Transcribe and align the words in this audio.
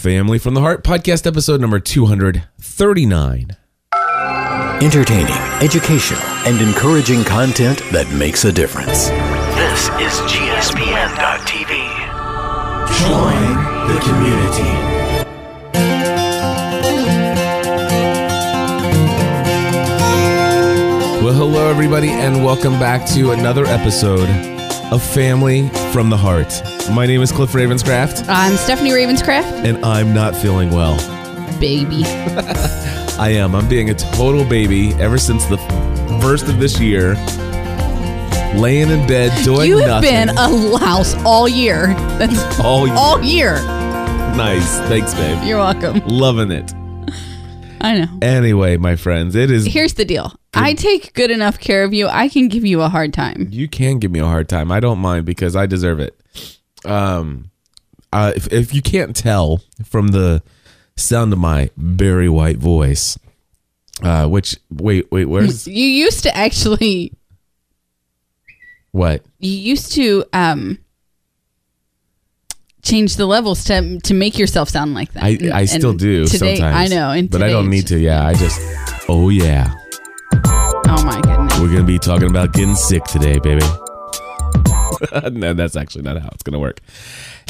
Family 0.00 0.38
from 0.38 0.54
the 0.54 0.62
Heart 0.62 0.82
podcast 0.82 1.26
episode 1.26 1.60
number 1.60 1.78
239. 1.78 3.54
Entertaining, 4.80 5.34
educational, 5.60 6.22
and 6.46 6.58
encouraging 6.58 7.22
content 7.22 7.82
that 7.92 8.10
makes 8.10 8.46
a 8.46 8.50
difference. 8.50 9.10
This 9.10 9.88
is 10.00 10.18
GSPN.TV. 10.24 11.68
Join 12.96 13.44
the 13.92 14.00
community. 14.00 14.72
Well, 21.22 21.34
hello, 21.34 21.68
everybody, 21.68 22.08
and 22.08 22.42
welcome 22.42 22.78
back 22.80 23.06
to 23.10 23.32
another 23.32 23.66
episode 23.66 24.30
of 24.90 25.02
Family 25.02 25.68
from 25.92 26.08
the 26.08 26.16
Heart. 26.16 26.79
My 26.92 27.06
name 27.06 27.22
is 27.22 27.30
Cliff 27.32 27.52
Ravenscraft, 27.52 28.26
I'm 28.28 28.56
Stephanie 28.56 28.90
Ravenscraft, 28.90 29.64
and 29.64 29.84
I'm 29.84 30.12
not 30.12 30.34
feeling 30.34 30.70
well. 30.70 30.96
baby. 31.60 32.02
I 32.04 33.30
am. 33.36 33.54
I'm 33.54 33.68
being 33.68 33.90
a 33.90 33.94
total 33.94 34.44
baby 34.44 34.92
ever 34.94 35.16
since 35.18 35.44
the 35.46 35.56
first 36.20 36.48
of 36.48 36.58
this 36.58 36.80
year. 36.80 37.14
Laying 38.56 38.90
in 38.90 39.06
bed, 39.06 39.30
doing 39.44 39.56
nothing. 39.56 39.68
you 39.68 39.76
have 39.78 40.02
nothing. 40.02 40.10
been 40.10 40.28
a 40.36 40.48
louse 40.48 41.14
all 41.24 41.48
year. 41.48 41.88
That's 42.18 42.60
all 42.64 42.86
year. 42.86 42.96
all 42.96 43.22
year. 43.22 43.54
Nice. 44.36 44.78
Thanks, 44.88 45.14
babe. 45.14 45.42
You're 45.44 45.58
welcome. 45.58 46.00
Loving 46.06 46.50
it. 46.50 46.72
I 47.80 47.98
know. 48.00 48.18
Anyway, 48.20 48.76
my 48.76 48.96
friends, 48.96 49.36
it 49.36 49.50
is. 49.50 49.66
Here's 49.66 49.94
the 49.94 50.04
deal. 50.04 50.34
I 50.54 50.74
take 50.74 51.12
good 51.14 51.30
enough 51.30 51.58
care 51.60 51.84
of 51.84 51.94
you. 51.94 52.08
I 52.08 52.28
can 52.28 52.48
give 52.48 52.64
you 52.66 52.82
a 52.82 52.88
hard 52.88 53.14
time. 53.14 53.46
You 53.50 53.68
can 53.68 53.98
give 54.00 54.10
me 54.10 54.18
a 54.18 54.26
hard 54.26 54.48
time. 54.48 54.72
I 54.72 54.80
don't 54.80 54.98
mind 54.98 55.24
because 55.24 55.54
I 55.54 55.66
deserve 55.66 56.00
it. 56.00 56.19
Um, 56.84 57.50
uh, 58.12 58.32
if, 58.34 58.52
if 58.52 58.74
you 58.74 58.82
can't 58.82 59.14
tell 59.14 59.60
from 59.84 60.08
the 60.08 60.42
sound 60.96 61.32
of 61.32 61.38
my 61.38 61.70
very 61.76 62.28
white 62.28 62.56
voice, 62.58 63.18
uh, 64.02 64.26
which 64.28 64.56
wait, 64.70 65.10
wait, 65.12 65.26
where's 65.26 65.66
You 65.68 65.84
used 65.86 66.22
to 66.24 66.36
actually. 66.36 67.12
what? 68.92 69.22
You 69.38 69.52
used 69.52 69.92
to 69.92 70.24
um 70.32 70.78
change 72.82 73.16
the 73.16 73.26
levels 73.26 73.64
to 73.64 74.00
to 74.00 74.14
make 74.14 74.38
yourself 74.38 74.68
sound 74.70 74.94
like 74.94 75.12
that. 75.12 75.22
I 75.22 75.28
And- 75.30 75.52
I 75.52 75.64
still 75.66 75.90
and 75.90 75.98
do 75.98 76.26
today, 76.26 76.56
sometimes. 76.56 76.92
I 76.92 76.94
know, 76.94 77.10
and 77.10 77.30
but 77.30 77.42
I 77.42 77.48
don't 77.50 77.68
need 77.70 77.80
it's 77.80 77.88
to. 77.90 77.98
Yeah, 77.98 78.26
I 78.26 78.34
just. 78.34 78.60
Oh 79.08 79.28
yeah, 79.28 79.64
just- 80.32 80.46
Oh 80.92 81.04
my 81.04 81.20
goodness. 81.20 81.58
we're 81.60 81.68
gonna 81.72 81.84
be 81.84 81.98
talking 81.98 82.28
about 82.30 82.52
getting 82.52 82.74
sick 82.74 83.04
today, 83.04 83.38
baby. 83.38 83.64
no, 85.32 85.54
that's 85.54 85.76
actually 85.76 86.02
not 86.02 86.20
how 86.20 86.28
it's 86.32 86.42
gonna 86.42 86.58
work. 86.58 86.80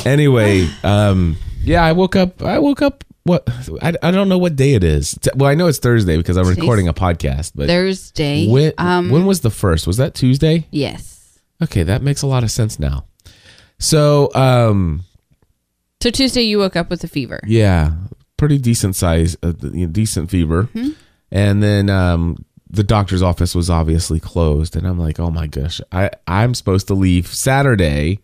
Anyway, 0.04 0.68
um, 0.84 1.36
yeah, 1.64 1.84
I 1.84 1.92
woke 1.92 2.16
up. 2.16 2.42
I 2.42 2.58
woke 2.58 2.82
up. 2.82 3.04
What? 3.24 3.46
I, 3.82 3.92
I 4.02 4.10
don't 4.10 4.28
know 4.30 4.38
what 4.38 4.56
day 4.56 4.72
it 4.74 4.82
is. 4.82 5.18
Well, 5.36 5.50
I 5.50 5.54
know 5.54 5.66
it's 5.66 5.78
Thursday 5.78 6.16
because 6.16 6.36
I'm 6.38 6.44
Today's 6.44 6.58
recording 6.58 6.88
a 6.88 6.94
podcast. 6.94 7.52
But 7.54 7.68
Thursday. 7.68 8.48
when 8.48 8.72
um. 8.78 9.10
when 9.10 9.26
was 9.26 9.40
the 9.40 9.50
first? 9.50 9.86
Was 9.86 9.98
that 9.98 10.14
Tuesday? 10.14 10.66
yes. 10.70 11.38
Okay, 11.62 11.82
that 11.82 12.00
makes 12.02 12.22
a 12.22 12.26
lot 12.26 12.42
of 12.42 12.50
sense 12.50 12.78
now. 12.78 13.04
So, 13.78 14.32
um, 14.34 15.02
So 16.02 16.10
Tuesday 16.10 16.40
you 16.42 16.58
woke 16.58 16.74
up 16.76 16.88
with 16.88 17.04
a 17.04 17.08
fever. 17.08 17.38
yeah, 17.46 17.92
pretty 18.38 18.56
decent 18.56 18.96
size, 18.96 19.36
uh, 19.42 19.52
decent 19.52 20.30
fever, 20.30 20.70
Mm-hmm. 20.74 20.90
and 21.30 21.62
then 21.62 21.90
um, 21.90 22.44
the 22.72 22.84
doctor's 22.84 23.22
office 23.22 23.54
was 23.54 23.68
obviously 23.68 24.20
closed, 24.20 24.76
and 24.76 24.86
I'm 24.86 24.98
like, 24.98 25.18
oh 25.18 25.30
my 25.30 25.46
gosh, 25.46 25.80
I 25.90 26.10
I'm 26.26 26.54
supposed 26.54 26.86
to 26.88 26.94
leave 26.94 27.26
Saturday 27.26 28.20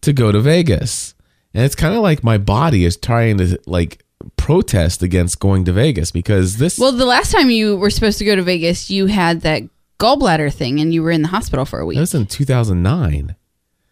to 0.00 0.12
go 0.12 0.32
to 0.32 0.40
Vegas, 0.40 1.14
and 1.54 1.64
it's 1.64 1.74
kind 1.74 1.94
of 1.94 2.00
like 2.00 2.24
my 2.24 2.38
body 2.38 2.84
is 2.84 2.96
trying 2.96 3.38
to 3.38 3.58
like 3.66 4.04
protest 4.36 5.02
against 5.02 5.38
going 5.40 5.64
to 5.64 5.72
Vegas 5.72 6.10
because 6.10 6.58
this 6.58 6.78
Well, 6.78 6.92
the 6.92 7.04
last 7.06 7.32
time 7.32 7.50
you 7.50 7.76
were 7.76 7.90
supposed 7.90 8.18
to 8.18 8.24
go 8.24 8.36
to 8.36 8.42
Vegas, 8.42 8.88
you 8.90 9.06
had 9.06 9.40
that 9.42 9.62
gallbladder 9.98 10.52
thing 10.52 10.80
and 10.80 10.92
you 10.94 11.02
were 11.02 11.10
in 11.10 11.22
the 11.22 11.28
hospital 11.28 11.64
for 11.64 11.78
a 11.80 11.86
week 11.86 11.96
that 11.96 12.00
was 12.02 12.14
in 12.14 12.26
2009. 12.26 13.36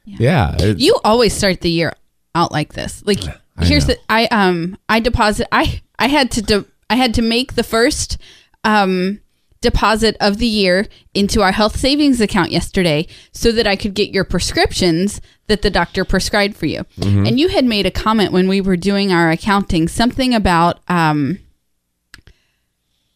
Yeah, 0.04 0.56
it- 0.58 0.78
You 0.78 0.98
always 1.04 1.32
start 1.32 1.60
the 1.60 1.70
year 1.70 1.92
out 2.34 2.50
like 2.52 2.72
this. 2.72 3.02
Like 3.06 3.20
I 3.56 3.64
here's 3.64 3.86
know. 3.86 3.94
the 3.94 4.00
I 4.08 4.26
um 4.26 4.76
I 4.88 5.00
deposit 5.00 5.46
I 5.52 5.82
I 5.98 6.06
had 6.08 6.30
to 6.32 6.42
de- 6.42 6.64
I 6.88 6.94
had 6.96 7.14
to 7.14 7.22
make 7.22 7.54
the 7.54 7.62
first 7.62 8.16
um 8.64 9.20
deposit 9.60 10.16
of 10.20 10.38
the 10.38 10.46
year 10.46 10.86
into 11.12 11.42
our 11.42 11.52
health 11.52 11.78
savings 11.78 12.20
account 12.20 12.50
yesterday 12.50 13.06
so 13.32 13.52
that 13.52 13.66
I 13.66 13.76
could 13.76 13.94
get 13.94 14.10
your 14.10 14.24
prescriptions 14.24 15.20
that 15.48 15.62
the 15.62 15.70
doctor 15.70 16.04
prescribed 16.04 16.56
for 16.56 16.66
you. 16.66 16.84
Mm-hmm. 16.98 17.26
And 17.26 17.40
you 17.40 17.48
had 17.48 17.64
made 17.64 17.84
a 17.84 17.90
comment 17.90 18.32
when 18.32 18.48
we 18.48 18.60
were 18.60 18.76
doing 18.76 19.12
our 19.12 19.30
accounting 19.30 19.88
something 19.88 20.34
about 20.34 20.80
um 20.88 21.38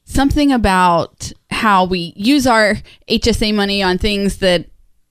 something 0.04 0.52
about 0.52 1.32
how 1.50 1.84
we 1.84 2.12
use 2.14 2.46
our 2.46 2.76
HSA 3.08 3.54
money 3.54 3.82
on 3.82 3.96
things 3.96 4.38
that 4.38 4.66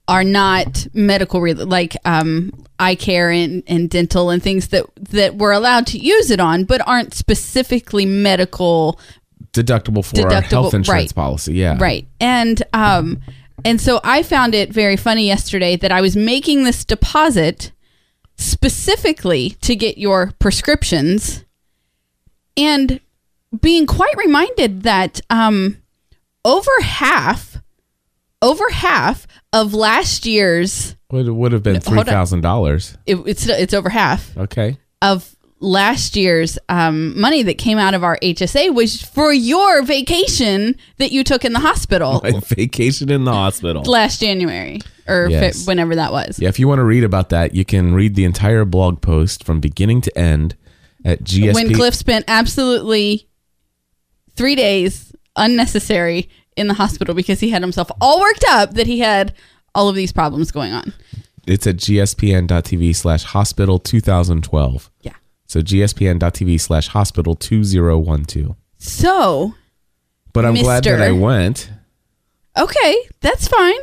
are 0.06 0.24
not 0.24 0.86
medical 0.92 1.40
re- 1.40 1.54
like 1.54 1.96
um, 2.04 2.52
eye 2.78 2.94
care 2.94 3.30
and, 3.30 3.62
and 3.66 3.88
dental 3.88 4.30
and 4.30 4.42
things 4.42 4.68
that 4.68 4.84
that 4.96 5.36
we're 5.36 5.52
allowed 5.52 5.86
to 5.86 5.98
use 5.98 6.30
it 6.30 6.40
on 6.40 6.64
but 6.64 6.86
aren't 6.86 7.14
specifically 7.14 8.04
medical 8.04 9.00
deductible 9.54 10.04
for 10.04 10.30
our 10.32 10.42
health 10.42 10.74
insurance 10.74 11.10
right. 11.10 11.14
policy. 11.14 11.54
Yeah, 11.54 11.78
right 11.80 12.06
and 12.20 12.62
um 12.72 13.20
and 13.64 13.80
so 13.80 14.00
i 14.04 14.22
found 14.22 14.54
it 14.54 14.70
very 14.72 14.96
funny 14.96 15.26
yesterday 15.26 15.76
that 15.76 15.92
i 15.92 16.00
was 16.00 16.16
making 16.16 16.64
this 16.64 16.84
deposit 16.84 17.72
specifically 18.36 19.50
to 19.62 19.76
get 19.76 19.96
your 19.96 20.32
prescriptions 20.38 21.44
and 22.56 23.00
being 23.60 23.86
quite 23.86 24.16
reminded 24.16 24.82
that 24.82 25.20
um 25.30 25.78
over 26.44 26.70
half 26.82 27.58
over 28.42 28.68
half 28.70 29.26
of 29.52 29.72
last 29.72 30.26
year's 30.26 30.96
Would 31.10 31.28
would 31.28 31.52
have 31.52 31.62
been 31.62 31.80
three 31.80 32.02
thousand 32.02 32.40
dollars. 32.42 32.98
it, 33.06 33.16
it's 33.26 33.46
it's 33.46 33.72
over 33.72 33.88
half 33.88 34.36
Okay. 34.36 34.78
of 35.00 35.34
last 35.60 36.14
year's 36.16 36.58
um, 36.68 37.18
money 37.18 37.42
that 37.42 37.56
came 37.58 37.78
out 37.78 37.94
of 37.94 38.04
our 38.04 38.18
HSA 38.22 38.74
was 38.74 39.00
for 39.00 39.32
your 39.32 39.82
vacation 39.82 40.76
that 40.98 41.10
you 41.12 41.24
took 41.24 41.44
in 41.44 41.52
the 41.52 41.60
hospital 41.60 42.20
My 42.24 42.32
vacation 42.40 43.10
in 43.10 43.24
the 43.24 43.32
hospital. 43.32 43.82
last 43.84 44.20
January 44.20 44.80
or 45.08 45.28
Yes. 45.30 45.66
whenever 45.66 45.94
that 45.96 46.12
was. 46.12 46.38
Yeah, 46.38 46.48
if 46.50 46.58
you 46.58 46.68
want 46.68 46.80
to 46.80 46.84
read 46.84 47.04
about 47.04 47.30
that, 47.30 47.54
you 47.54 47.64
can 47.64 47.94
read 47.94 48.14
the 48.14 48.24
entire 48.24 48.64
blog 48.64 49.00
post 49.00 49.44
from 49.44 49.60
beginning 49.60 50.00
to 50.02 50.18
end 50.18 50.54
at 51.04 51.22
GSP. 51.24 51.54
When 51.54 51.72
Cliff 51.74 51.94
spent 51.94 52.24
absolutely 52.28 53.28
three 54.36 54.54
days 54.56 55.12
unnecessary 55.36 56.28
in 56.56 56.68
the 56.68 56.74
hospital 56.74 57.14
because 57.14 57.40
he 57.40 57.50
had 57.50 57.62
himself 57.62 57.90
all 58.00 58.20
worked 58.20 58.44
up 58.48 58.74
that 58.74 58.86
he 58.86 58.98
had 59.00 59.34
all 59.74 59.88
of 59.88 59.94
these 59.96 60.12
problems 60.12 60.50
going 60.52 60.72
on. 60.72 60.92
it's 61.46 61.66
at 61.66 61.76
gspn.tv 61.76 62.94
slash 62.94 63.24
hospital 63.24 63.78
2012. 63.78 64.90
Yeah. 65.02 65.12
So 65.46 65.60
gspn.tv 65.60 66.60
slash 66.60 66.88
hospital 66.88 67.34
2012. 67.34 68.56
So, 68.78 69.54
But 70.32 70.44
I'm 70.44 70.54
glad 70.54 70.84
that 70.84 71.00
I 71.00 71.12
went. 71.12 71.70
okay, 72.58 72.96
that's 73.20 73.46
fine. 73.48 73.78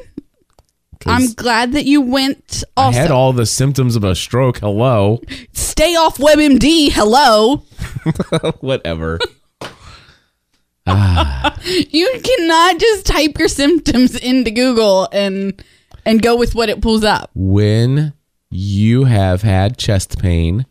I'm 1.08 1.34
glad 1.34 1.72
that 1.74 1.86
you 1.86 2.00
went 2.02 2.64
I 2.78 2.92
had 2.92 3.10
all 3.10 3.34
the 3.34 3.48
symptoms 3.48 3.96
of 3.96 4.04
a 4.04 4.14
stroke. 4.16 4.60
Hello. 4.60 5.20
Stay 5.52 5.96
off 5.96 6.18
WebMD. 6.20 6.92
Hello. 6.92 7.58
Whatever. 8.60 9.20
You 11.68 12.20
cannot 12.24 12.80
just 12.80 13.06
type 13.06 13.38
your 13.38 13.48
symptoms 13.48 14.16
into 14.16 14.50
Google 14.52 15.08
and 15.12 15.64
and 16.06 16.22
go 16.22 16.36
with 16.36 16.56
what 16.56 16.70
it 16.70 16.82
pulls 16.82 17.04
up. 17.04 17.30
when 17.36 18.14
you 18.50 19.06
have 19.06 19.44
had 19.44 19.78
chest 19.78 20.20
pain 20.20 20.66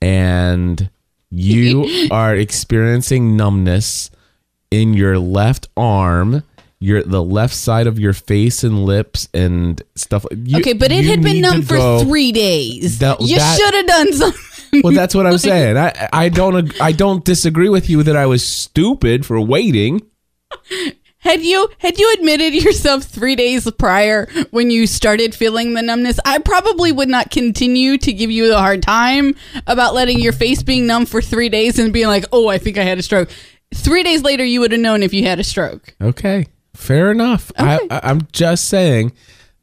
and 0.00 0.88
you 1.30 2.08
are 2.10 2.34
experiencing 2.34 3.36
numbness 3.36 4.10
in 4.70 4.94
your 4.94 5.18
left 5.18 5.68
arm, 5.76 6.42
your 6.80 7.02
the 7.02 7.22
left 7.22 7.54
side 7.54 7.86
of 7.86 7.98
your 7.98 8.12
face 8.12 8.62
and 8.64 8.84
lips 8.84 9.28
and 9.32 9.82
stuff. 9.94 10.24
You, 10.34 10.58
Okay, 10.58 10.72
but 10.72 10.92
it 10.92 11.04
had 11.04 11.22
been 11.22 11.40
numb 11.40 11.62
for 11.62 11.76
go- 11.76 12.04
three 12.04 12.32
days. 12.32 12.98
That- 12.98 13.20
you 13.20 13.38
should 13.40 13.74
have 13.74 13.86
done 13.86 14.12
something. 14.12 14.82
Well, 14.82 14.92
that's 14.92 15.14
what 15.14 15.26
I'm 15.26 15.38
saying. 15.50 15.76
I 15.78 16.08
I 16.12 16.28
don't 16.28 16.78
I 16.80 16.92
don't 16.92 17.24
disagree 17.24 17.68
with 17.68 17.88
you 17.88 18.02
that 18.02 18.16
I 18.16 18.26
was 18.26 18.46
stupid 18.46 19.24
for 19.24 19.40
waiting. 19.40 20.02
Had 21.18 21.42
you 21.42 21.68
had 21.78 21.98
you 21.98 22.12
admitted 22.18 22.54
yourself 22.54 23.02
three 23.04 23.34
days 23.34 23.68
prior 23.72 24.28
when 24.50 24.70
you 24.70 24.86
started 24.86 25.34
feeling 25.34 25.74
the 25.74 25.82
numbness, 25.82 26.20
I 26.24 26.38
probably 26.38 26.92
would 26.92 27.08
not 27.08 27.30
continue 27.30 27.98
to 27.98 28.12
give 28.12 28.30
you 28.30 28.52
a 28.54 28.58
hard 28.58 28.82
time 28.82 29.34
about 29.66 29.94
letting 29.94 30.20
your 30.20 30.32
face 30.32 30.62
being 30.62 30.86
numb 30.86 31.04
for 31.06 31.20
three 31.20 31.48
days 31.48 31.78
and 31.78 31.92
being 31.92 32.06
like, 32.06 32.24
"Oh, 32.32 32.48
I 32.48 32.58
think 32.58 32.78
I 32.78 32.82
had 32.84 32.98
a 32.98 33.02
stroke." 33.02 33.28
Three 33.74 34.04
days 34.04 34.22
later, 34.22 34.44
you 34.44 34.60
would 34.60 34.70
have 34.72 34.80
known 34.80 35.02
if 35.02 35.12
you 35.12 35.24
had 35.24 35.40
a 35.40 35.44
stroke. 35.44 35.94
Okay, 36.00 36.46
fair 36.74 37.10
enough. 37.10 37.50
I, 37.58 37.76
Okay. 37.76 37.86
I 37.90 38.00
I'm 38.04 38.28
just 38.32 38.68
saying 38.68 39.12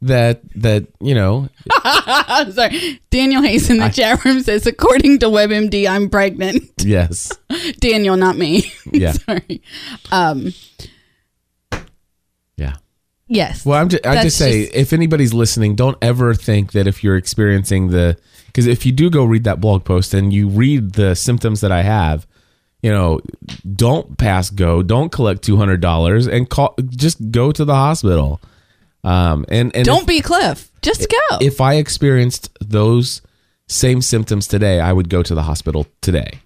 that 0.02 0.42
that 0.56 0.88
you 1.00 1.16
know 1.16 1.48
I'm 1.86 2.52
sorry. 2.52 3.00
Daniel 3.10 3.42
Hayes 3.42 3.70
in 3.70 3.78
the 3.78 3.88
chat 3.90 4.26
room 4.26 4.42
says, 4.42 4.68
according 4.68 5.20
to 5.20 5.28
WebMD, 5.28 5.88
I'm 5.90 6.10
pregnant. 6.10 6.70
yes 6.84 7.32
Daniel, 7.80 8.18
not 8.18 8.36
me. 8.38 8.74
Yeah. 8.92 9.12
sorry. 9.28 9.62
Um, 10.12 10.52
yeah 12.58 12.76
yes. 13.28 13.66
well 13.66 13.80
i'm 13.82 13.90
just 13.90 14.06
i 14.06 14.22
just 14.24 14.38
say 14.38 14.66
just- 14.66 14.76
if 14.76 14.94
anybody's 14.94 15.34
listening 15.34 15.76
don't 15.76 15.98
ever 16.02 16.34
think 16.34 16.72
that 16.74 16.88
if 16.88 17.04
you're 17.04 17.18
experiencing 17.18 17.90
the 17.90 18.18
because 18.48 18.68
if 18.68 18.86
you 18.86 18.92
do 18.92 19.10
go 19.10 19.24
read 19.24 19.44
that 19.44 19.60
blog 19.60 19.84
post 19.84 20.14
and 20.14 20.32
you 20.34 20.48
read 20.48 20.94
the 20.94 21.16
symptoms 21.16 21.62
that 21.62 21.72
i 21.72 21.82
have 21.82 22.28
you 22.82 22.92
know 22.92 23.20
don't 23.76 24.18
pass 24.18 24.50
go 24.50 24.84
don't 24.84 25.12
collect 25.12 25.48
$200 25.48 26.32
and 26.32 26.50
call 26.50 26.76
just 26.90 27.32
go 27.32 27.52
to 27.52 27.64
the 27.66 27.74
hospital 27.76 28.40
um 29.04 29.46
and 29.50 29.76
and 29.76 29.86
Don't 29.86 30.08
be 30.08 30.22
Cliff. 30.22 30.72
Just 30.82 31.10
go. 31.10 31.38
if 31.42 31.60
I 31.60 31.76
experienced 31.76 32.50
those 32.62 33.22
same 33.68 34.02
symptoms 34.02 34.48
today, 34.48 34.80
I 34.80 34.94
would 34.94 35.10
go 35.10 35.24
to 35.24 35.34
the 35.36 35.44
hospital 35.44 35.88
today. 36.02 36.40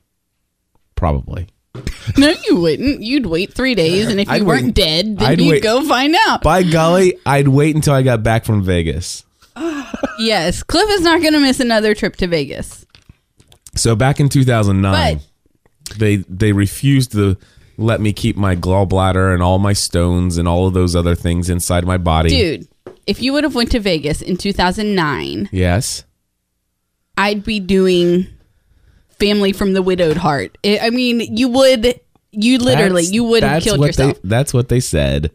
Probably. 0.95 1.47
no, 2.17 2.33
you 2.47 2.55
wouldn't. 2.59 3.01
You'd 3.01 3.25
wait 3.25 3.53
three 3.53 3.75
days, 3.75 4.07
and 4.07 4.19
if 4.19 4.27
you 4.27 4.33
I'd 4.35 4.43
weren't 4.43 4.65
wait- 4.65 4.75
dead, 4.75 5.17
then 5.19 5.27
I'd 5.27 5.41
you'd 5.41 5.49
wait- 5.51 5.63
go 5.63 5.83
find 5.87 6.15
out. 6.27 6.41
By 6.43 6.63
golly, 6.63 7.17
I'd 7.25 7.47
wait 7.47 7.75
until 7.75 7.93
I 7.93 8.01
got 8.03 8.23
back 8.23 8.45
from 8.45 8.63
Vegas. 8.63 9.23
yes, 10.19 10.63
Cliff 10.63 10.89
is 10.91 11.01
not 11.01 11.21
going 11.21 11.33
to 11.33 11.39
miss 11.39 11.59
another 11.59 11.95
trip 11.95 12.15
to 12.17 12.27
Vegas. 12.27 12.85
So 13.75 13.95
back 13.95 14.19
in 14.19 14.29
2009, 14.29 15.19
they 15.97 16.17
they 16.17 16.51
refused 16.51 17.11
to 17.13 17.37
let 17.77 18.01
me 18.01 18.11
keep 18.13 18.35
my 18.35 18.55
gallbladder 18.55 19.33
and 19.33 19.41
all 19.43 19.59
my 19.59 19.73
stones 19.73 20.37
and 20.37 20.47
all 20.47 20.65
of 20.67 20.73
those 20.73 20.95
other 20.95 21.13
things 21.15 21.49
inside 21.49 21.85
my 21.85 21.97
body. 21.97 22.29
Dude, 22.29 22.67
if 23.05 23.21
you 23.21 23.33
would 23.33 23.43
have 23.43 23.53
went 23.55 23.71
to 23.71 23.79
Vegas 23.79 24.21
in 24.21 24.35
2009, 24.37 25.49
Yes. 25.51 26.03
I'd 27.17 27.43
be 27.43 27.59
doing 27.59 28.27
Family 29.19 29.51
from 29.53 29.73
the 29.73 29.81
Widowed 29.81 30.17
Heart. 30.17 30.57
I 30.63 30.79
I 30.83 30.89
mean, 30.89 31.19
you 31.35 31.47
would, 31.49 31.99
you 32.31 32.57
literally, 32.59 33.03
That's- 33.03 33.11
you 33.11 33.23
would 33.23 33.43
have 33.43 33.63
killed 33.63 33.79
what 33.79 33.87
yourself. 33.87 34.21
They, 34.21 34.29
that's 34.29 34.53
what 34.53 34.69
they 34.69 34.79
said. 34.79 35.31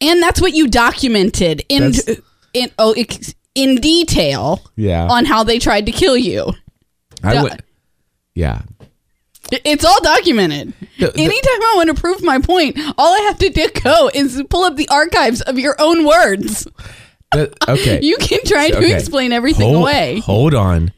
and 0.00 0.22
that's 0.22 0.40
what 0.40 0.52
you 0.54 0.68
documented 0.68 1.62
in, 1.68 1.92
That's- 1.92 2.20
in 2.54 2.70
oh, 2.78 2.94
in 3.54 3.76
detail 3.76 4.62
Yeah. 4.76 5.06
on 5.08 5.24
how 5.26 5.42
they 5.44 5.58
tried 5.58 5.86
to 5.86 5.92
kill 5.92 6.16
you. 6.16 6.52
I 7.22 7.34
Duh. 7.34 7.42
would. 7.42 7.62
Yeah. 8.34 8.62
It's 9.52 9.84
all 9.84 10.00
documented. 10.02 10.72
The- 10.98 11.08
the- 11.08 11.20
Anytime 11.24 11.62
I 11.62 11.72
want 11.76 11.88
to 11.88 12.00
prove 12.00 12.22
my 12.22 12.38
point, 12.38 12.78
all 12.96 13.12
I 13.14 13.20
have 13.26 13.38
to 13.38 13.50
do 13.50 13.68
go 13.82 14.10
is 14.14 14.42
pull 14.48 14.64
up 14.64 14.76
the 14.76 14.88
archives 14.88 15.40
of 15.42 15.58
your 15.58 15.74
own 15.80 16.06
words. 16.06 16.66
The- 17.32 17.52
okay. 17.68 18.00
You 18.02 18.16
can 18.18 18.40
try 18.46 18.70
to 18.70 18.76
Okay. 18.78 18.94
explain 18.94 19.32
everything 19.32 19.70
hold, 19.74 19.82
away. 19.82 20.20
Hold 20.24 20.54
on. 20.54 20.92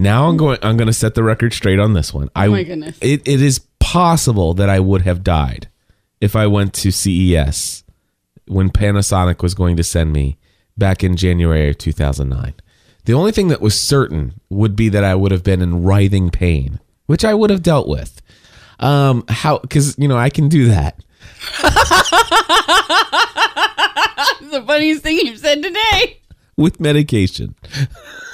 Now 0.00 0.28
I'm 0.28 0.36
going. 0.36 0.58
I'm 0.62 0.76
going 0.76 0.86
to 0.86 0.92
set 0.92 1.14
the 1.16 1.24
record 1.24 1.52
straight 1.52 1.80
on 1.80 1.92
this 1.92 2.14
one. 2.14 2.30
I, 2.36 2.46
Oh 2.46 2.52
my 2.52 2.62
goodness. 2.62 2.96
It, 3.00 3.26
it 3.26 3.42
is 3.42 3.58
possible 3.80 4.54
that 4.54 4.68
I 4.70 4.78
would 4.78 5.02
have 5.02 5.24
died 5.24 5.68
if 6.20 6.36
I 6.36 6.46
went 6.46 6.72
to 6.74 6.92
CES 6.92 7.82
when 8.46 8.70
Panasonic 8.70 9.42
was 9.42 9.54
going 9.54 9.76
to 9.76 9.82
send 9.84 10.12
me 10.12 10.38
back 10.76 11.02
in 11.02 11.16
January 11.16 11.68
of 11.68 11.78
2009. 11.78 12.54
The 13.04 13.12
only 13.12 13.32
thing 13.32 13.48
that 13.48 13.60
was 13.60 13.78
certain 13.78 14.40
would 14.48 14.76
be 14.76 14.88
that 14.88 15.02
I 15.02 15.14
would 15.16 15.32
have 15.32 15.42
been 15.42 15.60
in 15.60 15.82
writhing 15.82 16.30
pain, 16.30 16.78
which 17.06 17.24
I 17.24 17.34
would 17.34 17.50
have 17.50 17.62
dealt 17.62 17.88
with. 17.88 18.22
Um, 18.78 19.24
how? 19.28 19.58
Because 19.58 19.98
you 19.98 20.06
know 20.06 20.16
I 20.16 20.30
can 20.30 20.48
do 20.48 20.68
that. 20.68 21.02
The 24.50 24.62
funniest 24.62 25.02
thing 25.02 25.18
you've 25.18 25.38
said 25.38 25.62
today. 25.62 26.20
with 26.56 26.80
medication. 26.80 27.54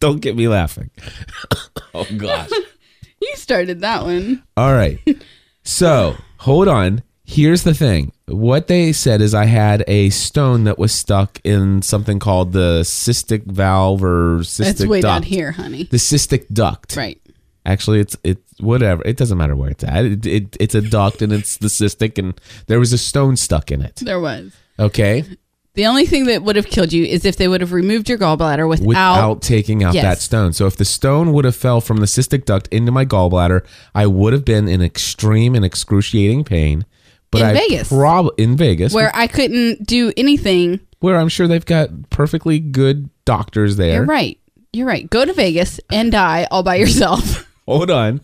Don't 0.00 0.20
get 0.20 0.36
me 0.36 0.48
laughing. 0.48 0.90
oh 1.94 2.06
gosh. 2.16 2.50
You 3.18 3.34
started 3.36 3.80
that 3.80 4.02
one. 4.02 4.42
All 4.58 4.74
right. 4.74 4.98
So 5.64 6.16
hold 6.36 6.68
on. 6.68 7.02
Here's 7.24 7.62
the 7.64 7.72
thing. 7.72 8.12
What 8.26 8.68
they 8.68 8.92
said 8.92 9.22
is 9.22 9.34
I 9.34 9.46
had 9.46 9.82
a 9.88 10.10
stone 10.10 10.64
that 10.64 10.78
was 10.78 10.92
stuck 10.92 11.40
in 11.42 11.80
something 11.80 12.18
called 12.18 12.52
the 12.52 12.82
cystic 12.82 13.44
valve 13.44 14.04
or 14.04 14.40
cystic 14.40 14.64
duct. 14.64 14.80
It's 14.80 14.86
way 14.86 15.00
down 15.00 15.22
here, 15.22 15.50
honey. 15.52 15.84
The 15.84 15.96
cystic 15.96 16.46
duct. 16.52 16.94
Right. 16.94 17.20
Actually, 17.64 18.00
it's 18.00 18.16
it 18.22 18.38
whatever. 18.60 19.02
It 19.04 19.16
doesn't 19.16 19.38
matter 19.38 19.56
where 19.56 19.70
it's 19.70 19.82
at. 19.82 20.04
It, 20.04 20.26
it, 20.26 20.56
it's 20.60 20.74
a 20.74 20.82
duct 20.82 21.20
and 21.20 21.32
it's 21.32 21.56
the 21.56 21.66
cystic, 21.68 22.18
and 22.18 22.40
there 22.68 22.78
was 22.78 22.92
a 22.92 22.98
stone 22.98 23.36
stuck 23.36 23.72
in 23.72 23.82
it. 23.82 23.96
There 23.96 24.20
was. 24.20 24.54
Okay, 24.78 25.24
The 25.76 25.86
only 25.86 26.06
thing 26.06 26.24
that 26.26 26.42
would 26.42 26.56
have 26.56 26.66
killed 26.66 26.92
you 26.92 27.04
is 27.04 27.24
if 27.24 27.36
they 27.36 27.46
would 27.48 27.60
have 27.60 27.72
removed 27.72 28.08
your 28.08 28.18
gallbladder 28.18 28.68
without. 28.68 28.86
without 28.86 29.42
taking 29.42 29.84
out 29.84 29.94
Yes. 29.94 30.02
that 30.04 30.18
stone. 30.20 30.52
So 30.54 30.66
if 30.66 30.76
the 30.76 30.84
stone 30.84 31.32
would 31.34 31.44
have 31.44 31.54
fell 31.54 31.80
from 31.80 31.98
the 31.98 32.06
cystic 32.06 32.44
duct 32.46 32.66
into 32.68 32.90
my 32.90 33.04
gallbladder, 33.04 33.60
I 33.94 34.06
would 34.06 34.32
have 34.32 34.44
been 34.44 34.68
in 34.68 34.82
extreme 34.82 35.54
and 35.54 35.64
excruciating 35.64 36.44
pain. 36.44 36.84
But 37.30 37.40
In 37.42 37.46
I 37.48 37.52
Vegas. 37.54 37.88
prob- 37.88 38.30
in 38.38 38.56
Vegas, 38.56 38.92
where 38.94 39.10
I 39.14 39.26
couldn't 39.26 39.86
do 39.86 40.12
anything. 40.16 40.80
where 41.00 41.18
I'm 41.18 41.28
sure 41.28 41.46
they've 41.46 41.64
got 41.64 42.08
perfectly 42.10 42.58
good 42.58 43.10
doctors 43.26 43.76
there. 43.76 43.96
You're 43.96 44.04
right. 44.06 44.38
You're 44.72 44.86
right. 44.86 45.08
Go 45.10 45.24
to 45.24 45.32
Vegas 45.34 45.78
and 45.90 46.10
die 46.10 46.46
all 46.50 46.62
by 46.62 46.76
yourself. 46.76 47.46
Hold 47.66 47.90
on. 47.90 48.20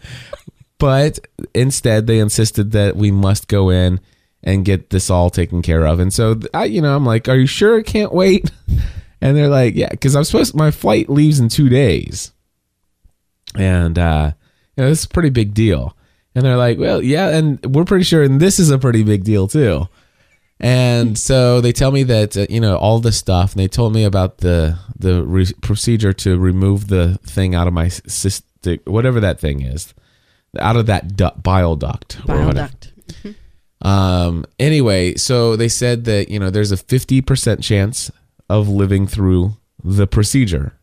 But 0.79 1.19
instead, 1.55 2.07
they 2.07 2.19
insisted 2.19 2.73
that 2.73 2.97
we 2.97 3.11
must 3.11 3.47
go 3.49 3.71
in 3.71 4.01
and 4.43 4.65
get 4.65 4.91
this 4.91 5.11
all 5.11 5.31
taken 5.31 5.63
care 5.63 5.87
of. 5.87 6.01
And 6.01 6.13
so, 6.13 6.41
I, 6.53 6.65
you 6.65 6.83
know, 6.83 6.95
I'm 6.97 7.07
like, 7.07 7.29
"Are 7.29 7.37
you 7.37 7.47
sure 7.47 7.79
it 7.79 7.87
can't 7.87 8.13
wait?" 8.13 8.51
And 9.25 9.37
they're 9.37 9.49
like, 9.49 9.77
"Yeah," 9.77 9.91
because 9.91 10.17
I'm 10.17 10.25
supposed 10.25 10.53
my 10.53 10.73
flight 10.73 11.09
leaves 11.09 11.39
in 11.39 11.49
two 11.49 11.69
days, 11.69 12.33
and 13.57 13.97
uh, 13.97 14.33
you 14.77 14.83
know, 14.83 14.91
this 14.91 14.99
is 14.99 15.05
a 15.05 15.11
pretty 15.11 15.31
big 15.31 15.55
deal. 15.55 15.97
And 16.35 16.45
they're 16.45 16.57
like, 16.57 16.77
"Well, 16.77 17.01
yeah," 17.01 17.29
and 17.29 17.65
we're 17.65 17.85
pretty 17.85 18.03
sure, 18.03 18.25
and 18.25 18.41
this 18.41 18.59
is 18.59 18.71
a 18.71 18.81
pretty 18.81 19.05
big 19.05 19.23
deal 19.23 19.47
too. 19.47 19.87
And 20.59 21.17
so 21.29 21.61
they 21.61 21.71
tell 21.71 21.93
me 21.93 22.03
that 22.03 22.37
uh, 22.37 22.47
you 22.51 22.59
know 22.61 22.77
all 22.77 22.99
this 22.99 23.17
stuff, 23.17 23.53
and 23.53 23.61
they 23.61 23.69
told 23.69 23.95
me 23.95 24.03
about 24.03 24.39
the 24.39 24.77
the 24.99 25.23
re- 25.23 25.53
procedure 25.61 26.13
to 26.15 26.37
remove 26.37 26.89
the 26.89 27.19
thing 27.23 27.55
out 27.55 27.69
of 27.69 27.73
my 27.73 27.87
cystic, 27.87 28.81
whatever 28.89 29.21
that 29.21 29.39
thing 29.39 29.63
is, 29.63 29.95
out 30.59 30.77
of 30.77 30.87
that 30.87 31.17
du- 31.17 31.35
bile 31.41 31.77
duct. 31.77 32.27
Bile 32.27 32.53
duct. 32.53 32.93
Um. 33.83 34.45
Anyway, 34.59 35.15
so 35.17 35.57
they 35.57 35.69
said 35.69 36.05
that 36.05 36.29
you 36.29 36.39
know 36.39 36.51
there's 36.51 36.73
a 36.73 36.77
fifty 36.77 37.21
percent 37.21 37.63
chance 37.63 38.11
of 38.49 38.69
living 38.69 39.07
through 39.07 39.57
the 39.83 40.07
procedure, 40.07 40.75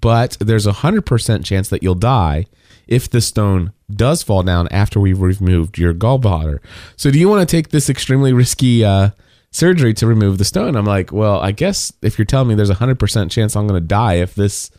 but 0.00 0.36
there's 0.40 0.66
a 0.66 0.72
hundred 0.72 1.04
percent 1.06 1.44
chance 1.44 1.68
that 1.68 1.82
you'll 1.82 1.94
die 1.94 2.46
if 2.88 3.08
the 3.08 3.20
stone 3.20 3.72
does 3.90 4.22
fall 4.22 4.42
down 4.42 4.68
after 4.70 4.98
we've 4.98 5.20
removed 5.20 5.78
your 5.78 5.92
gallbladder. 5.94 6.58
So, 6.96 7.10
do 7.10 7.18
you 7.18 7.28
want 7.28 7.46
to 7.46 7.56
take 7.56 7.68
this 7.68 7.90
extremely 7.90 8.32
risky 8.32 8.84
uh, 8.84 9.10
surgery 9.50 9.92
to 9.94 10.06
remove 10.06 10.38
the 10.38 10.44
stone? 10.46 10.76
I'm 10.76 10.86
like, 10.86 11.12
well, 11.12 11.40
I 11.40 11.52
guess 11.52 11.92
if 12.00 12.18
you're 12.18 12.24
telling 12.24 12.48
me 12.48 12.54
there's 12.54 12.70
a 12.70 12.74
hundred 12.74 12.98
percent 12.98 13.30
chance 13.30 13.54
I'm 13.54 13.66
going 13.66 13.80
to 13.80 13.86
die 13.86 14.14
if 14.14 14.34
this 14.34 14.70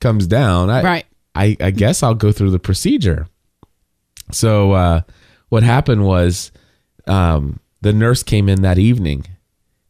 comes 0.00 0.26
down, 0.26 0.70
I, 0.70 0.82
Right. 0.82 1.06
I, 1.34 1.56
I 1.60 1.70
guess 1.70 2.02
I'll 2.02 2.14
go 2.14 2.30
through 2.30 2.50
the 2.50 2.58
procedure. 2.58 3.26
So 4.30 4.72
uh, 4.72 5.00
what 5.48 5.62
happened 5.62 6.04
was 6.04 6.52
um, 7.06 7.60
the 7.80 7.92
nurse 7.92 8.22
came 8.22 8.48
in 8.48 8.62
that 8.62 8.78
evening 8.78 9.26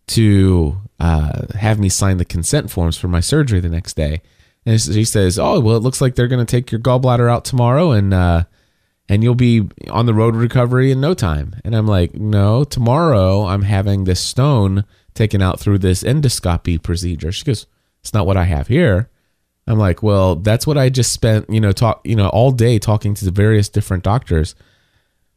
to 0.08 0.78
uh, 1.00 1.46
have 1.54 1.78
me 1.78 1.88
sign 1.88 2.18
the 2.18 2.24
consent 2.24 2.70
forms 2.70 2.96
for 2.96 3.08
my 3.08 3.20
surgery 3.20 3.60
the 3.60 3.68
next 3.68 3.94
day. 3.94 4.20
And 4.64 4.80
she 4.80 5.04
says, 5.04 5.38
"Oh, 5.38 5.60
well, 5.60 5.76
it 5.76 5.82
looks 5.82 6.00
like 6.00 6.14
they're 6.14 6.28
going 6.28 6.44
to 6.44 6.50
take 6.50 6.70
your 6.70 6.80
gallbladder 6.80 7.30
out 7.30 7.44
tomorrow, 7.44 7.90
and 7.90 8.14
uh, 8.14 8.44
and 9.08 9.22
you'll 9.22 9.34
be 9.34 9.68
on 9.90 10.06
the 10.06 10.14
road 10.14 10.32
to 10.32 10.38
recovery 10.38 10.92
in 10.92 11.00
no 11.00 11.14
time." 11.14 11.56
And 11.64 11.74
I'm 11.74 11.86
like, 11.86 12.14
"No, 12.14 12.62
tomorrow 12.62 13.46
I'm 13.46 13.62
having 13.62 14.04
this 14.04 14.20
stone 14.20 14.84
taken 15.14 15.42
out 15.42 15.58
through 15.58 15.78
this 15.78 16.04
endoscopy 16.04 16.80
procedure." 16.80 17.32
She 17.32 17.44
goes, 17.44 17.66
"It's 18.00 18.14
not 18.14 18.26
what 18.26 18.36
I 18.36 18.44
have 18.44 18.68
here." 18.68 19.08
I'm 19.66 19.78
like, 19.78 20.02
well, 20.02 20.36
that's 20.36 20.66
what 20.66 20.76
I 20.76 20.88
just 20.88 21.12
spent, 21.12 21.48
you 21.48 21.60
know, 21.60 21.72
talk, 21.72 22.00
you 22.04 22.16
know, 22.16 22.28
all 22.28 22.50
day 22.50 22.78
talking 22.78 23.14
to 23.14 23.24
the 23.24 23.30
various 23.30 23.68
different 23.68 24.02
doctors. 24.02 24.54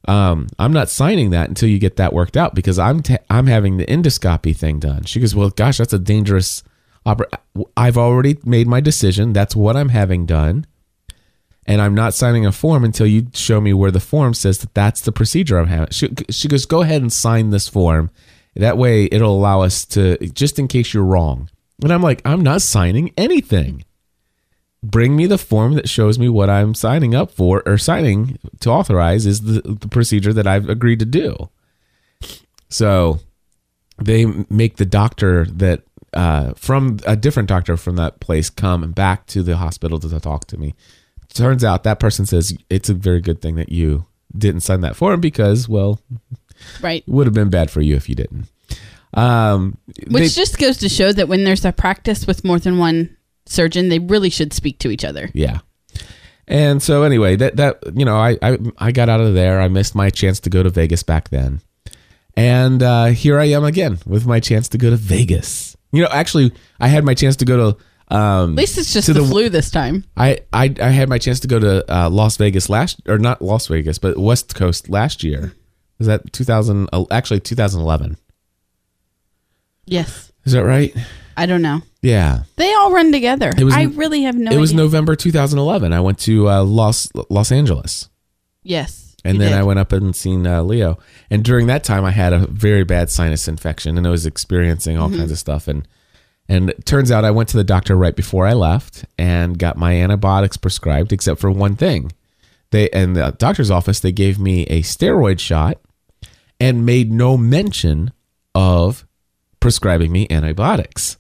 Um, 0.07 0.47
I'm 0.59 0.71
not 0.71 0.89
signing 0.89 1.31
that 1.31 1.50
until 1.50 1.69
you 1.69 1.79
get 1.79 1.95
that 1.97 2.13
worked 2.13 2.38
out 2.38 2.53
because 2.53 2.77
I'm 2.77 3.01
I'm 3.29 3.47
having 3.47 3.77
the 3.77 3.85
endoscopy 3.85 4.55
thing 4.55 4.79
done. 4.79 5.03
She 5.03 5.19
goes, 5.19 5.35
well, 5.35 5.50
gosh, 5.50 5.77
that's 5.77 5.93
a 5.93 6.00
dangerous. 6.00 6.63
Oper- 7.05 7.39
I've 7.75 7.97
already 7.97 8.38
made 8.43 8.67
my 8.67 8.81
decision. 8.81 9.33
That's 9.33 9.55
what 9.55 9.75
I'm 9.75 9.89
having 9.89 10.25
done, 10.25 10.65
and 11.65 11.81
I'm 11.81 11.95
not 11.95 12.13
signing 12.13 12.45
a 12.45 12.51
form 12.51 12.83
until 12.83 13.07
you 13.07 13.27
show 13.33 13.59
me 13.62 13.74
where 13.74 13.91
the 13.91 14.00
form 14.00 14.33
says 14.33 14.59
that 14.59 14.74
that's 14.74 15.01
the 15.01 15.12
procedure 15.12 15.57
I'm 15.57 15.67
having. 15.67 15.91
She, 15.91 16.09
she 16.29 16.47
goes, 16.47 16.65
go 16.65 16.81
ahead 16.81 17.01
and 17.01 17.12
sign 17.12 17.50
this 17.50 17.67
form. 17.67 18.12
That 18.55 18.77
way, 18.77 19.05
it'll 19.12 19.35
allow 19.35 19.62
us 19.62 19.85
to 19.88 20.17
just 20.29 20.59
in 20.59 20.67
case 20.67 20.93
you're 20.93 21.03
wrong. 21.03 21.50
And 21.83 21.91
I'm 21.91 22.01
like, 22.01 22.21
I'm 22.25 22.41
not 22.41 22.62
signing 22.62 23.13
anything 23.17 23.83
bring 24.91 25.15
me 25.15 25.25
the 25.25 25.37
form 25.37 25.73
that 25.73 25.89
shows 25.89 26.19
me 26.19 26.29
what 26.29 26.49
I'm 26.49 26.73
signing 26.75 27.15
up 27.15 27.31
for 27.31 27.63
or 27.65 27.77
signing 27.77 28.37
to 28.59 28.69
authorize 28.69 29.25
is 29.25 29.41
the, 29.41 29.61
the 29.61 29.87
procedure 29.87 30.33
that 30.33 30.47
I've 30.47 30.69
agreed 30.69 30.99
to 30.99 31.05
do. 31.05 31.49
So 32.69 33.19
they 33.97 34.25
make 34.49 34.77
the 34.77 34.85
doctor 34.85 35.45
that 35.45 35.83
uh, 36.13 36.53
from 36.55 36.99
a 37.05 37.15
different 37.15 37.49
doctor 37.49 37.77
from 37.77 37.95
that 37.97 38.19
place 38.19 38.49
come 38.49 38.91
back 38.91 39.25
to 39.27 39.43
the 39.43 39.57
hospital 39.57 39.99
to 39.99 40.19
talk 40.19 40.45
to 40.47 40.57
me. 40.57 40.73
Turns 41.33 41.63
out 41.63 41.83
that 41.83 41.99
person 41.99 42.25
says 42.25 42.55
it's 42.69 42.89
a 42.89 42.93
very 42.93 43.19
good 43.21 43.41
thing 43.41 43.55
that 43.55 43.71
you 43.71 44.05
didn't 44.37 44.61
sign 44.61 44.81
that 44.81 44.95
form 44.95 45.19
because, 45.19 45.67
well, 45.67 45.99
Right. 46.81 47.03
would 47.07 47.27
have 47.27 47.33
been 47.33 47.49
bad 47.49 47.69
for 47.69 47.81
you 47.81 47.95
if 47.95 48.07
you 48.07 48.15
didn't. 48.15 48.45
Um, 49.13 49.77
Which 50.07 50.23
they- 50.23 50.27
just 50.29 50.57
goes 50.57 50.77
to 50.77 50.89
show 50.89 51.11
that 51.13 51.27
when 51.27 51.43
there's 51.43 51.65
a 51.65 51.71
practice 51.71 52.25
with 52.27 52.43
more 52.45 52.59
than 52.59 52.77
one 52.77 53.14
surgeon, 53.45 53.89
they 53.89 53.99
really 53.99 54.29
should 54.29 54.53
speak 54.53 54.79
to 54.79 54.89
each 54.89 55.03
other. 55.05 55.29
Yeah. 55.33 55.59
And 56.47 56.81
so 56.81 57.03
anyway, 57.03 57.35
that 57.37 57.55
that 57.57 57.79
you 57.95 58.05
know, 58.05 58.17
I 58.17 58.37
I 58.41 58.57
I 58.77 58.91
got 58.91 59.09
out 59.09 59.19
of 59.21 59.33
there. 59.33 59.59
I 59.59 59.67
missed 59.67 59.95
my 59.95 60.09
chance 60.09 60.39
to 60.41 60.49
go 60.49 60.61
to 60.63 60.69
Vegas 60.69 61.01
back 61.03 61.29
then. 61.29 61.61
And 62.37 62.83
uh 62.83 63.05
here 63.07 63.39
I 63.39 63.45
am 63.45 63.63
again 63.63 63.97
with 64.05 64.25
my 64.27 64.39
chance 64.39 64.67
to 64.69 64.77
go 64.77 64.89
to 64.89 64.95
Vegas. 64.95 65.75
You 65.91 66.01
know, 66.03 66.09
actually 66.11 66.51
I 66.79 66.87
had 66.87 67.03
my 67.03 67.13
chance 67.15 67.35
to 67.37 67.45
go 67.45 67.57
to 67.71 68.15
um 68.15 68.51
At 68.51 68.57
least 68.57 68.77
it's 68.77 68.93
just 68.93 69.07
To 69.07 69.13
the, 69.13 69.21
the- 69.21 69.27
flu 69.27 69.49
this 69.49 69.71
time. 69.71 70.03
I, 70.15 70.39
I 70.53 70.73
I 70.81 70.89
had 70.89 71.09
my 71.09 71.17
chance 71.17 71.39
to 71.39 71.47
go 71.47 71.57
to 71.59 71.83
uh, 71.91 72.09
Las 72.11 72.37
Vegas 72.37 72.69
last 72.69 73.01
or 73.07 73.17
not 73.17 73.41
Las 73.41 73.65
Vegas, 73.67 73.97
but 73.97 74.17
West 74.17 74.53
Coast 74.53 74.87
last 74.89 75.23
year. 75.23 75.53
Was 75.97 76.07
that 76.07 76.31
2000 76.33 76.89
uh, 76.93 77.05
actually 77.09 77.39
2011. 77.39 78.17
Yes. 79.85 80.31
Is 80.43 80.51
that 80.53 80.63
right? 80.65 80.93
I 81.37 81.45
don't 81.45 81.61
know. 81.61 81.81
Yeah. 82.01 82.43
They 82.55 82.73
all 82.73 82.91
run 82.91 83.11
together. 83.11 83.51
Was- 83.57 83.73
I 83.73 83.83
really 83.83 84.23
have 84.23 84.35
no 84.35 84.51
it 84.51 84.57
was 84.57 84.71
idea. 84.71 84.83
November 84.83 85.15
2011. 85.15 85.91
I 85.93 85.99
went 85.99 86.19
to 86.19 86.49
uh, 86.49 86.63
Los 86.63 87.09
Los 87.29 87.51
Angeles. 87.51 88.09
Yes. 88.63 89.15
And 89.23 89.41
then 89.41 89.51
did. 89.51 89.57
I 89.59 89.63
went 89.63 89.79
up 89.79 89.91
and 89.91 90.15
seen 90.15 90.45
uh, 90.45 90.61
Leo. 90.61 90.99
And 91.31 91.43
during 91.43 91.65
that 91.67 91.83
time, 91.83 92.05
I 92.05 92.11
had 92.11 92.31
a 92.31 92.45
very 92.45 92.83
bad 92.83 93.09
sinus 93.09 93.47
infection, 93.47 93.97
and 93.97 94.05
I 94.05 94.11
was 94.11 94.25
experiencing 94.25 94.95
Mm-hmm. 94.97 95.03
all 95.03 95.09
kinds 95.17 95.31
of 95.31 95.39
stuff. 95.39 95.67
And 95.67 95.87
and 96.47 96.69
it 96.69 96.85
turns 96.85 97.11
out 97.11 97.25
I 97.25 97.31
went 97.31 97.49
to 97.49 97.57
the 97.57 97.63
doctor 97.63 97.95
right 97.95 98.15
before 98.15 98.45
I 98.45 98.53
left 98.53 99.03
and 99.17 99.57
got 99.57 99.77
my 99.77 99.95
antibiotics 99.95 100.57
prescribed, 100.57 101.11
except 101.11 101.39
for 101.41 101.49
one 101.49 101.75
thing. 101.75 102.11
They 102.71 102.85
in 102.89 103.13
the 103.13 103.31
doctor's 103.37 103.71
office 103.71 103.99
they 103.99 104.11
gave 104.11 104.37
me 104.39 104.63
a 104.67 104.81
steroid 104.83 105.39
shot 105.39 105.79
and 106.59 106.85
made 106.85 107.11
no 107.11 107.35
mention 107.35 108.11
of 108.53 109.05
prescribing 109.59 110.11
me 110.11 110.27
antibiotics. 110.29 111.17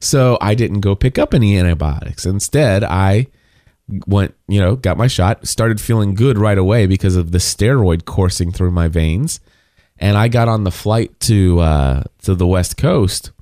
So 0.00 0.38
I 0.40 0.54
didn't 0.54 0.80
go 0.80 0.94
pick 0.94 1.18
up 1.18 1.34
any 1.34 1.58
antibiotics. 1.58 2.26
Instead, 2.26 2.84
I 2.84 3.26
went, 4.06 4.34
you 4.48 4.60
know, 4.60 4.76
got 4.76 4.96
my 4.96 5.06
shot, 5.06 5.46
started 5.46 5.80
feeling 5.80 6.14
good 6.14 6.38
right 6.38 6.58
away 6.58 6.86
because 6.86 7.16
of 7.16 7.32
the 7.32 7.38
steroid 7.38 8.04
coursing 8.04 8.52
through 8.52 8.70
my 8.70 8.88
veins. 8.88 9.40
And 9.98 10.16
I 10.16 10.28
got 10.28 10.48
on 10.48 10.64
the 10.64 10.70
flight 10.70 11.18
to 11.20 11.60
uh, 11.60 12.04
to 12.22 12.34
the 12.34 12.46
West 12.46 12.78
Coast, 12.78 13.32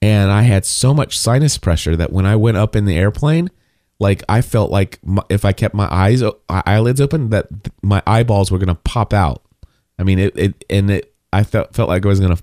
and 0.00 0.30
I 0.30 0.42
had 0.42 0.64
so 0.64 0.94
much 0.94 1.18
sinus 1.18 1.58
pressure 1.58 1.94
that 1.94 2.10
when 2.10 2.24
I 2.24 2.36
went 2.36 2.56
up 2.56 2.74
in 2.74 2.86
the 2.86 2.96
airplane, 2.96 3.50
like 3.98 4.22
I 4.26 4.40
felt 4.40 4.70
like 4.70 4.98
my, 5.04 5.22
if 5.28 5.44
I 5.44 5.52
kept 5.52 5.74
my 5.74 5.86
eyes 5.92 6.22
o- 6.22 6.40
eyelids 6.48 7.02
open, 7.02 7.28
that 7.30 7.48
my 7.82 8.02
eyeballs 8.06 8.50
were 8.50 8.58
gonna 8.58 8.76
pop 8.76 9.12
out. 9.12 9.42
I 9.98 10.04
mean, 10.04 10.18
it, 10.18 10.36
it 10.38 10.64
and 10.70 10.90
it. 10.90 11.14
I 11.32 11.44
felt 11.44 11.74
felt 11.74 11.90
like 11.90 12.04
I 12.04 12.08
was 12.08 12.18
gonna 12.18 12.38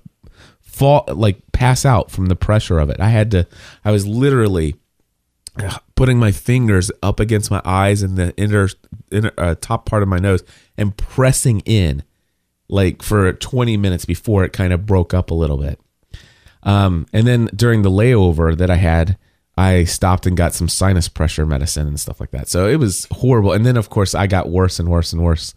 fall, 0.78 1.04
like 1.08 1.40
pass 1.52 1.84
out 1.84 2.10
from 2.10 2.26
the 2.26 2.36
pressure 2.36 2.78
of 2.78 2.88
it. 2.88 3.00
I 3.00 3.08
had 3.08 3.30
to. 3.32 3.46
I 3.84 3.90
was 3.90 4.06
literally 4.06 4.76
putting 5.96 6.18
my 6.18 6.30
fingers 6.30 6.90
up 7.02 7.18
against 7.18 7.50
my 7.50 7.60
eyes 7.64 8.02
and 8.02 8.16
the 8.16 8.32
inner, 8.36 8.68
inner 9.10 9.32
uh, 9.36 9.56
top 9.60 9.86
part 9.86 10.02
of 10.02 10.08
my 10.08 10.18
nose 10.18 10.44
and 10.76 10.96
pressing 10.96 11.60
in 11.60 12.04
like 12.68 13.02
for 13.02 13.32
20 13.32 13.76
minutes 13.76 14.04
before 14.04 14.44
it 14.44 14.52
kind 14.52 14.72
of 14.72 14.86
broke 14.86 15.12
up 15.12 15.30
a 15.30 15.34
little 15.34 15.56
bit. 15.56 15.80
Um, 16.62 17.06
and 17.12 17.26
then 17.26 17.50
during 17.56 17.82
the 17.82 17.90
layover 17.90 18.56
that 18.56 18.70
I 18.70 18.76
had, 18.76 19.18
I 19.56 19.84
stopped 19.84 20.26
and 20.26 20.36
got 20.36 20.54
some 20.54 20.68
sinus 20.68 21.08
pressure 21.08 21.44
medicine 21.44 21.88
and 21.88 21.98
stuff 21.98 22.20
like 22.20 22.30
that. 22.30 22.48
So 22.48 22.68
it 22.68 22.76
was 22.76 23.08
horrible. 23.10 23.52
And 23.52 23.66
then 23.66 23.76
of 23.76 23.90
course 23.90 24.14
I 24.14 24.28
got 24.28 24.48
worse 24.48 24.78
and 24.78 24.88
worse 24.88 25.12
and 25.12 25.24
worse 25.24 25.54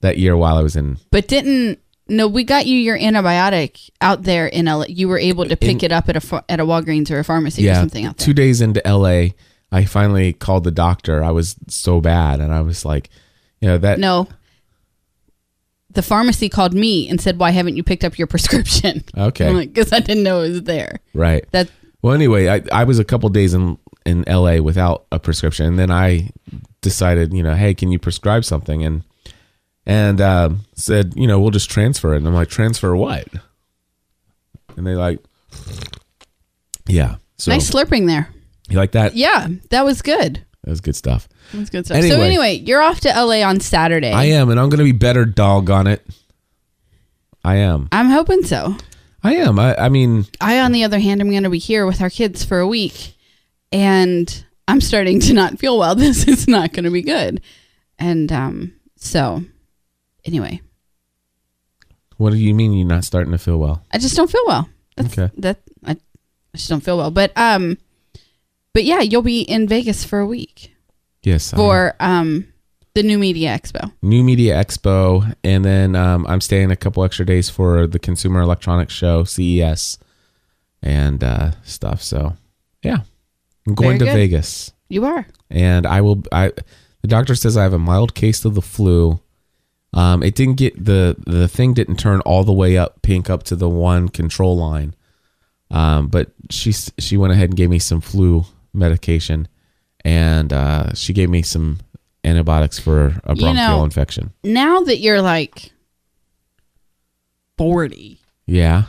that 0.00 0.16
year 0.16 0.36
while 0.36 0.56
I 0.56 0.62
was 0.62 0.76
in. 0.76 0.96
But 1.10 1.28
didn't 1.28 1.78
no? 2.12 2.28
We 2.28 2.44
got 2.44 2.66
you 2.66 2.76
your 2.78 2.98
antibiotic 2.98 3.90
out 4.00 4.22
there 4.22 4.46
in 4.46 4.66
LA. 4.66 4.84
You 4.88 5.08
were 5.08 5.18
able 5.18 5.44
to 5.46 5.56
pick 5.56 5.82
it 5.82 5.90
up 5.92 6.08
at 6.08 6.16
a 6.16 6.44
at 6.48 6.60
a 6.60 6.64
Walgreens 6.64 7.10
or 7.10 7.18
a 7.18 7.24
pharmacy 7.24 7.68
or 7.68 7.74
something 7.74 8.04
out 8.04 8.18
there. 8.18 8.26
two 8.26 8.32
days 8.34 8.60
into 8.60 8.80
LA, 8.86 9.30
I 9.72 9.84
finally 9.84 10.32
called 10.32 10.64
the 10.64 10.70
doctor. 10.70 11.24
I 11.24 11.30
was 11.30 11.56
so 11.68 12.00
bad, 12.00 12.40
and 12.40 12.52
I 12.52 12.60
was 12.60 12.84
like, 12.84 13.10
you 13.60 13.68
know 13.68 13.78
that 13.78 13.98
no. 13.98 14.28
The 15.90 16.02
pharmacy 16.02 16.48
called 16.48 16.72
me 16.72 17.08
and 17.08 17.20
said, 17.20 17.38
"Why 17.38 17.50
haven't 17.50 17.76
you 17.76 17.82
picked 17.82 18.04
up 18.04 18.18
your 18.18 18.26
prescription?" 18.34 19.04
Okay. 19.16 19.48
I'm 19.48 19.56
like, 19.56 19.72
"Because 19.72 19.92
I 19.92 20.00
didn't 20.00 20.22
know 20.22 20.42
it 20.42 20.50
was 20.50 20.62
there." 20.62 21.00
right. 21.14 21.44
That 21.52 21.70
Well, 22.02 22.14
anyway, 22.14 22.48
I, 22.48 22.62
I 22.72 22.84
was 22.84 22.98
a 22.98 23.04
couple 23.04 23.28
days 23.28 23.54
in 23.54 23.78
in 24.04 24.24
LA 24.26 24.60
without 24.60 25.06
a 25.12 25.18
prescription, 25.18 25.66
and 25.66 25.78
then 25.78 25.90
I 25.90 26.30
decided, 26.80 27.32
you 27.32 27.42
know, 27.42 27.54
hey, 27.54 27.74
can 27.74 27.90
you 27.90 27.98
prescribe 27.98 28.44
something? 28.44 28.82
And 28.82 29.04
and 29.86 30.20
um, 30.20 30.60
said, 30.74 31.14
you 31.16 31.26
know, 31.26 31.40
we'll 31.40 31.50
just 31.50 31.70
transfer 31.70 32.14
it. 32.14 32.18
And 32.18 32.28
I'm 32.28 32.34
like, 32.34 32.48
transfer 32.48 32.94
what? 32.94 33.28
And 34.76 34.86
they 34.86 34.94
like, 34.94 35.20
yeah. 36.86 37.16
So 37.38 37.50
nice 37.52 37.70
slurping 37.70 38.06
there. 38.06 38.28
you 38.68 38.76
like 38.76 38.92
that? 38.92 39.14
Yeah, 39.16 39.48
that 39.70 39.84
was 39.84 40.02
good. 40.02 40.44
That 40.64 40.70
was 40.70 40.80
good 40.80 40.94
stuff. 40.96 41.28
That's 41.52 41.70
good 41.70 41.84
stuff. 41.84 42.00
So 42.00 42.06
Anyway. 42.06 42.26
anyway, 42.26 42.52
you're 42.54 42.80
off 42.82 43.00
to 43.00 43.08
LA 43.08 43.42
on 43.42 43.60
Saturday. 43.60 44.12
I 44.12 44.24
am, 44.26 44.48
and 44.48 44.60
I'm 44.60 44.68
gonna 44.68 44.84
be 44.84 44.92
better. 44.92 45.24
Dog 45.24 45.70
on 45.70 45.86
it. 45.86 46.06
I 47.44 47.56
am. 47.56 47.88
I'm 47.90 48.08
hoping 48.10 48.44
so. 48.44 48.76
I 49.24 49.36
am. 49.36 49.58
I, 49.58 49.76
I 49.76 49.88
mean, 49.88 50.26
I, 50.40 50.60
on 50.60 50.72
the 50.72 50.84
other 50.84 50.98
hand, 50.98 51.20
am 51.20 51.30
going 51.30 51.42
to 51.44 51.50
be 51.50 51.58
here 51.58 51.86
with 51.86 52.00
our 52.00 52.10
kids 52.10 52.44
for 52.44 52.58
a 52.58 52.66
week, 52.66 53.14
and 53.70 54.44
I'm 54.66 54.80
starting 54.80 55.20
to 55.20 55.32
not 55.32 55.58
feel 55.58 55.78
well. 55.78 55.94
This 55.96 56.26
is 56.26 56.48
not 56.48 56.72
going 56.72 56.84
to 56.84 56.90
be 56.90 57.02
good, 57.02 57.40
and 57.98 58.30
um, 58.32 58.72
so 58.96 59.44
anyway, 60.24 60.60
what 62.16 62.30
do 62.30 62.36
you 62.36 62.54
mean 62.54 62.72
you're 62.72 62.86
not 62.86 63.04
starting 63.04 63.32
to 63.32 63.38
feel 63.38 63.58
well? 63.58 63.84
I 63.92 63.98
just 63.98 64.16
don't 64.16 64.30
feel 64.30 64.44
well. 64.46 64.68
That's, 64.96 65.18
Okay. 65.18 65.32
That 65.38 65.60
I, 65.84 65.92
I 65.92 65.96
just 66.56 66.68
don't 66.68 66.80
feel 66.82 66.96
well. 66.98 67.10
But 67.10 67.32
um, 67.36 67.78
but 68.74 68.84
yeah, 68.84 69.00
you'll 69.00 69.22
be 69.22 69.42
in 69.42 69.66
Vegas 69.68 70.04
for 70.04 70.18
a 70.20 70.26
week 70.26 70.74
Yes. 71.22 71.52
I 71.52 71.56
for 71.56 71.94
um 72.00 72.46
the 72.94 73.02
New 73.02 73.18
Media 73.18 73.56
Expo. 73.58 73.90
New 74.02 74.22
Media 74.22 74.54
Expo, 74.62 75.34
and 75.42 75.64
then 75.64 75.96
um, 75.96 76.26
I'm 76.26 76.42
staying 76.42 76.70
a 76.70 76.76
couple 76.76 77.02
extra 77.04 77.24
days 77.24 77.48
for 77.48 77.86
the 77.86 77.98
Consumer 77.98 78.40
Electronics 78.42 78.92
Show 78.92 79.24
(CES) 79.24 79.96
and 80.82 81.24
uh, 81.24 81.52
stuff. 81.62 82.02
So, 82.02 82.34
yeah, 82.82 82.98
I'm 83.66 83.74
going 83.74 83.98
Very 83.98 83.98
to 84.00 84.04
good. 84.04 84.14
Vegas, 84.14 84.72
You 84.90 85.06
are. 85.06 85.26
and 85.48 85.86
I 85.86 86.02
will. 86.02 86.22
I 86.32 86.52
the 87.00 87.08
doctor 87.08 87.34
says 87.34 87.56
I 87.56 87.62
have 87.62 87.72
a 87.72 87.78
mild 87.78 88.14
case 88.14 88.44
of 88.44 88.54
the 88.54 88.60
flu. 88.62 89.20
Um, 89.94 90.22
it 90.22 90.34
didn't 90.34 90.54
get 90.56 90.82
the 90.84 91.16
the 91.26 91.48
thing 91.48 91.74
didn't 91.74 91.96
turn 91.96 92.20
all 92.22 92.44
the 92.44 92.52
way 92.52 92.78
up 92.78 93.02
pink 93.02 93.28
up 93.28 93.42
to 93.44 93.56
the 93.56 93.68
one 93.68 94.08
control 94.08 94.56
line, 94.56 94.94
um, 95.70 96.08
but 96.08 96.32
she 96.50 96.72
she 96.72 97.16
went 97.18 97.32
ahead 97.32 97.50
and 97.50 97.56
gave 97.56 97.68
me 97.70 97.78
some 97.78 98.00
flu 98.00 98.44
medication, 98.72 99.48
and 100.04 100.50
uh, 100.52 100.94
she 100.94 101.12
gave 101.12 101.28
me 101.28 101.42
some 101.42 101.80
antibiotics 102.24 102.78
for 102.78 103.20
a 103.24 103.34
You 103.34 103.42
bronchial 103.42 103.78
know- 103.78 103.84
infection. 103.84 104.32
Now 104.42 104.80
that 104.80 104.98
you're 105.00 105.20
like 105.20 105.72
forty, 107.58 108.18
Yeah. 108.46 108.84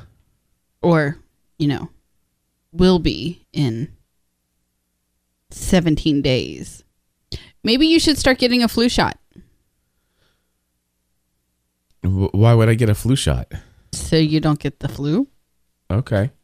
or 0.81 1.17
you 1.59 1.67
know, 1.67 1.89
will 2.71 2.99
be 2.99 3.41
in 3.51 3.89
seventeen 5.49 6.21
days. 6.21 6.83
Maybe 7.63 7.87
you 7.87 7.99
should 7.99 8.17
start 8.17 8.39
getting 8.39 8.63
a 8.63 8.67
flu 8.67 8.89
shot 8.89 9.17
W- 12.03 12.29
Why 12.33 12.53
would 12.53 12.69
I 12.69 12.73
get 12.75 12.89
a 12.89 12.95
flu 12.95 13.15
shot? 13.15 13.51
so 13.91 14.15
you 14.15 14.39
don't 14.39 14.59
get 14.59 14.79
the 14.79 14.87
flu. 14.89 15.27
Okay. 15.91 16.31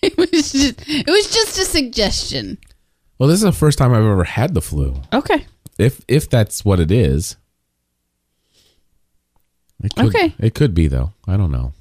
It 0.00 0.16
was 0.16 0.30
just 0.30 0.54
it 0.86 1.06
was 1.08 1.28
just 1.30 1.58
a 1.58 1.64
suggestion. 1.64 2.56
Well, 3.18 3.28
this 3.28 3.38
is 3.38 3.42
the 3.42 3.50
first 3.52 3.78
time 3.78 3.92
I've 3.92 4.04
ever 4.04 4.22
had 4.22 4.54
the 4.54 4.62
flu. 4.62 5.02
Okay. 5.12 5.44
If 5.76 6.00
if 6.06 6.30
that's 6.30 6.64
what 6.64 6.78
it 6.78 6.92
is. 6.92 7.36
It 9.82 9.92
could, 9.96 10.06
Okay. 10.14 10.34
It 10.38 10.54
could 10.54 10.72
be 10.72 10.86
though. 10.86 11.12
I 11.26 11.36
don't 11.36 11.50
know. 11.50 11.72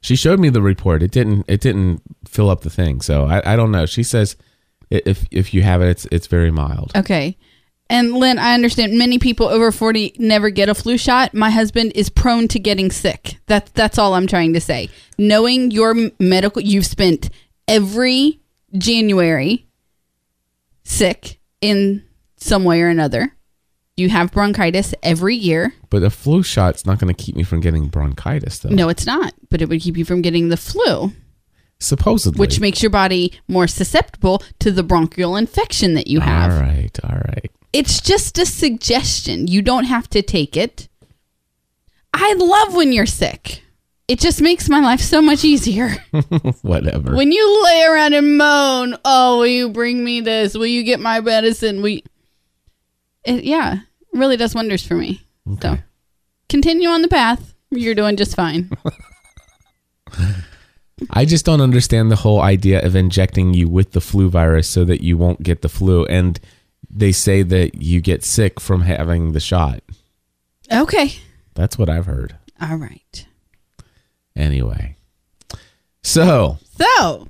She 0.00 0.16
showed 0.16 0.40
me 0.40 0.48
the 0.48 0.62
report. 0.62 1.02
It 1.02 1.12
didn't. 1.12 1.44
It 1.48 1.60
didn't 1.60 2.02
fill 2.26 2.50
up 2.50 2.62
the 2.62 2.70
thing. 2.70 3.00
So 3.00 3.26
I, 3.26 3.52
I 3.52 3.56
don't 3.56 3.70
know. 3.70 3.86
She 3.86 4.02
says 4.02 4.34
if 4.90 5.26
if 5.30 5.54
you 5.54 5.62
have 5.62 5.80
it, 5.80 5.88
it's 5.90 6.06
it's 6.10 6.26
very 6.26 6.50
mild. 6.50 6.90
Okay. 6.96 7.36
And 7.90 8.12
Lynn, 8.14 8.38
I 8.38 8.52
understand 8.54 8.98
many 8.98 9.18
people 9.18 9.46
over 9.48 9.72
40 9.72 10.16
never 10.18 10.50
get 10.50 10.68
a 10.68 10.74
flu 10.74 10.98
shot. 10.98 11.32
My 11.32 11.50
husband 11.50 11.92
is 11.94 12.10
prone 12.10 12.46
to 12.48 12.58
getting 12.58 12.90
sick. 12.90 13.36
That, 13.46 13.70
that's 13.74 13.98
all 13.98 14.14
I'm 14.14 14.26
trying 14.26 14.52
to 14.52 14.60
say. 14.60 14.90
Knowing 15.16 15.70
your 15.70 15.94
medical, 16.20 16.60
you've 16.60 16.84
spent 16.84 17.30
every 17.66 18.40
January 18.76 19.66
sick 20.84 21.40
in 21.60 22.04
some 22.36 22.64
way 22.64 22.82
or 22.82 22.88
another. 22.88 23.34
You 23.96 24.10
have 24.10 24.30
bronchitis 24.32 24.94
every 25.02 25.34
year. 25.34 25.74
But 25.90 26.02
a 26.02 26.10
flu 26.10 26.42
shot's 26.42 26.86
not 26.86 26.98
going 26.98 27.12
to 27.12 27.20
keep 27.22 27.34
me 27.36 27.42
from 27.42 27.60
getting 27.60 27.88
bronchitis, 27.88 28.60
though. 28.60 28.68
No, 28.68 28.88
it's 28.88 29.06
not, 29.06 29.32
but 29.50 29.60
it 29.60 29.68
would 29.68 29.80
keep 29.80 29.96
you 29.96 30.04
from 30.04 30.22
getting 30.22 30.50
the 30.50 30.56
flu, 30.56 31.12
Supposedly. 31.80 32.38
which 32.38 32.60
makes 32.60 32.80
your 32.80 32.90
body 32.90 33.32
more 33.48 33.66
susceptible 33.66 34.42
to 34.60 34.70
the 34.70 34.84
bronchial 34.84 35.34
infection 35.36 35.94
that 35.94 36.06
you 36.06 36.20
have. 36.20 36.52
All 36.52 36.60
right, 36.60 36.96
all 37.02 37.16
right. 37.16 37.50
It's 37.72 38.00
just 38.00 38.38
a 38.38 38.46
suggestion. 38.46 39.46
You 39.46 39.62
don't 39.62 39.84
have 39.84 40.08
to 40.10 40.22
take 40.22 40.56
it. 40.56 40.88
I 42.14 42.34
love 42.34 42.74
when 42.74 42.92
you're 42.92 43.06
sick. 43.06 43.62
It 44.08 44.18
just 44.18 44.40
makes 44.40 44.70
my 44.70 44.80
life 44.80 45.00
so 45.00 45.20
much 45.20 45.44
easier. 45.44 45.88
Whatever. 46.62 47.14
when 47.14 47.30
you 47.30 47.64
lay 47.64 47.84
around 47.84 48.14
and 48.14 48.38
moan, 48.38 48.96
"Oh, 49.04 49.38
will 49.38 49.46
you 49.46 49.68
bring 49.68 50.02
me 50.02 50.22
this? 50.22 50.54
Will 50.54 50.66
you 50.66 50.82
get 50.82 50.98
my 50.98 51.20
medicine?" 51.20 51.82
We, 51.82 52.04
it, 53.24 53.44
yeah, 53.44 53.80
really 54.14 54.38
does 54.38 54.54
wonders 54.54 54.86
for 54.86 54.94
me. 54.94 55.20
So, 55.60 55.76
continue 56.48 56.88
on 56.88 57.02
the 57.02 57.08
path. 57.08 57.54
You're 57.70 57.94
doing 57.94 58.16
just 58.16 58.34
fine. 58.34 58.70
I 61.10 61.24
just 61.26 61.44
don't 61.44 61.60
understand 61.60 62.10
the 62.10 62.16
whole 62.16 62.40
idea 62.40 62.84
of 62.84 62.96
injecting 62.96 63.52
you 63.54 63.68
with 63.68 63.92
the 63.92 64.00
flu 64.00 64.30
virus 64.30 64.68
so 64.68 64.84
that 64.86 65.02
you 65.02 65.16
won't 65.18 65.42
get 65.42 65.60
the 65.62 65.68
flu. 65.68 66.04
And 66.06 66.40
they 66.90 67.12
say 67.12 67.42
that 67.42 67.76
you 67.82 68.00
get 68.00 68.24
sick 68.24 68.60
from 68.60 68.82
having 68.82 69.32
the 69.32 69.40
shot. 69.40 69.82
okay, 70.72 71.12
That's 71.54 71.76
what 71.78 71.88
I've 71.90 72.06
heard. 72.06 72.36
all 72.60 72.76
right. 72.76 73.26
Anyway. 74.36 74.96
So, 76.02 76.58
So, 76.78 77.28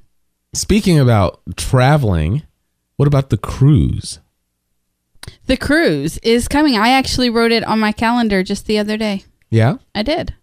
speaking 0.52 0.98
about 0.98 1.40
traveling, 1.56 2.42
what 2.96 3.08
about 3.08 3.30
the 3.30 3.38
cruise? 3.38 4.20
the 5.46 5.56
cruise 5.56 6.18
is 6.18 6.48
coming. 6.48 6.76
I 6.76 6.90
actually 6.90 7.28
wrote 7.30 7.52
it 7.52 7.64
on 7.64 7.78
my 7.80 7.92
calendar 7.92 8.42
just 8.42 8.66
the 8.66 8.78
other 8.78 8.96
day. 8.96 9.24
Yeah. 9.50 9.76
I 9.94 10.02
did. 10.02 10.34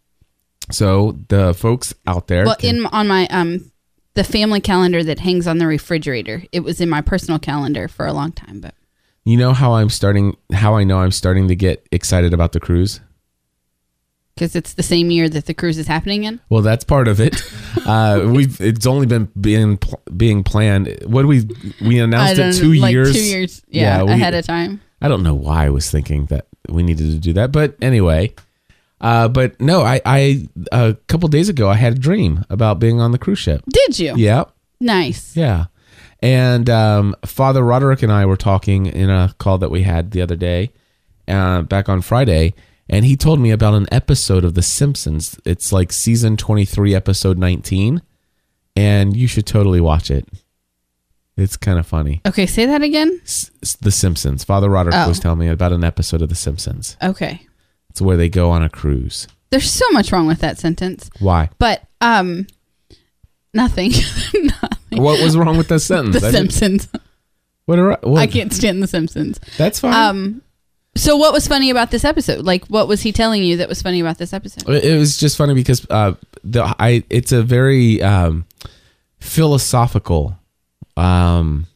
So, 0.71 1.17
the 1.29 1.53
folks 1.53 1.93
out 2.07 2.27
there. 2.27 2.45
Well, 2.45 2.55
can- 2.55 2.77
in 2.77 2.85
on 2.87 3.07
my 3.07 3.27
um 3.27 3.71
the 4.15 4.23
family 4.23 4.61
calendar 4.61 5.03
that 5.03 5.19
hangs 5.19 5.45
on 5.47 5.57
the 5.59 5.67
refrigerator. 5.67 6.43
It 6.51 6.61
was 6.61 6.79
in 6.81 6.89
my 6.89 7.01
personal 7.01 7.37
calendar 7.39 7.87
for 7.87 8.05
a 8.05 8.13
long 8.13 8.31
time, 8.31 8.61
but 8.61 8.73
you 9.25 9.37
know 9.37 9.53
how 9.53 9.73
I'm 9.73 9.89
starting, 9.89 10.37
how 10.53 10.75
I 10.75 10.83
know 10.83 10.99
I'm 10.99 11.11
starting 11.11 11.47
to 11.49 11.55
get 11.55 11.85
excited 11.91 12.33
about 12.33 12.51
the 12.53 12.59
cruise? 12.59 13.01
because 14.35 14.53
it's 14.53 14.73
the 14.73 14.83
same 14.83 15.11
year 15.11 15.29
that 15.29 15.45
the 15.45 15.53
cruise 15.53 15.77
is 15.77 15.87
happening 15.87 16.25
in. 16.25 16.41
Well, 16.49 16.61
that's 16.61 16.83
part 16.83 17.07
of 17.07 17.19
it. 17.19 17.41
Uh, 17.85 18.31
we've 18.33 18.59
it's 18.61 18.87
only 18.87 19.05
been 19.05 19.29
being 19.39 19.77
being 20.17 20.43
planned. 20.43 20.87
What 21.05 21.27
we 21.27 21.47
we 21.81 21.99
announced 21.99 22.39
it 22.39 22.53
two 22.55 22.73
like 22.73 22.91
years. 22.93 23.13
Two 23.13 23.23
years, 23.23 23.61
yeah, 23.67 24.01
we- 24.01 24.11
ahead 24.13 24.33
of 24.33 24.43
time. 24.43 24.81
I 25.03 25.07
don't 25.07 25.21
know 25.21 25.35
why 25.35 25.67
I 25.67 25.69
was 25.69 25.91
thinking 25.91 26.25
that 26.27 26.47
we 26.67 26.81
needed 26.81 27.11
to 27.11 27.19
do 27.19 27.33
that, 27.33 27.51
but 27.51 27.75
anyway. 27.83 28.33
Uh, 28.99 29.27
but 29.27 29.61
no, 29.61 29.81
I 29.83 30.01
I 30.03 30.47
a 30.71 30.95
couple 31.07 31.29
days 31.29 31.47
ago 31.47 31.69
I 31.69 31.75
had 31.75 31.93
a 31.93 31.99
dream 31.99 32.43
about 32.49 32.79
being 32.79 32.99
on 32.99 33.11
the 33.11 33.19
cruise 33.19 33.37
ship. 33.37 33.61
Did 33.69 33.99
you? 33.99 34.15
Yeah, 34.17 34.45
Nice. 34.79 35.37
yeah. 35.37 35.65
And 36.25 36.71
um, 36.71 37.15
Father 37.23 37.63
Roderick 37.63 38.01
and 38.01 38.11
I 38.11 38.25
were 38.25 38.35
talking 38.35 38.87
in 38.87 39.11
a 39.11 39.35
call 39.37 39.59
that 39.59 39.69
we 39.69 39.83
had 39.83 40.09
the 40.09 40.23
other 40.23 40.35
day, 40.35 40.71
uh, 41.27 41.61
back 41.61 41.87
on 41.87 42.01
Friday, 42.01 42.55
and 42.89 43.05
he 43.05 43.15
told 43.15 43.39
me 43.39 43.51
about 43.51 43.75
an 43.75 43.85
episode 43.91 44.43
of 44.43 44.55
The 44.55 44.63
Simpsons. 44.63 45.39
It's 45.45 45.71
like 45.71 45.91
season 45.93 46.35
23, 46.35 46.95
episode 46.95 47.37
19, 47.37 48.01
and 48.75 49.15
you 49.15 49.27
should 49.27 49.45
totally 49.45 49.79
watch 49.79 50.09
it. 50.09 50.27
It's 51.37 51.57
kind 51.57 51.77
of 51.77 51.85
funny. 51.85 52.21
Okay, 52.25 52.47
say 52.47 52.65
that 52.65 52.81
again. 52.81 53.21
S- 53.23 53.51
The 53.79 53.91
Simpsons. 53.91 54.43
Father 54.43 54.67
Roderick 54.69 54.95
Oh. 54.95 55.07
was 55.07 55.19
telling 55.19 55.37
me 55.39 55.47
about 55.49 55.73
an 55.73 55.83
episode 55.83 56.23
of 56.23 56.29
The 56.29 56.35
Simpsons. 56.35 56.97
Okay. 57.03 57.45
It's 57.91 58.01
where 58.01 58.17
they 58.17 58.29
go 58.29 58.49
on 58.49 58.63
a 58.63 58.69
cruise. 58.69 59.27
There's 59.51 59.69
so 59.71 59.85
much 59.91 60.11
wrong 60.11 60.25
with 60.25 60.39
that 60.39 60.57
sentence, 60.57 61.07
Why? 61.19 61.49
but 61.59 61.83
um, 62.01 62.47
nothing. 63.53 63.91
What 65.01 65.21
was 65.21 65.37
wrong 65.37 65.57
with 65.57 65.67
that 65.69 65.79
sentence? 65.79 66.19
The 66.19 66.27
I 66.27 66.31
Simpsons. 66.31 66.87
What 67.65 67.79
are, 67.79 67.97
what, 68.01 68.19
I 68.19 68.27
can't 68.27 68.53
stand 68.53 68.81
The 68.81 68.87
Simpsons. 68.87 69.39
That's 69.57 69.79
fine. 69.79 69.93
Um, 69.93 70.41
so 70.95 71.17
what 71.17 71.33
was 71.33 71.47
funny 71.47 71.69
about 71.69 71.91
this 71.91 72.05
episode? 72.05 72.45
Like, 72.45 72.65
what 72.67 72.87
was 72.87 73.01
he 73.01 73.11
telling 73.11 73.43
you 73.43 73.57
that 73.57 73.67
was 73.67 73.81
funny 73.81 73.99
about 73.99 74.17
this 74.17 74.31
episode? 74.33 74.69
It 74.69 74.97
was 74.97 75.17
just 75.17 75.37
funny 75.37 75.53
because 75.53 75.85
uh, 75.89 76.13
the 76.43 76.63
I 76.79 77.03
it's 77.09 77.31
a 77.31 77.43
very 77.43 78.01
um, 78.01 78.45
philosophical 79.19 80.37
um, 80.95 81.67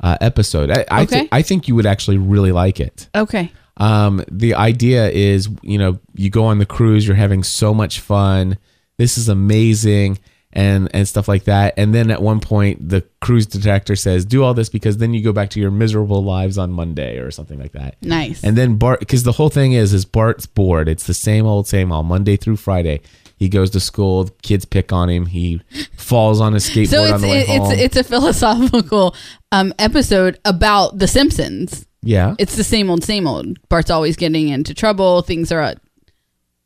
uh, 0.00 0.16
episode. 0.20 0.70
I 0.70 0.84
I, 0.90 1.02
Okay. 1.02 1.28
I 1.30 1.42
think 1.42 1.68
you 1.68 1.74
would 1.74 1.86
actually 1.86 2.18
really 2.18 2.52
like 2.52 2.80
it. 2.80 3.08
Okay. 3.14 3.52
Um, 3.76 4.24
the 4.30 4.54
idea 4.54 5.10
is, 5.10 5.48
you 5.62 5.78
know, 5.78 5.98
you 6.14 6.30
go 6.30 6.44
on 6.44 6.58
the 6.58 6.66
cruise, 6.66 7.06
you're 7.06 7.16
having 7.16 7.42
so 7.42 7.74
much 7.74 8.00
fun. 8.00 8.58
This 8.98 9.18
is 9.18 9.28
amazing. 9.28 10.18
And, 10.54 10.90
and 10.94 11.08
stuff 11.08 11.28
like 11.28 11.44
that. 11.44 11.72
And 11.78 11.94
then 11.94 12.10
at 12.10 12.20
one 12.20 12.38
point, 12.40 12.86
the 12.86 13.02
cruise 13.22 13.46
detector 13.46 13.96
says, 13.96 14.26
do 14.26 14.44
all 14.44 14.52
this 14.52 14.68
because 14.68 14.98
then 14.98 15.14
you 15.14 15.22
go 15.22 15.32
back 15.32 15.48
to 15.50 15.60
your 15.60 15.70
miserable 15.70 16.22
lives 16.22 16.58
on 16.58 16.70
Monday 16.72 17.16
or 17.16 17.30
something 17.30 17.58
like 17.58 17.72
that. 17.72 17.96
Nice. 18.02 18.44
And 18.44 18.54
then 18.54 18.76
Bart, 18.76 19.00
because 19.00 19.22
the 19.22 19.32
whole 19.32 19.48
thing 19.48 19.72
is, 19.72 19.94
is 19.94 20.04
Bart's 20.04 20.44
bored. 20.44 20.88
It's 20.90 21.06
the 21.06 21.14
same 21.14 21.46
old, 21.46 21.66
same 21.66 21.90
old, 21.90 22.04
Monday 22.04 22.36
through 22.36 22.56
Friday. 22.56 23.00
He 23.38 23.48
goes 23.48 23.70
to 23.70 23.80
school. 23.80 24.28
Kids 24.42 24.66
pick 24.66 24.92
on 24.92 25.08
him. 25.08 25.24
He 25.24 25.62
falls 25.96 26.38
on 26.38 26.52
his 26.52 26.68
skateboard 26.68 26.88
so 26.88 27.02
on 27.04 27.12
it's 27.14 27.22
the 27.22 27.28
way 27.28 27.40
it, 27.40 27.46
home. 27.48 27.72
it's 27.72 27.80
it's 27.80 27.96
a 27.96 28.04
philosophical 28.04 29.16
um, 29.52 29.72
episode 29.78 30.38
about 30.44 30.98
The 30.98 31.08
Simpsons. 31.08 31.86
yeah. 32.02 32.34
It's 32.38 32.56
the 32.56 32.62
same 32.64 32.90
old, 32.90 33.02
same 33.04 33.26
old. 33.26 33.56
Bart's 33.70 33.90
always 33.90 34.16
getting 34.16 34.48
into 34.48 34.74
trouble. 34.74 35.22
Things 35.22 35.50
are. 35.50 35.62
Uh, 35.62 35.74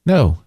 no, 0.05 0.39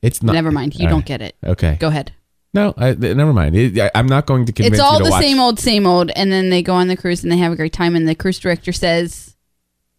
it's 0.00 0.22
not. 0.22 0.32
never 0.32 0.50
mind. 0.50 0.74
You 0.74 0.86
All 0.86 0.90
don't 0.90 0.98
right. 1.00 1.06
get 1.06 1.20
it. 1.20 1.36
Okay. 1.44 1.76
Go 1.78 1.88
ahead. 1.88 2.12
No, 2.56 2.72
I, 2.78 2.94
never 2.94 3.34
mind. 3.34 3.54
It, 3.54 3.78
I, 3.78 3.90
I'm 3.94 4.06
not 4.06 4.26
going 4.26 4.46
to 4.46 4.52
convince 4.52 4.74
it's 4.74 4.82
all 4.82 4.94
you 4.94 4.98
to 5.00 5.04
the 5.04 5.10
watch. 5.10 5.22
same 5.22 5.38
old, 5.38 5.60
same 5.60 5.86
old. 5.86 6.10
And 6.16 6.32
then 6.32 6.48
they 6.48 6.62
go 6.62 6.74
on 6.74 6.88
the 6.88 6.96
cruise 6.96 7.22
and 7.22 7.30
they 7.30 7.36
have 7.36 7.52
a 7.52 7.56
great 7.56 7.74
time. 7.74 7.94
And 7.94 8.08
the 8.08 8.14
cruise 8.14 8.38
director 8.38 8.72
says, 8.72 9.36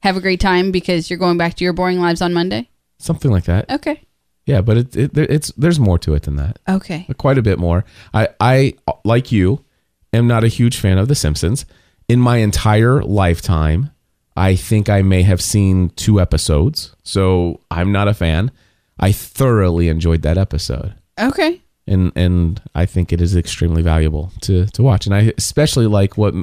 "Have 0.02 0.18
a 0.18 0.22
great 0.22 0.40
time 0.40 0.72
because 0.72 1.10
you're 1.10 1.20
going 1.20 1.38
back 1.38 1.54
to 1.56 1.64
your 1.64 1.74
boring 1.74 2.02
lives 2.02 2.22
on 2.22 2.34
Monday." 2.34 2.70
Something 2.98 3.30
like 3.30 3.44
that. 3.44 3.70
Okay. 3.70 4.02
Yeah, 4.48 4.62
but 4.62 4.78
it, 4.78 4.96
it, 4.96 5.18
it's 5.18 5.52
there's 5.52 5.80
more 5.80 6.00
to 6.00 6.16
it 6.16 6.24
than 6.24 6.38
that. 6.38 6.58
Okay. 6.68 7.06
Uh, 7.08 7.14
quite 7.14 7.38
a 7.38 7.44
bit 7.44 7.60
more. 7.60 7.86
I, 8.14 8.30
I 8.40 8.74
like 9.06 9.32
you, 9.32 9.64
am 10.12 10.26
not 10.26 10.44
a 10.44 10.48
huge 10.48 10.78
fan 10.78 10.98
of 10.98 11.10
The 11.10 11.16
Simpsons. 11.16 11.66
In 12.08 12.20
my 12.20 12.38
entire 12.38 13.04
lifetime, 13.04 13.92
I 14.38 14.56
think 14.56 14.90
I 14.90 15.02
may 15.02 15.24
have 15.24 15.42
seen 15.42 15.90
two 15.92 16.22
episodes, 16.22 16.96
so 17.04 17.60
I'm 17.70 17.92
not 17.92 18.08
a 18.08 18.14
fan. 18.14 18.52
I 18.98 19.12
thoroughly 19.12 19.90
enjoyed 19.90 20.22
that 20.22 20.38
episode. 20.38 20.96
Okay. 21.20 21.62
And 21.88 22.12
and 22.16 22.62
I 22.76 22.86
think 22.86 23.12
it 23.14 23.22
is 23.22 23.36
extremely 23.36 23.82
valuable 23.82 24.32
to 24.42 24.66
to 24.68 24.84
watch. 24.84 25.06
And 25.06 25.16
I 25.16 25.34
especially 25.38 25.88
like 25.88 26.18
what 26.18 26.34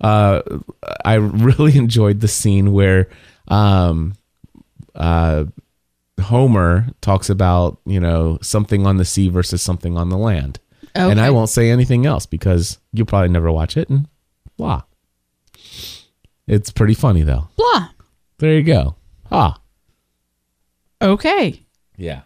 uh, 0.00 0.42
I 1.04 1.14
really 1.48 1.76
enjoyed 1.76 2.20
the 2.20 2.28
scene 2.28 2.72
where 2.72 3.08
um, 3.48 4.14
uh, 4.94 5.44
Homer 6.20 6.86
talks 7.00 7.28
about 7.28 7.78
you 7.84 8.00
know 8.00 8.38
something 8.42 8.86
on 8.86 8.96
the 8.98 9.04
sea 9.04 9.28
versus 9.28 9.60
something 9.62 9.96
on 9.96 10.08
the 10.08 10.18
land, 10.18 10.60
and 10.94 11.20
I 11.20 11.30
won't 11.30 11.50
say 11.50 11.70
anything 11.70 12.06
else 12.06 12.26
because 12.26 12.78
you'll 12.92 13.06
probably 13.06 13.28
never 13.30 13.50
watch 13.50 13.76
it 13.76 13.88
and 13.88 14.06
blah. 14.56 14.82
It's 16.46 16.70
pretty 16.70 16.94
funny 16.94 17.22
though. 17.22 17.48
Blah. 17.56 17.88
There 18.38 18.54
you 18.54 18.62
go. 18.62 18.96
Ah, 19.32 19.58
Okay. 21.00 21.62
yeah. 21.96 22.22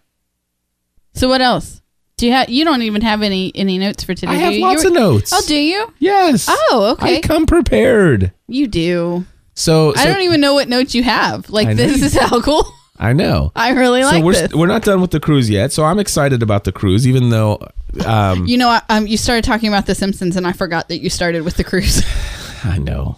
So 1.14 1.28
what 1.28 1.40
else? 1.40 1.83
Do 2.18 2.26
you 2.26 2.33
have? 2.33 2.50
You 2.50 2.64
don't 2.64 2.83
even 2.83 3.00
have 3.02 3.22
any 3.22 3.52
any 3.54 3.78
notes 3.78 4.02
for 4.04 4.12
today. 4.12 4.33
I 4.33 4.37
do 4.37 4.40
have 4.44 4.52
you? 4.54 4.61
lots 4.61 4.83
You 4.83 4.88
of 4.88 4.94
notes. 4.94 5.33
Oh, 5.33 5.40
do 5.46 5.57
you? 5.57 5.92
Yes. 6.00 6.46
Oh, 6.50 6.96
okay. 6.98 7.18
I 7.18 7.20
come 7.20 7.46
prepared. 7.46 8.33
You 8.48 8.66
do. 8.66 9.24
So, 9.54 9.92
I 9.96 10.04
don't 10.07 10.22
even 10.22 10.40
know 10.40 10.54
what 10.54 10.68
notes 10.68 10.94
you 10.94 11.02
have. 11.04 11.48
Like 11.48 11.76
this 11.76 12.02
is 12.02 12.14
how 12.16 12.40
cool. 12.42 12.64
I 12.98 13.12
know. 13.12 13.52
I 13.57 13.70
really 13.70 14.02
like 14.04 14.20
so 14.20 14.26
we're, 14.26 14.33
this. 14.33 14.52
we're 14.54 14.66
not 14.66 14.83
done 14.83 15.00
with 15.00 15.12
the 15.12 15.20
cruise 15.20 15.48
yet. 15.48 15.72
So 15.72 15.85
I'm 15.85 15.98
excited 15.98 16.42
about 16.42 16.64
the 16.64 16.72
cruise, 16.72 17.07
even 17.07 17.31
though 17.31 17.59
um, 18.04 18.46
you 18.46 18.59
know, 18.59 18.68
I- 18.68 18.83
um, 18.88 19.07
you 19.07 19.16
started 19.16 19.44
talking 19.44 19.68
about 19.68 19.87
The 19.87 19.94
Simpsons, 19.94 20.37
and 20.37 20.46
I 20.46 20.52
forgot 20.52 20.88
that 20.88 20.98
you 20.98 21.11
started 21.11 21.42
with 21.44 21.57
the 21.57 21.64
cruise. 21.64 22.02
I 22.64 22.78
know. 22.78 23.16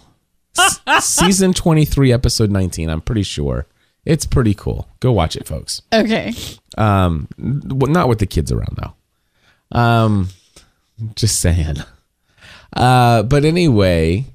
S- 0.57 0.81
season 1.05 1.53
23, 1.53 2.11
episode 2.13 2.51
19. 2.51 2.89
I'm 2.89 3.01
pretty 3.01 3.23
sure 3.23 3.65
it's 4.05 4.25
pretty 4.25 4.53
cool. 4.53 4.87
Go 4.99 5.11
watch 5.11 5.35
it, 5.35 5.47
folks. 5.47 5.81
okay. 5.93 6.33
Um, 6.77 7.27
well, 7.37 7.91
not 7.91 8.07
with 8.09 8.19
the 8.19 8.25
kids 8.25 8.51
around 8.51 8.77
though. 8.77 9.77
Um, 9.77 10.29
just 11.15 11.39
saying. 11.39 11.77
Uh, 12.73 13.23
but 13.23 13.45
anyway, 13.45 14.25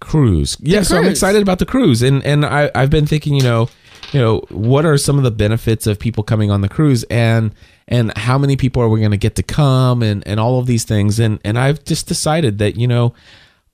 cruise. 0.00 0.56
Yeah, 0.60 0.82
so 0.82 0.98
I'm 0.98 1.06
excited 1.06 1.42
about 1.42 1.58
the 1.58 1.66
cruise, 1.66 2.02
and 2.02 2.24
and 2.24 2.44
I 2.44 2.70
I've 2.74 2.90
been 2.90 3.06
thinking, 3.06 3.34
you 3.34 3.42
know, 3.42 3.68
you 4.12 4.20
know, 4.20 4.40
what 4.50 4.84
are 4.84 4.98
some 4.98 5.18
of 5.18 5.24
the 5.24 5.30
benefits 5.30 5.86
of 5.86 5.98
people 5.98 6.22
coming 6.22 6.50
on 6.50 6.60
the 6.60 6.68
cruise, 6.68 7.04
and 7.04 7.54
and 7.86 8.16
how 8.16 8.38
many 8.38 8.56
people 8.56 8.82
are 8.82 8.88
we 8.88 9.00
going 9.00 9.12
to 9.12 9.16
get 9.16 9.34
to 9.36 9.42
come, 9.42 10.02
and 10.02 10.26
and 10.26 10.38
all 10.38 10.58
of 10.58 10.66
these 10.66 10.84
things, 10.84 11.18
and 11.18 11.40
and 11.44 11.58
I've 11.58 11.84
just 11.84 12.06
decided 12.06 12.58
that 12.58 12.76
you 12.76 12.86
know, 12.86 13.14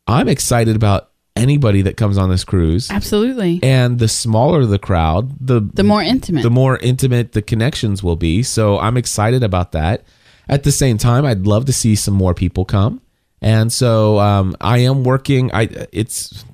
I'm 0.07 0.29
excited 0.29 0.77
about 0.77 1.11
anybody 1.37 1.83
that 1.83 1.97
comes 1.97 2.17
on 2.19 2.31
this 2.31 2.45
cruise. 2.45 2.91
Absolutely. 2.91 3.61
And 3.63 3.99
the 3.99 4.09
smaller 4.09 4.65
the 4.67 4.79
crowd, 4.79 5.35
the 5.41 5.61
The 5.61 5.83
more 5.83 6.03
intimate. 6.03 6.43
the 6.43 6.51
more 6.51 6.79
intimate 6.79 7.33
the 7.33 7.43
connections 7.43 8.03
will 8.03 8.17
be. 8.17 8.43
So 8.43 8.79
I'm 8.79 8.97
excited 8.97 9.43
about 9.43 9.73
that. 9.73 10.05
At 10.49 10.63
the 10.63 10.73
same 10.73 10.99
time, 10.99 11.25
I'd 11.25 11.47
love 11.47 11.65
to 11.67 11.73
see 11.73 11.95
some 11.97 12.15
more 12.15 12.35
people 12.35 12.65
come, 12.67 13.01
and 13.41 13.73
so 13.73 14.19
um, 14.19 14.55
I 14.61 14.79
am 14.79 15.03
working. 15.03 15.51
I 15.55 15.69
it's 15.91 16.45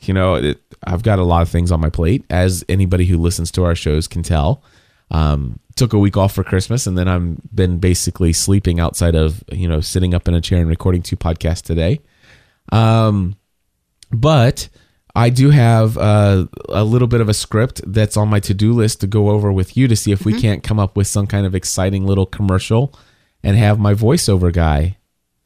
you 0.00 0.14
know 0.14 0.36
it, 0.36 0.58
I've 0.84 1.02
got 1.02 1.18
a 1.18 1.22
lot 1.24 1.42
of 1.42 1.50
things 1.50 1.70
on 1.70 1.78
my 1.80 1.90
plate, 1.90 2.24
as 2.30 2.64
anybody 2.68 3.04
who 3.04 3.18
listens 3.18 3.50
to 3.52 3.64
our 3.64 3.74
shows 3.74 4.08
can 4.08 4.22
tell. 4.22 4.62
Um, 5.10 5.60
took 5.76 5.92
a 5.92 5.98
week 5.98 6.16
off 6.16 6.32
for 6.34 6.42
Christmas, 6.42 6.86
and 6.86 6.96
then 6.96 7.08
I'm 7.08 7.36
been 7.54 7.76
basically 7.78 8.32
sleeping 8.32 8.80
outside 8.80 9.14
of 9.14 9.44
you 9.52 9.68
know 9.68 9.82
sitting 9.82 10.14
up 10.14 10.26
in 10.28 10.34
a 10.34 10.40
chair 10.40 10.58
and 10.60 10.68
recording 10.70 11.02
two 11.02 11.16
podcasts 11.16 11.60
today. 11.62 12.00
Um, 12.72 13.36
but 14.10 14.68
I 15.14 15.30
do 15.30 15.50
have 15.50 15.96
uh, 15.96 16.44
a 16.68 16.84
little 16.84 17.08
bit 17.08 17.22
of 17.22 17.28
a 17.28 17.34
script 17.34 17.80
that's 17.86 18.16
on 18.16 18.28
my 18.28 18.38
to 18.40 18.52
do 18.52 18.74
list 18.74 19.00
to 19.00 19.06
go 19.06 19.30
over 19.30 19.50
with 19.50 19.76
you 19.76 19.88
to 19.88 19.96
see 19.96 20.12
if 20.12 20.26
we 20.26 20.38
can't 20.38 20.62
come 20.62 20.78
up 20.78 20.94
with 20.96 21.06
some 21.06 21.26
kind 21.26 21.46
of 21.46 21.54
exciting 21.54 22.06
little 22.06 22.26
commercial 22.26 22.94
and 23.42 23.56
have 23.56 23.78
my 23.78 23.94
voiceover 23.94 24.52
guy 24.52 24.98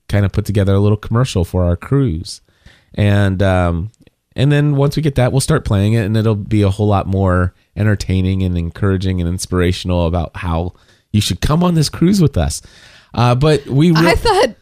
kind 0.09 0.25
of 0.25 0.33
put 0.33 0.45
together 0.45 0.75
a 0.75 0.81
little 0.81 0.97
commercial 0.97 1.45
for 1.45 1.65
our 1.65 1.77
cruise. 1.77 2.41
And 2.95 3.41
um, 3.43 3.93
and 4.35 4.51
then 4.51 4.75
once 4.75 4.97
we 4.97 5.03
get 5.03 5.15
that, 5.15 5.31
we'll 5.33 5.41
start 5.41 5.65
playing 5.65 5.93
it, 5.93 6.05
and 6.05 6.17
it'll 6.17 6.35
be 6.35 6.63
a 6.63 6.71
whole 6.71 6.89
lot 6.89 7.07
more 7.07 7.55
entertaining 7.77 8.43
and 8.43 8.59
encouraging 8.59 9.21
and 9.21 9.29
inspirational 9.29 10.07
about 10.07 10.37
how 10.37 10.75
you 11.13 11.21
should 11.21 11.41
come 11.41 11.63
on 11.63 11.75
this 11.75 11.89
cruise 11.89 12.21
with 12.21 12.37
us. 12.37 12.63
Uh, 13.15 13.35
but 13.35 13.65
we, 13.67 13.93
I 13.95 14.15
thought 14.17 14.57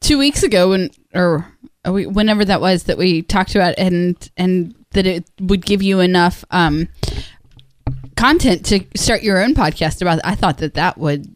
two 0.00 0.18
weeks 0.18 0.42
ago 0.42 0.70
when 0.70 0.90
or 1.14 1.46
a 1.84 1.92
week- 1.92 2.10
whenever 2.10 2.44
that 2.44 2.60
was 2.60 2.84
that 2.84 2.98
we 2.98 3.22
talked 3.22 3.54
about 3.54 3.74
and 3.78 4.30
and 4.36 4.74
that 4.92 5.06
it 5.06 5.24
would 5.40 5.64
give 5.64 5.82
you 5.82 6.00
enough 6.00 6.44
um 6.50 6.88
content 8.16 8.64
to 8.66 8.84
start 8.96 9.22
your 9.22 9.42
own 9.42 9.54
podcast 9.54 10.02
about 10.02 10.20
I 10.24 10.34
thought 10.34 10.58
that 10.58 10.74
that 10.74 10.98
would 10.98 11.34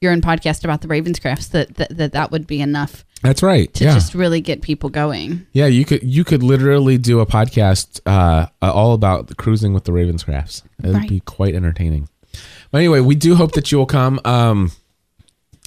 your 0.00 0.12
own 0.12 0.20
podcast 0.20 0.64
about 0.64 0.82
the 0.82 0.88
Ravenscrafts 0.88 1.50
that 1.50 1.74
that 1.76 1.96
that, 1.96 2.12
that 2.12 2.30
would 2.30 2.46
be 2.46 2.60
enough 2.60 3.04
that's 3.22 3.42
right. 3.42 3.72
to 3.74 3.84
yeah. 3.84 3.94
just 3.94 4.14
really 4.14 4.40
get 4.40 4.62
people 4.62 4.90
going. 4.90 5.46
Yeah, 5.52 5.66
you 5.66 5.84
could 5.84 6.02
you 6.02 6.24
could 6.24 6.42
literally 6.42 6.98
do 6.98 7.20
a 7.20 7.26
podcast 7.26 8.00
uh, 8.04 8.46
uh, 8.60 8.72
all 8.72 8.94
about 8.94 9.36
cruising 9.36 9.72
with 9.72 9.84
the 9.84 9.92
Ravenscrafts. 9.92 10.62
It 10.82 10.88
would 10.88 11.08
be 11.08 11.20
quite 11.20 11.54
entertaining. 11.54 12.08
But 12.72 12.78
anyway, 12.78 13.00
we 13.00 13.14
do 13.14 13.36
hope 13.36 13.52
that 13.52 13.70
you 13.70 13.78
will 13.78 13.86
come. 13.86 14.18
Um, 14.24 14.72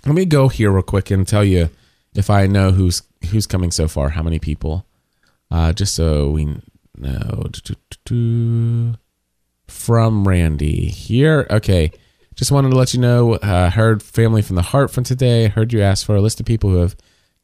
let 0.06 0.15
me 0.15 0.25
go 0.25 0.49
here 0.49 0.71
real 0.71 0.84
quick 0.84 1.10
and 1.12 1.25
tell 1.25 1.45
you 1.45 1.69
if 2.13 2.30
I 2.30 2.45
know 2.45 2.71
who's 2.71 3.01
who's 3.26 3.48
coming 3.48 3.72
so 3.72 3.88
far, 3.88 4.10
how 4.10 4.24
many 4.24 4.40
people, 4.40 4.86
uh, 5.52 5.74
just 5.74 5.96
so 5.96 6.30
we 6.30 6.46
know. 6.98 7.50
From 9.68 10.28
Randy 10.28 10.88
here. 10.88 11.48
Okay, 11.50 11.92
just 12.36 12.52
wanted 12.52 12.70
to 12.70 12.76
let 12.76 12.94
you 12.94 13.00
know. 13.00 13.34
Uh, 13.36 13.70
heard 13.70 14.04
family 14.04 14.42
from 14.42 14.56
the 14.56 14.62
heart 14.62 14.92
from 14.92 15.04
today. 15.04 15.48
Heard 15.48 15.74
you 15.74 15.82
ask 15.82 16.06
for 16.06 16.16
a 16.16 16.22
list 16.22 16.40
of 16.40 16.46
people 16.46 16.70
who 16.70 16.78
have 16.78 16.96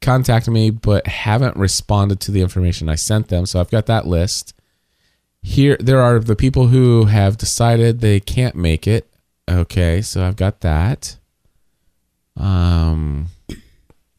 contacted 0.01 0.53
me 0.53 0.69
but 0.69 1.07
haven't 1.07 1.55
responded 1.55 2.19
to 2.19 2.31
the 2.31 2.41
information 2.41 2.89
I 2.89 2.95
sent 2.95 3.29
them. 3.29 3.45
So 3.45 3.59
I've 3.59 3.71
got 3.71 3.85
that 3.85 4.07
list. 4.07 4.53
Here 5.41 5.77
there 5.79 6.01
are 6.01 6.19
the 6.19 6.35
people 6.35 6.67
who 6.67 7.05
have 7.05 7.37
decided 7.37 7.99
they 7.99 8.19
can't 8.19 8.55
make 8.55 8.87
it. 8.87 9.07
Okay, 9.49 10.01
so 10.01 10.23
I've 10.23 10.35
got 10.35 10.61
that. 10.61 11.17
Um 12.37 13.27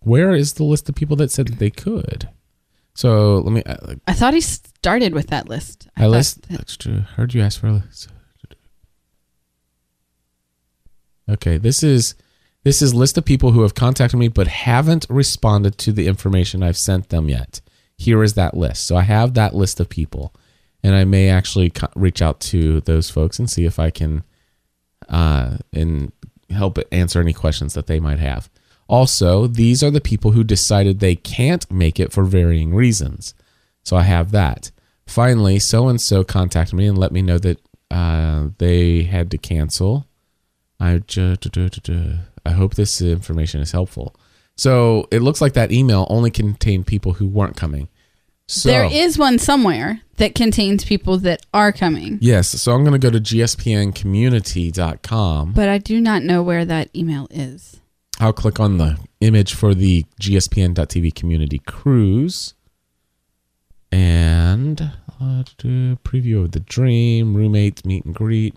where 0.04 0.32
is 0.32 0.54
the 0.54 0.64
list 0.64 0.88
of 0.88 0.94
people 0.94 1.16
that 1.16 1.30
said 1.30 1.48
that 1.48 1.58
they 1.58 1.70
could? 1.70 2.28
So 2.94 3.38
let 3.38 3.52
me 3.52 3.62
I, 3.66 3.96
I 4.08 4.12
thought 4.12 4.34
he 4.34 4.40
started 4.40 5.14
with 5.14 5.28
that 5.28 5.48
list. 5.48 5.88
I 5.96 6.02
thought 6.02 6.10
list 6.10 6.42
that- 6.42 6.58
that's 6.58 6.76
true. 6.76 7.00
Heard 7.16 7.34
you 7.34 7.40
ask 7.42 7.58
for 7.60 7.68
a 7.68 7.72
list. 7.72 8.08
Okay, 11.28 11.56
this 11.56 11.82
is 11.82 12.14
this 12.64 12.82
is 12.82 12.94
list 12.94 13.18
of 13.18 13.24
people 13.24 13.52
who 13.52 13.62
have 13.62 13.74
contacted 13.74 14.18
me 14.18 14.28
but 14.28 14.46
haven't 14.46 15.06
responded 15.08 15.78
to 15.78 15.92
the 15.92 16.06
information 16.06 16.62
I've 16.62 16.76
sent 16.78 17.08
them 17.08 17.28
yet. 17.28 17.60
Here 17.96 18.22
is 18.22 18.34
that 18.34 18.56
list. 18.56 18.86
So 18.86 18.96
I 18.96 19.02
have 19.02 19.34
that 19.34 19.54
list 19.54 19.80
of 19.80 19.88
people, 19.88 20.34
and 20.82 20.94
I 20.94 21.04
may 21.04 21.28
actually 21.28 21.70
co- 21.70 21.88
reach 21.94 22.20
out 22.22 22.40
to 22.40 22.80
those 22.82 23.10
folks 23.10 23.38
and 23.38 23.48
see 23.50 23.64
if 23.64 23.78
I 23.78 23.90
can 23.90 24.22
uh, 25.08 25.58
and 25.72 26.12
help 26.50 26.78
answer 26.92 27.20
any 27.20 27.32
questions 27.32 27.74
that 27.74 27.86
they 27.86 28.00
might 28.00 28.18
have. 28.18 28.48
Also, 28.92 29.46
these 29.46 29.82
are 29.82 29.90
the 29.90 30.02
people 30.02 30.32
who 30.32 30.44
decided 30.44 31.00
they 31.00 31.16
can't 31.16 31.68
make 31.70 31.98
it 31.98 32.12
for 32.12 32.24
varying 32.24 32.74
reasons. 32.74 33.32
So 33.82 33.96
I 33.96 34.02
have 34.02 34.32
that. 34.32 34.70
Finally, 35.06 35.60
so 35.60 35.88
and 35.88 35.98
so 36.00 36.22
contacted 36.22 36.74
me 36.76 36.86
and 36.86 36.98
let 36.98 37.10
me 37.10 37.22
know 37.22 37.38
that 37.38 37.58
uh, 37.90 38.48
they 38.58 39.04
had 39.04 39.30
to 39.30 39.38
cancel. 39.38 40.06
I 40.78 40.98
ju- 40.98 41.36
du- 41.36 41.48
du- 41.48 41.70
du- 41.70 41.80
du. 41.80 42.18
I 42.44 42.50
hope 42.50 42.74
this 42.74 43.00
information 43.00 43.62
is 43.62 43.72
helpful. 43.72 44.14
So 44.56 45.08
it 45.10 45.20
looks 45.22 45.40
like 45.40 45.54
that 45.54 45.72
email 45.72 46.06
only 46.10 46.30
contained 46.30 46.86
people 46.86 47.14
who 47.14 47.26
weren't 47.26 47.56
coming. 47.56 47.88
So 48.46 48.68
there 48.68 48.84
is 48.92 49.16
one 49.16 49.38
somewhere 49.38 50.02
that 50.16 50.34
contains 50.34 50.84
people 50.84 51.16
that 51.18 51.46
are 51.54 51.72
coming, 51.72 52.18
yes. 52.20 52.48
So 52.48 52.74
I'm 52.74 52.84
going 52.84 53.00
to 53.00 53.08
go 53.10 53.10
to 53.10 53.20
gspncommunity.com. 53.20 55.52
but 55.52 55.68
I 55.70 55.78
do 55.78 55.98
not 56.00 56.22
know 56.22 56.42
where 56.42 56.66
that 56.66 56.90
email 56.94 57.26
is. 57.30 57.78
I'll 58.22 58.32
click 58.32 58.60
on 58.60 58.78
the 58.78 58.98
image 59.20 59.52
for 59.54 59.74
the 59.74 60.04
gspn.tv 60.20 61.12
community 61.14 61.58
cruise 61.66 62.54
and 63.90 64.80
uh, 65.20 65.42
do 65.58 65.96
preview 65.96 66.44
of 66.44 66.52
the 66.52 66.60
dream, 66.60 67.34
roommates, 67.34 67.84
meet 67.84 68.04
and 68.04 68.14
greet. 68.14 68.54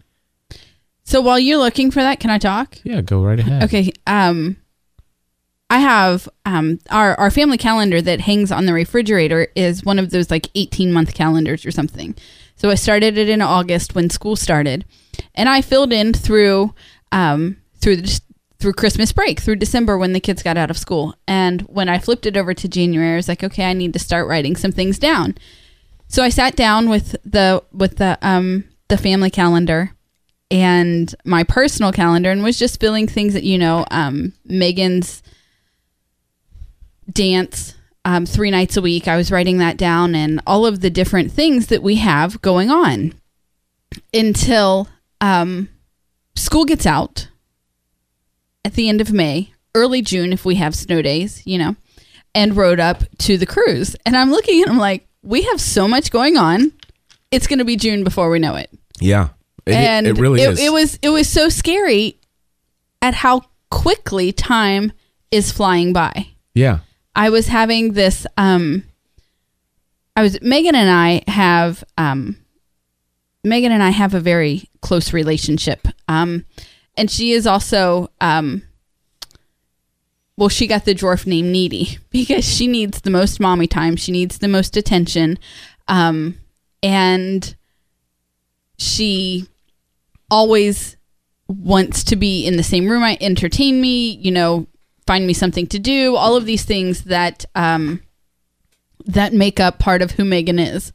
So 1.03 1.19
while 1.19 1.39
you're 1.39 1.57
looking 1.57 1.89
for 1.89 2.01
that, 2.01 2.19
can 2.19 2.29
I 2.29 2.37
talk? 2.37 2.77
Yeah, 2.83 3.01
go 3.01 3.23
right 3.23 3.39
ahead. 3.39 3.63
Okay. 3.63 3.91
Um, 4.05 4.57
I 5.69 5.79
have 5.79 6.29
um 6.45 6.79
our 6.91 7.19
our 7.19 7.31
family 7.31 7.57
calendar 7.57 8.01
that 8.01 8.21
hangs 8.21 8.51
on 8.51 8.67
the 8.67 8.73
refrigerator 8.73 9.47
is 9.55 9.83
one 9.83 9.97
of 9.97 10.11
those 10.11 10.29
like 10.29 10.47
18 10.53 10.93
month 10.93 11.15
calendars 11.15 11.65
or 11.65 11.71
something. 11.71 12.15
So 12.55 12.69
I 12.69 12.75
started 12.75 13.17
it 13.17 13.29
in 13.29 13.41
August 13.41 13.95
when 13.95 14.11
school 14.11 14.35
started, 14.35 14.85
and 15.33 15.49
I 15.49 15.61
filled 15.61 15.91
in 15.91 16.13
through 16.13 16.73
um 17.11 17.57
through 17.79 17.97
the, 17.97 18.21
through 18.65 18.73
Christmas 18.73 19.11
break 19.11 19.39
through 19.39 19.57
December 19.57 19.95
when 19.95 20.13
the 20.13 20.19
kids 20.19 20.41
got 20.41 20.57
out 20.57 20.71
of 20.71 20.77
school. 20.79 21.13
And 21.27 21.61
when 21.63 21.87
I 21.87 21.99
flipped 21.99 22.25
it 22.25 22.35
over 22.35 22.51
to 22.55 22.67
January, 22.67 23.13
I 23.13 23.15
was 23.15 23.27
like, 23.27 23.43
okay, 23.43 23.63
I 23.63 23.73
need 23.73 23.93
to 23.93 23.99
start 23.99 24.27
writing 24.27 24.55
some 24.55 24.71
things 24.71 24.97
down. 24.97 25.37
So 26.07 26.23
I 26.23 26.29
sat 26.29 26.55
down 26.55 26.89
with 26.89 27.15
the 27.23 27.61
with 27.71 27.97
the 27.97 28.17
um 28.23 28.63
the 28.87 28.97
family 28.97 29.29
calendar 29.29 29.91
and 30.49 31.13
my 31.25 31.43
personal 31.43 31.91
calendar 31.91 32.31
and 32.31 32.43
was 32.43 32.57
just 32.57 32.79
filling 32.79 33.07
things 33.07 33.35
that 33.35 33.43
you 33.43 33.59
know 33.59 33.85
um 33.91 34.33
megan's 34.45 35.21
dance 37.11 37.75
um, 38.03 38.25
three 38.27 38.51
nights 38.51 38.77
a 38.77 38.81
week 38.81 39.07
i 39.07 39.15
was 39.15 39.31
writing 39.31 39.57
that 39.57 39.77
down 39.77 40.13
and 40.13 40.39
all 40.45 40.67
of 40.67 40.81
the 40.81 40.91
different 40.91 41.31
things 41.31 41.67
that 41.67 41.81
we 41.81 41.95
have 41.95 42.39
going 42.43 42.69
on 42.69 43.15
until 44.13 44.87
um, 45.19 45.67
school 46.35 46.65
gets 46.65 46.85
out 46.85 47.27
at 48.65 48.73
the 48.73 48.89
end 48.89 48.99
of 48.99 49.13
may 49.13 49.53
early 49.73 50.01
june 50.01 50.33
if 50.33 50.43
we 50.43 50.55
have 50.55 50.75
snow 50.75 51.01
days 51.01 51.41
you 51.45 51.57
know 51.57 51.75
and 52.33 52.57
rode 52.57 52.79
up 52.81 53.03
to 53.17 53.37
the 53.37 53.45
cruise 53.45 53.95
and 54.05 54.17
i'm 54.17 54.31
looking 54.31 54.61
and 54.61 54.71
i'm 54.71 54.77
like 54.77 55.07
we 55.23 55.43
have 55.43 55.61
so 55.61 55.87
much 55.87 56.11
going 56.11 56.35
on 56.35 56.71
it's 57.31 57.47
going 57.47 57.59
to 57.59 57.65
be 57.65 57.75
june 57.77 58.03
before 58.03 58.29
we 58.29 58.39
know 58.39 58.55
it 58.55 58.69
Yeah. 58.99 59.29
It, 59.65 59.73
and 59.73 60.05
it 60.07 60.17
really 60.19 60.41
it, 60.41 60.49
is. 60.51 60.59
it 60.59 60.71
was 60.71 60.99
it 61.01 61.09
was 61.09 61.27
so 61.27 61.49
scary 61.49 62.19
at 63.01 63.13
how 63.15 63.41
quickly 63.71 64.31
time 64.31 64.91
is 65.31 65.51
flying 65.51 65.91
by. 65.93 66.27
yeah. 66.53 66.79
I 67.15 67.29
was 67.29 67.47
having 67.47 67.93
this 67.93 68.27
um 68.37 68.83
I 70.15 70.21
was 70.21 70.39
Megan 70.41 70.75
and 70.75 70.89
I 70.89 71.23
have 71.29 71.83
um 71.97 72.37
Megan 73.43 73.71
and 73.71 73.81
I 73.83 73.89
have 73.89 74.13
a 74.13 74.19
very 74.19 74.69
close 74.81 75.13
relationship. 75.13 75.87
Um 76.07 76.45
and 76.97 77.09
she 77.09 77.31
is 77.31 77.45
also 77.47 78.09
um 78.21 78.61
well 80.37 80.49
she 80.49 80.67
got 80.67 80.85
the 80.85 80.95
dwarf 80.95 81.25
name 81.25 81.51
needy 81.51 81.97
because 82.09 82.45
she 82.45 82.67
needs 82.67 83.01
the 83.01 83.09
most 83.09 83.39
mommy 83.39 83.67
time, 83.67 83.95
she 83.95 84.11
needs 84.11 84.37
the 84.39 84.47
most 84.47 84.77
attention. 84.77 85.37
Um 85.87 86.37
and 86.81 87.55
she 88.77 89.47
always 90.29 90.97
wants 91.47 92.03
to 92.03 92.15
be 92.15 92.45
in 92.45 92.57
the 92.57 92.63
same 92.63 92.87
room 92.87 93.03
I 93.03 93.17
entertain 93.21 93.79
me, 93.79 94.11
you 94.11 94.31
know, 94.31 94.67
find 95.05 95.27
me 95.27 95.33
something 95.33 95.67
to 95.67 95.79
do, 95.79 96.15
all 96.15 96.35
of 96.35 96.45
these 96.45 96.65
things 96.65 97.05
that 97.05 97.45
um 97.55 98.01
that 99.05 99.33
make 99.33 99.59
up 99.59 99.79
part 99.79 100.01
of 100.01 100.11
who 100.11 100.25
Megan 100.25 100.59
is. 100.59 100.91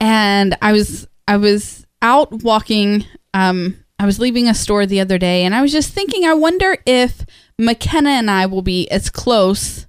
And 0.00 0.56
I 0.62 0.72
was 0.72 1.08
I 1.26 1.36
was 1.36 1.86
out 2.00 2.42
walking 2.44 3.04
um 3.34 3.76
I 3.98 4.06
was 4.06 4.18
leaving 4.20 4.46
a 4.48 4.54
store 4.54 4.86
the 4.86 5.00
other 5.00 5.18
day 5.18 5.44
and 5.44 5.54
I 5.54 5.62
was 5.62 5.72
just 5.72 5.92
thinking 5.92 6.24
I 6.24 6.34
wonder 6.34 6.76
if 6.86 7.24
McKenna 7.58 8.10
and 8.10 8.30
I 8.30 8.46
will 8.46 8.62
be 8.62 8.88
as 8.90 9.10
close 9.10 9.86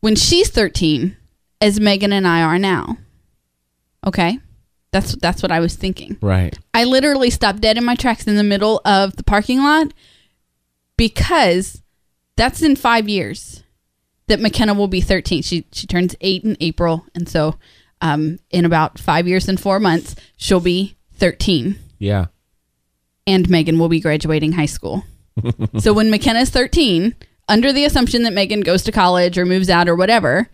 when 0.00 0.14
she's 0.16 0.50
13 0.50 1.16
as 1.60 1.80
Megan 1.80 2.12
and 2.12 2.26
I 2.28 2.42
are 2.42 2.58
now. 2.58 2.98
Okay? 4.06 4.38
That's 4.92 5.16
that's 5.16 5.42
what 5.42 5.50
I 5.50 5.60
was 5.60 5.74
thinking. 5.74 6.18
Right. 6.20 6.56
I 6.74 6.84
literally 6.84 7.30
stopped 7.30 7.60
dead 7.60 7.78
in 7.78 7.84
my 7.84 7.94
tracks 7.94 8.26
in 8.26 8.36
the 8.36 8.44
middle 8.44 8.80
of 8.84 9.16
the 9.16 9.24
parking 9.24 9.58
lot 9.60 9.92
because 10.96 11.82
that's 12.36 12.62
in 12.62 12.76
5 12.76 13.08
years 13.08 13.62
that 14.26 14.40
McKenna 14.40 14.74
will 14.74 14.88
be 14.88 15.00
13. 15.00 15.42
She 15.42 15.66
she 15.72 15.86
turns 15.86 16.14
8 16.20 16.44
in 16.44 16.56
April 16.60 17.06
and 17.14 17.28
so 17.28 17.56
um 18.00 18.38
in 18.50 18.64
about 18.64 18.98
5 18.98 19.26
years 19.26 19.48
and 19.48 19.58
4 19.58 19.80
months 19.80 20.14
she'll 20.36 20.60
be 20.60 20.96
13 21.14 21.76
Yeah. 21.98 22.26
And 23.26 23.48
Megan 23.48 23.78
will 23.78 23.88
be 23.88 24.00
graduating 24.00 24.52
high 24.52 24.66
school. 24.66 25.04
so 25.78 25.92
when 25.92 26.10
McKenna 26.10 26.40
is 26.40 26.50
13, 26.50 27.14
under 27.48 27.72
the 27.72 27.84
assumption 27.84 28.22
that 28.22 28.32
Megan 28.32 28.60
goes 28.60 28.82
to 28.84 28.92
college 28.92 29.38
or 29.38 29.44
moves 29.44 29.70
out 29.70 29.88
or 29.88 29.96
whatever, 29.96 30.48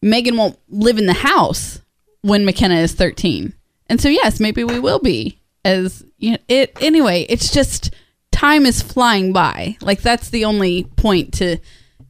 Megan 0.00 0.36
won't 0.36 0.58
live 0.68 0.98
in 0.98 1.06
the 1.06 1.12
house 1.12 1.80
when 2.22 2.44
McKenna 2.44 2.76
is 2.76 2.94
13. 2.94 3.52
And 3.88 4.00
so 4.00 4.08
yes, 4.08 4.40
maybe 4.40 4.64
we 4.64 4.78
will 4.78 4.98
be 4.98 5.38
as 5.64 6.04
you 6.18 6.32
know, 6.32 6.38
it 6.48 6.76
anyway, 6.80 7.26
it's 7.28 7.52
just 7.52 7.94
time 8.30 8.66
is 8.66 8.82
flying 8.82 9.32
by. 9.32 9.76
Like 9.80 10.02
that's 10.02 10.30
the 10.30 10.44
only 10.44 10.84
point 10.84 11.34
to 11.34 11.58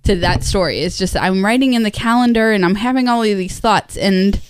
to 0.04 0.16
that 0.16 0.42
story. 0.44 0.80
It's 0.80 0.98
just 0.98 1.16
I'm 1.16 1.44
writing 1.44 1.74
in 1.74 1.82
the 1.82 1.90
calendar 1.90 2.52
and 2.52 2.64
I'm 2.64 2.74
having 2.74 3.08
all 3.08 3.22
of 3.22 3.36
these 3.36 3.60
thoughts 3.60 3.96
and 3.96 4.40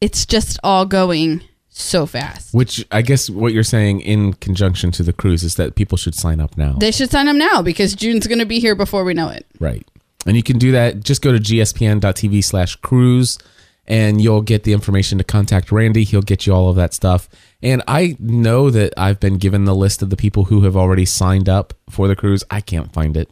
it's 0.00 0.26
just 0.26 0.58
all 0.62 0.86
going 0.86 1.42
so 1.78 2.06
fast. 2.06 2.54
Which 2.54 2.86
I 2.90 3.02
guess 3.02 3.28
what 3.28 3.52
you're 3.52 3.62
saying 3.62 4.00
in 4.00 4.32
conjunction 4.34 4.90
to 4.92 5.02
the 5.02 5.12
cruise 5.12 5.42
is 5.44 5.56
that 5.56 5.74
people 5.74 5.98
should 5.98 6.14
sign 6.14 6.40
up 6.40 6.56
now. 6.56 6.72
They 6.78 6.90
should 6.90 7.10
sign 7.10 7.28
up 7.28 7.36
now 7.36 7.62
because 7.62 7.94
June's 7.94 8.26
going 8.26 8.38
to 8.38 8.46
be 8.46 8.60
here 8.60 8.74
before 8.74 9.04
we 9.04 9.14
know 9.14 9.28
it. 9.28 9.46
Right. 9.60 9.86
And 10.26 10.36
you 10.36 10.42
can 10.42 10.58
do 10.58 10.72
that. 10.72 11.04
Just 11.04 11.22
go 11.22 11.32
to 11.32 11.38
gspn.tv 11.38 12.42
slash 12.42 12.76
cruise 12.76 13.38
and 13.86 14.20
you'll 14.20 14.42
get 14.42 14.64
the 14.64 14.72
information 14.72 15.18
to 15.18 15.24
contact 15.24 15.70
Randy. 15.70 16.04
He'll 16.04 16.22
get 16.22 16.46
you 16.46 16.52
all 16.52 16.68
of 16.68 16.76
that 16.76 16.92
stuff. 16.92 17.28
And 17.62 17.82
I 17.86 18.16
know 18.18 18.70
that 18.70 18.92
I've 18.96 19.20
been 19.20 19.38
given 19.38 19.64
the 19.64 19.74
list 19.74 20.02
of 20.02 20.10
the 20.10 20.16
people 20.16 20.44
who 20.44 20.62
have 20.62 20.76
already 20.76 21.04
signed 21.04 21.48
up 21.48 21.74
for 21.88 22.08
the 22.08 22.16
cruise. 22.16 22.42
I 22.50 22.60
can't 22.60 22.92
find 22.92 23.16
it. 23.16 23.30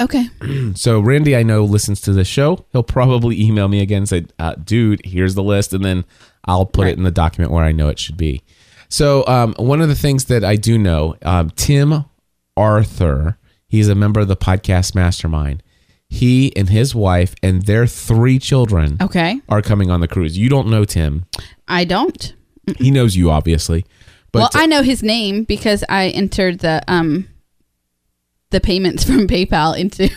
Okay. 0.00 0.26
So 0.74 0.98
Randy, 0.98 1.36
I 1.36 1.44
know 1.44 1.64
listens 1.64 2.00
to 2.02 2.12
the 2.12 2.24
show. 2.24 2.64
He'll 2.72 2.82
probably 2.82 3.40
email 3.40 3.68
me 3.68 3.80
again 3.80 3.98
and 3.98 4.08
say, 4.08 4.26
uh, 4.38 4.54
"Dude, 4.56 5.02
here's 5.04 5.34
the 5.34 5.42
list," 5.42 5.72
and 5.72 5.84
then 5.84 6.04
I'll 6.46 6.66
put 6.66 6.86
it 6.88 6.96
in 6.98 7.04
the 7.04 7.10
document 7.10 7.52
where 7.52 7.64
I 7.64 7.72
know 7.72 7.88
it 7.88 7.98
should 7.98 8.16
be. 8.16 8.42
So 8.88 9.24
um, 9.26 9.54
one 9.58 9.80
of 9.80 9.88
the 9.88 9.94
things 9.94 10.26
that 10.26 10.44
I 10.44 10.56
do 10.56 10.78
know, 10.78 11.16
um, 11.22 11.50
Tim 11.50 12.04
Arthur, 12.56 13.38
he's 13.66 13.88
a 13.88 13.94
member 13.94 14.20
of 14.20 14.28
the 14.28 14.36
podcast 14.36 14.94
Mastermind. 14.94 15.62
He 16.08 16.54
and 16.56 16.68
his 16.68 16.94
wife 16.94 17.34
and 17.42 17.62
their 17.62 17.86
three 17.86 18.38
children 18.38 18.98
Okay. 19.00 19.40
are 19.48 19.62
coming 19.62 19.90
on 19.90 20.00
the 20.00 20.06
cruise. 20.08 20.38
You 20.38 20.48
don't 20.48 20.68
know 20.68 20.84
Tim. 20.84 21.24
I 21.66 21.84
don't. 21.84 22.34
He 22.78 22.90
knows 22.90 23.16
you, 23.16 23.30
obviously. 23.30 23.84
But 24.30 24.38
well, 24.40 24.50
I 24.54 24.66
know 24.66 24.82
his 24.82 25.02
name 25.02 25.44
because 25.44 25.82
I 25.88 26.08
entered 26.08 26.60
the 26.60 26.82
um 26.88 27.28
the 28.50 28.60
payments 28.60 29.04
from 29.08 29.26
PayPal 29.26 29.76
into 29.76 30.08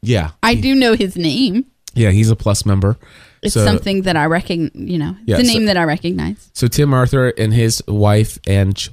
yeah, 0.00 0.30
I 0.42 0.54
do 0.54 0.74
know 0.74 0.94
his 0.94 1.16
name. 1.16 1.66
yeah, 1.94 2.10
he's 2.10 2.30
a 2.30 2.36
plus 2.36 2.64
member. 2.64 2.96
It's 3.42 3.54
So- 3.54 3.64
something 3.64 4.02
that 4.02 4.16
I 4.16 4.26
reckon, 4.26 4.70
you 4.74 4.98
know, 4.98 5.16
Yeah, 5.26 5.36
it's 5.38 5.48
a 5.48 5.52
so- 5.52 5.58
name 5.58 5.64
that 5.66 5.76
I 5.76 5.84
recognize. 5.84 6.50
So 6.52 6.68
Tim 6.68 6.94
Arthur 6.94 7.28
and 7.36 7.52
his 7.52 7.82
wife 7.88 8.38
and 8.46 8.76
ch- 8.76 8.90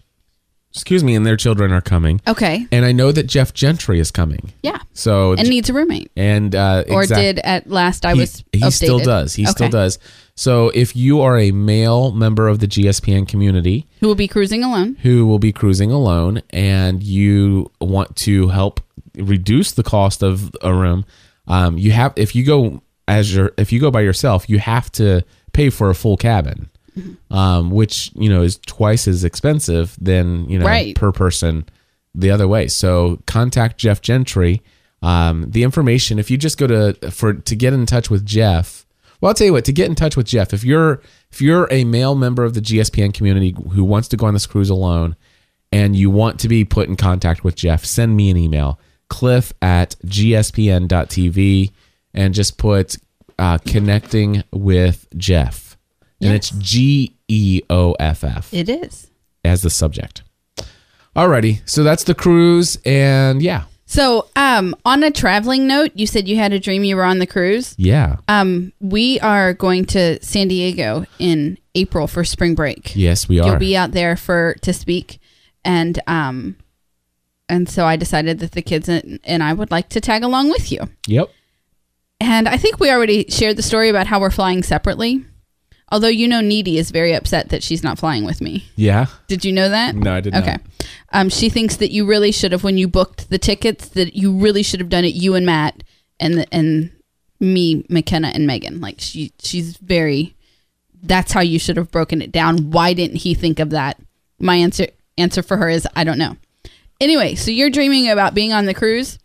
excuse 0.73 1.03
me, 1.03 1.15
and 1.15 1.25
their 1.25 1.37
children 1.37 1.71
are 1.71 1.81
coming. 1.81 2.21
Okay. 2.27 2.67
And 2.71 2.85
I 2.85 2.91
know 2.91 3.11
that 3.11 3.23
Geoff 3.27 3.53
Gentry 3.53 3.99
is 3.99 4.11
coming. 4.11 4.51
Yeah. 4.63 4.77
So 4.93 5.33
And 5.33 5.49
needs 5.49 5.69
a 5.69 5.73
roommate. 5.73 6.11
and 6.15 6.53
uh, 6.55 6.83
Or 6.89 7.01
exact- 7.03 7.19
did 7.21 7.39
at 7.39 7.69
last 7.69 8.05
I 8.05 8.13
he, 8.13 8.19
was 8.21 8.43
he 8.53 8.71
still 8.71 8.99
does. 8.99 9.33
He 9.35 9.45
still 9.45 9.69
does. 9.69 9.97
So 10.35 10.69
if 10.69 10.95
you 10.95 11.21
are 11.21 11.37
a 11.37 11.51
male 11.51 12.11
member 12.11 12.47
of 12.47 12.59
the 12.59 12.67
GSPN 12.67 13.27
community 13.27 13.87
Who 13.99 14.07
will 14.07 14.15
be 14.15 14.27
cruising 14.27 14.63
alone? 14.63 14.95
who 15.01 15.25
will 15.27 15.39
be 15.39 15.51
cruising 15.51 15.91
alone 15.91 16.41
and 16.51 17.03
you 17.03 17.71
want 17.81 18.15
to 18.17 18.47
help 18.49 18.79
reduce 19.17 19.71
the 19.73 19.83
cost 19.83 20.23
of 20.23 20.51
a 20.61 20.73
room, 20.73 21.03
um, 21.47 21.77
you 21.77 21.91
have 21.91 22.13
if 22.15 22.35
you 22.35 22.43
go 22.45 22.81
as 23.09 23.35
your 23.35 23.51
if 23.57 23.71
you 23.73 23.79
go 23.79 23.91
by 23.91 24.01
yourself, 24.01 24.49
you 24.49 24.59
have 24.59 24.91
to 24.93 25.23
pay 25.53 25.69
for 25.69 25.89
a 25.89 25.95
full 25.95 26.15
cabin. 26.17 26.69
Mm-hmm. 26.97 27.33
Um, 27.33 27.69
which 27.71 28.11
you 28.15 28.29
know 28.29 28.41
is 28.41 28.57
twice 28.65 29.07
as 29.07 29.23
expensive 29.23 29.95
than 30.01 30.49
you 30.49 30.57
know 30.57 30.65
Right. 30.65 30.95
per 30.95 31.11
person 31.11 31.65
the 32.15 32.31
other 32.31 32.47
way. 32.47 32.67
So 32.67 33.21
contact 33.27 33.77
Geoff 33.77 34.01
Gentry. 34.01 34.61
Um, 35.01 35.45
the 35.49 35.63
information, 35.63 36.19
if 36.19 36.29
you 36.31 36.37
just 36.37 36.57
go 36.57 36.67
to 36.67 37.11
for 37.11 37.33
to 37.33 37.55
get 37.55 37.73
in 37.73 37.85
touch 37.85 38.09
with 38.09 38.25
Geoff, 38.25 38.85
well, 39.21 39.29
I'll 39.29 39.33
tell 39.35 39.45
you 39.47 39.53
what. 39.53 39.65
To 39.65 39.71
get 39.71 39.87
in 39.87 39.95
touch 39.95 40.17
with 40.17 40.25
Geoff, 40.25 40.51
if 40.53 40.63
you're 40.63 41.01
if 41.31 41.41
you're 41.41 41.67
a 41.71 41.83
male 41.85 42.15
member 42.15 42.43
of 42.43 42.53
the 42.53 42.59
GSPN 42.61 43.13
community 43.13 43.55
who 43.71 43.83
wants 43.83 44.07
to 44.09 44.17
go 44.17 44.25
on 44.25 44.33
this 44.33 44.47
cruise 44.47 44.69
alone, 44.71 45.15
and 45.71 45.95
you 45.95 46.09
want 46.09 46.39
to 46.39 46.47
be 46.49 46.65
put 46.65 46.89
in 46.89 46.95
contact 46.95 47.43
with 47.43 47.55
Geoff, 47.55 47.85
send 47.85 48.17
me 48.17 48.29
an 48.31 48.35
email, 48.37 48.79
Cliff 49.09 49.53
at 49.61 49.95
gspn.tv, 50.05 51.71
and 52.13 52.33
just 52.33 52.57
put 52.57 52.97
uh, 53.37 53.57
connecting 53.59 54.43
with 54.51 55.07
Geoff, 55.17 55.77
and 56.21 56.33
it's 56.33 56.49
G 56.51 57.15
E 57.27 57.61
O 57.69 57.93
F 57.99 58.23
F 58.23 58.53
It 58.53 58.69
is. 58.69 59.09
as 59.43 59.61
the 59.61 59.69
subject. 59.69 60.23
Alrighty, 61.15 61.61
so 61.69 61.83
that's 61.83 62.03
the 62.03 62.13
cruise, 62.15 62.77
and 62.85 63.41
yeah, 63.41 63.63
So, 63.85 64.27
um, 64.35 64.75
on 64.85 65.03
a 65.03 65.09
traveling 65.11 65.67
note, 65.67 65.91
you 65.95 66.05
said 66.05 66.27
you 66.27 66.35
had 66.37 66.53
a 66.53 66.59
dream 66.59 66.83
you 66.83 66.95
were 66.95 67.03
on 67.03 67.17
the 67.19 67.25
cruise. 67.27 67.73
yeah, 67.77 68.17
Um, 68.27 68.71
we 68.79 69.19
are 69.21 69.53
going 69.53 69.85
to 69.85 70.23
San 70.23 70.47
Diego 70.47 71.05
in 71.17 71.57
April 71.75 72.05
for 72.07 72.23
spring 72.23 72.53
break. 72.55 72.95
yes, 72.95 73.27
we 73.27 73.39
are. 73.39 73.47
You'll 73.47 73.57
be 73.57 73.75
out 73.75 73.91
there 73.91 74.15
for 74.15 74.55
to 74.61 74.71
speak, 74.71 75.19
and 75.65 75.99
um, 76.07 76.55
and 77.49 77.67
so 77.67 77.85
I 77.85 77.95
decided 77.95 78.39
that 78.39 78.51
the 78.51 78.61
kids 78.61 78.87
and, 78.87 79.19
and 79.23 79.41
I 79.41 79.53
would 79.53 79.71
like 79.71 79.89
to 79.89 79.99
tag 80.01 80.23
along 80.23 80.49
with 80.51 80.71
you. 80.71 80.81
yep. 81.07 81.29
And 82.19 82.47
I 82.47 82.57
think 82.57 82.79
we 82.79 82.91
already 82.91 83.25
shared 83.29 83.55
the 83.55 83.63
story 83.63 83.89
about 83.89 84.07
how 84.07 84.19
we're 84.19 84.31
flying 84.31 84.63
separately. 84.63 85.25
Although 85.91 86.07
you 86.07 86.27
know, 86.27 86.41
Needy 86.41 86.77
is 86.77 86.91
very 86.91 87.13
upset 87.13 87.49
that 87.49 87.63
she's 87.63 87.83
not 87.83 87.97
flying 87.97 88.23
with 88.23 88.41
me. 88.41 88.65
Yeah. 88.75 89.07
Did 89.27 89.43
you 89.43 89.51
know 89.51 89.69
that? 89.69 89.95
No, 89.95 90.13
I 90.13 90.21
did 90.21 90.33
not. 90.33 90.43
Okay. 90.43 90.57
Um, 91.11 91.29
she 91.29 91.49
thinks 91.49 91.77
that 91.77 91.91
you 91.91 92.05
really 92.05 92.31
should 92.31 92.51
have 92.51 92.63
when 92.63 92.77
you 92.77 92.87
booked 92.87 93.29
the 93.29 93.39
tickets 93.39 93.89
that 93.89 94.15
you 94.15 94.37
really 94.37 94.61
should 94.61 94.79
have 94.79 94.89
done 94.89 95.03
it 95.05 95.15
you 95.15 95.33
and 95.33 95.45
Matt 95.45 95.83
and 96.19 96.45
and 96.51 96.91
me, 97.39 97.85
McKenna 97.89 98.27
and 98.27 98.45
Megan. 98.45 98.79
Like 98.81 98.97
she 98.99 99.31
she's 99.39 99.77
very 99.77 100.35
that's 101.01 101.31
how 101.31 101.41
you 101.41 101.57
should 101.57 101.77
have 101.77 101.91
broken 101.91 102.21
it 102.21 102.31
down. 102.31 102.71
Why 102.71 102.93
didn't 102.93 103.17
he 103.17 103.33
think 103.33 103.59
of 103.59 103.71
that? 103.71 103.99
My 104.37 104.55
answer 104.55 104.87
answer 105.17 105.41
for 105.41 105.57
her 105.57 105.69
is 105.69 105.87
I 105.95 106.03
don't 106.03 106.17
know. 106.17 106.37
Anyway, 107.01 107.35
so 107.35 107.49
you're 107.49 107.69
dreaming 107.69 108.09
about 108.09 108.33
being 108.33 108.53
on 108.53 108.65
the 108.65 108.73
cruise. 108.73 109.17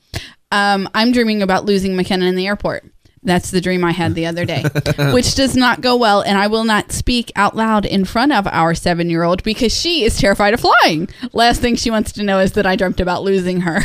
Um, 0.55 0.89
I'm 0.95 1.11
dreaming 1.11 1.43
about 1.43 1.65
losing 1.65 1.97
McKenna 1.97 2.27
in 2.27 2.37
the 2.37 2.47
airport. 2.47 2.85
That's 3.25 3.51
the 3.51 3.61
dream 3.61 3.85
I 3.85 3.91
had 3.91 4.15
the 4.15 4.27
other 4.27 4.45
day, 4.45 4.63
which 5.13 5.35
does 5.35 5.57
not 5.57 5.81
go 5.81 5.97
well. 5.97 6.21
And 6.23 6.39
I 6.39 6.47
will 6.47 6.63
not 6.63 6.93
speak 6.93 7.33
out 7.35 7.57
loud 7.57 7.85
in 7.85 8.05
front 8.05 8.33
of 8.33 8.47
our 8.47 8.75
seven 8.75 9.11
year 9.11 9.25
old 9.25 9.43
because 9.43 9.75
she 9.75 10.05
is 10.05 10.17
terrified 10.17 10.55
of 10.55 10.61
flying. 10.61 11.09
Last 11.33 11.61
thing 11.61 11.75
she 11.75 11.91
wants 11.91 12.13
to 12.13 12.23
know 12.23 12.39
is 12.39 12.53
that 12.53 12.67
I 12.67 12.77
dreamt 12.77 13.01
about 13.01 13.25
losing 13.25 13.63
her. 13.63 13.81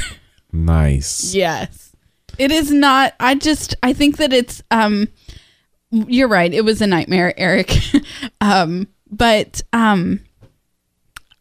Nice. 0.51 1.33
yes. 1.33 1.95
It 2.37 2.51
is 2.51 2.71
not, 2.71 3.15
I 3.19 3.33
just, 3.33 3.75
I 3.81 3.93
think 3.93 4.17
that 4.17 4.31
it's, 4.31 4.61
um, 4.69 5.07
you're 5.89 6.27
right. 6.27 6.53
It 6.53 6.63
was 6.63 6.81
a 6.81 6.87
nightmare, 6.87 7.33
Eric. 7.35 7.75
um, 8.41 8.87
but, 9.09 9.61
um, 9.73 10.19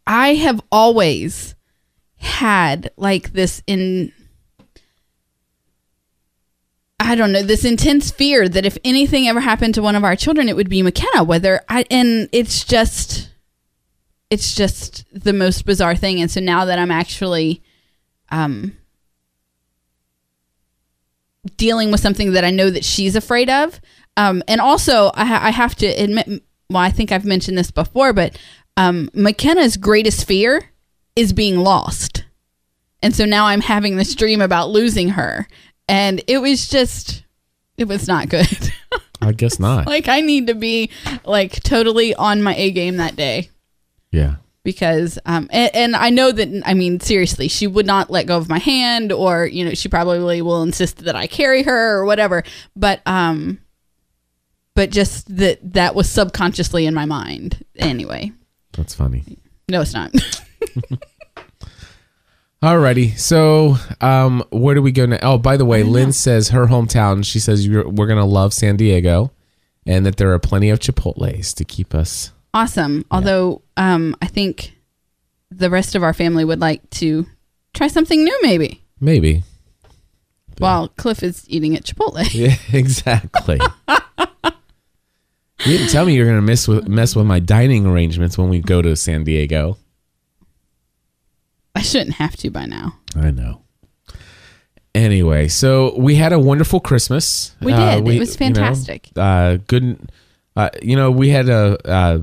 I 0.07 0.35
have 0.35 0.63
always 0.73 1.55
had 2.17 2.91
like 2.97 3.33
this 3.33 3.63
in 3.67 4.13
I 7.09 7.15
don't 7.15 7.33
know 7.33 7.43
this 7.43 7.65
intense 7.65 8.11
fear 8.11 8.51
that 8.51 8.67
if 8.67 8.77
anything 8.85 9.29
ever 9.29 9.41
happened 9.41 9.75
to 9.77 9.83
one 9.83 9.97
of 9.97 10.05
our 10.05 10.15
children, 10.15 10.47
it 10.47 10.57
would 10.57 10.69
be 10.69 10.83
McKenna. 10.83 11.25
Whether 11.25 11.63
I 11.67 11.87
and 11.91 12.29
it's 12.33 12.65
just, 12.65 13.31
it's 14.29 14.55
just 14.55 15.07
the 15.11 15.33
most 15.33 15.65
bizarre 15.65 15.97
thing. 15.97 16.21
And 16.21 16.31
so 16.31 16.39
now 16.39 16.67
that 16.67 16.79
I'm 16.79 16.91
actually, 16.91 17.63
um, 18.31 18.77
dealing 21.57 21.91
with 21.91 22.01
something 22.01 22.33
that 22.33 22.45
I 22.45 22.51
know 22.51 22.69
that 22.69 22.85
she's 22.85 23.17
afraid 23.17 23.49
of, 23.49 23.81
um, 24.19 24.43
and 24.47 24.61
also 24.61 25.07
I, 25.15 25.49
I 25.49 25.51
have 25.51 25.77
to 25.77 25.87
admit, 25.87 26.43
well, 26.69 26.83
I 26.83 26.91
think 26.91 27.11
I've 27.11 27.25
mentioned 27.25 27.57
this 27.57 27.71
before, 27.71 28.13
but 28.13 28.39
um, 28.77 29.09
McKenna's 29.15 29.79
greatest 29.79 30.27
fear 30.27 30.73
is 31.17 31.33
being 31.33 31.57
lost. 31.57 32.27
And 33.03 33.15
so 33.15 33.25
now 33.25 33.47
I'm 33.47 33.63
having 33.63 33.97
this 33.97 34.15
dream 34.15 34.43
about 34.43 34.69
losing 34.71 35.11
her. 35.11 35.47
And 35.89 36.23
it 36.27 36.39
was 36.39 36.69
just, 36.69 37.25
it 37.77 37.89
was 37.89 38.07
not 38.07 38.29
good. 38.29 38.73
I 39.21 39.33
guess 39.33 39.59
not. 39.59 39.87
like, 39.87 40.09
I 40.09 40.21
need 40.21 40.47
to 40.47 40.55
be 40.55 40.91
like 41.25 41.63
totally 41.63 42.15
on 42.15 42.43
my 42.43 42.55
A 42.55 42.71
game 42.71 42.99
that 42.99 43.17
day 43.17 43.51
yeah. 44.13 44.37
because, 44.63 45.19
um, 45.27 45.49
and, 45.51 45.75
and 45.75 45.97
I 45.97 46.11
know 46.11 46.31
that, 46.31 46.63
I 46.65 46.75
mean, 46.75 47.01
seriously, 47.01 47.49
she 47.49 47.67
would 47.67 47.87
not 47.87 48.11
let 48.11 48.27
go 48.27 48.37
of 48.37 48.49
my 48.49 48.59
hand 48.59 49.11
or, 49.11 49.47
you 49.47 49.65
know, 49.65 49.75
she 49.75 49.89
probably 49.89 50.41
will 50.41 50.63
insist 50.63 50.99
that 51.05 51.17
I 51.17 51.27
carry 51.27 51.65
her 51.65 51.99
or 51.99 52.05
whatever. 52.05 52.45
But, 52.77 53.01
um, 53.07 53.59
but 54.75 54.91
just 54.91 55.37
that 55.37 55.73
that 55.73 55.97
was 55.97 56.09
subconsciously 56.09 56.87
in 56.87 56.95
my 56.95 57.05
mind. 57.05 57.65
Anyway, 57.75 58.31
That's 58.75 58.95
funny. 58.95 59.25
no, 59.69 59.81
it's 59.81 59.93
not. 59.93 60.13
Alrighty, 62.63 63.17
so 63.17 63.77
um, 64.01 64.43
where 64.51 64.75
do 64.75 64.83
we 64.83 64.91
go 64.91 65.07
now? 65.07 65.19
Oh, 65.23 65.39
by 65.39 65.57
the 65.57 65.65
way, 65.65 65.85
Lynn 65.85 66.13
says 66.13 66.49
her 66.49 66.67
hometown. 66.67 67.25
She 67.25 67.39
says 67.39 67.65
you're, 67.65 67.89
we're 67.89 68.09
gonna 68.09 68.27
love 68.27 68.53
San 68.53 68.77
Diego, 68.77 69.31
and 69.87 70.05
that 70.05 70.17
there 70.17 70.33
are 70.33 70.41
plenty 70.41 70.69
of 70.71 70.81
Chipotle's 70.81 71.55
to 71.55 71.65
keep 71.65 71.95
us. 71.95 72.33
awesome. 72.53 73.05
Although, 73.13 73.63
um, 73.77 74.17
I 74.21 74.27
think 74.27 74.73
the 75.53 75.71
rest 75.71 75.95
of 75.95 76.03
our 76.03 76.13
family 76.13 76.45
would 76.45 76.59
like 76.61 76.89
to 76.91 77.27
try 77.75 77.87
something 77.87 78.25
new, 78.25 78.39
maybe. 78.43 78.83
Maybe. 79.01 79.45
While 80.59 80.89
Cliff 80.89 81.23
is 81.23 81.45
eating 81.49 81.77
at 81.77 81.85
Chipotle. 81.85 82.29
Yeah, 82.35 82.57
exactly. 82.73 83.61
you 83.89 85.79
didn't 85.79 85.91
tell 85.91 86.05
me 86.05 86.17
you're 86.17 86.27
gonna 86.27 86.43
mess 86.43 86.67
with 86.67 86.89
mess 86.89 87.15
with 87.15 87.27
my 87.27 87.39
dining 87.39 87.87
arrangements 87.87 88.37
when 88.37 88.49
we 88.49 88.61
go 88.61 88.83
to 88.83 88.97
San 88.97 89.23
Diego. 89.23 89.77
I 91.79 91.81
shouldn't 91.81 92.17
have 92.17 92.37
to 92.39 92.51
by 92.51 92.67
now. 92.67 92.99
I 93.15 93.31
know. 93.31 93.63
Anyway, 94.97 95.47
so 95.47 95.97
we 95.97 96.17
had 96.17 96.33
a 96.33 96.39
wonderful 96.39 96.81
Christmas. 96.81 97.55
We 97.61 97.73
did. 97.73 97.99
It 97.99 98.19
was 98.19 98.41
you 98.41 98.51
know, 98.51 98.55
fantastic. 98.55 99.11
uh, 99.15 99.59
good. 99.69 100.11
Uh, 100.57 100.71
you 100.83 100.97
know, 100.97 101.13
we 101.13 101.29
had 101.29 101.49
a. 101.49 101.79
Uh, 101.89 102.19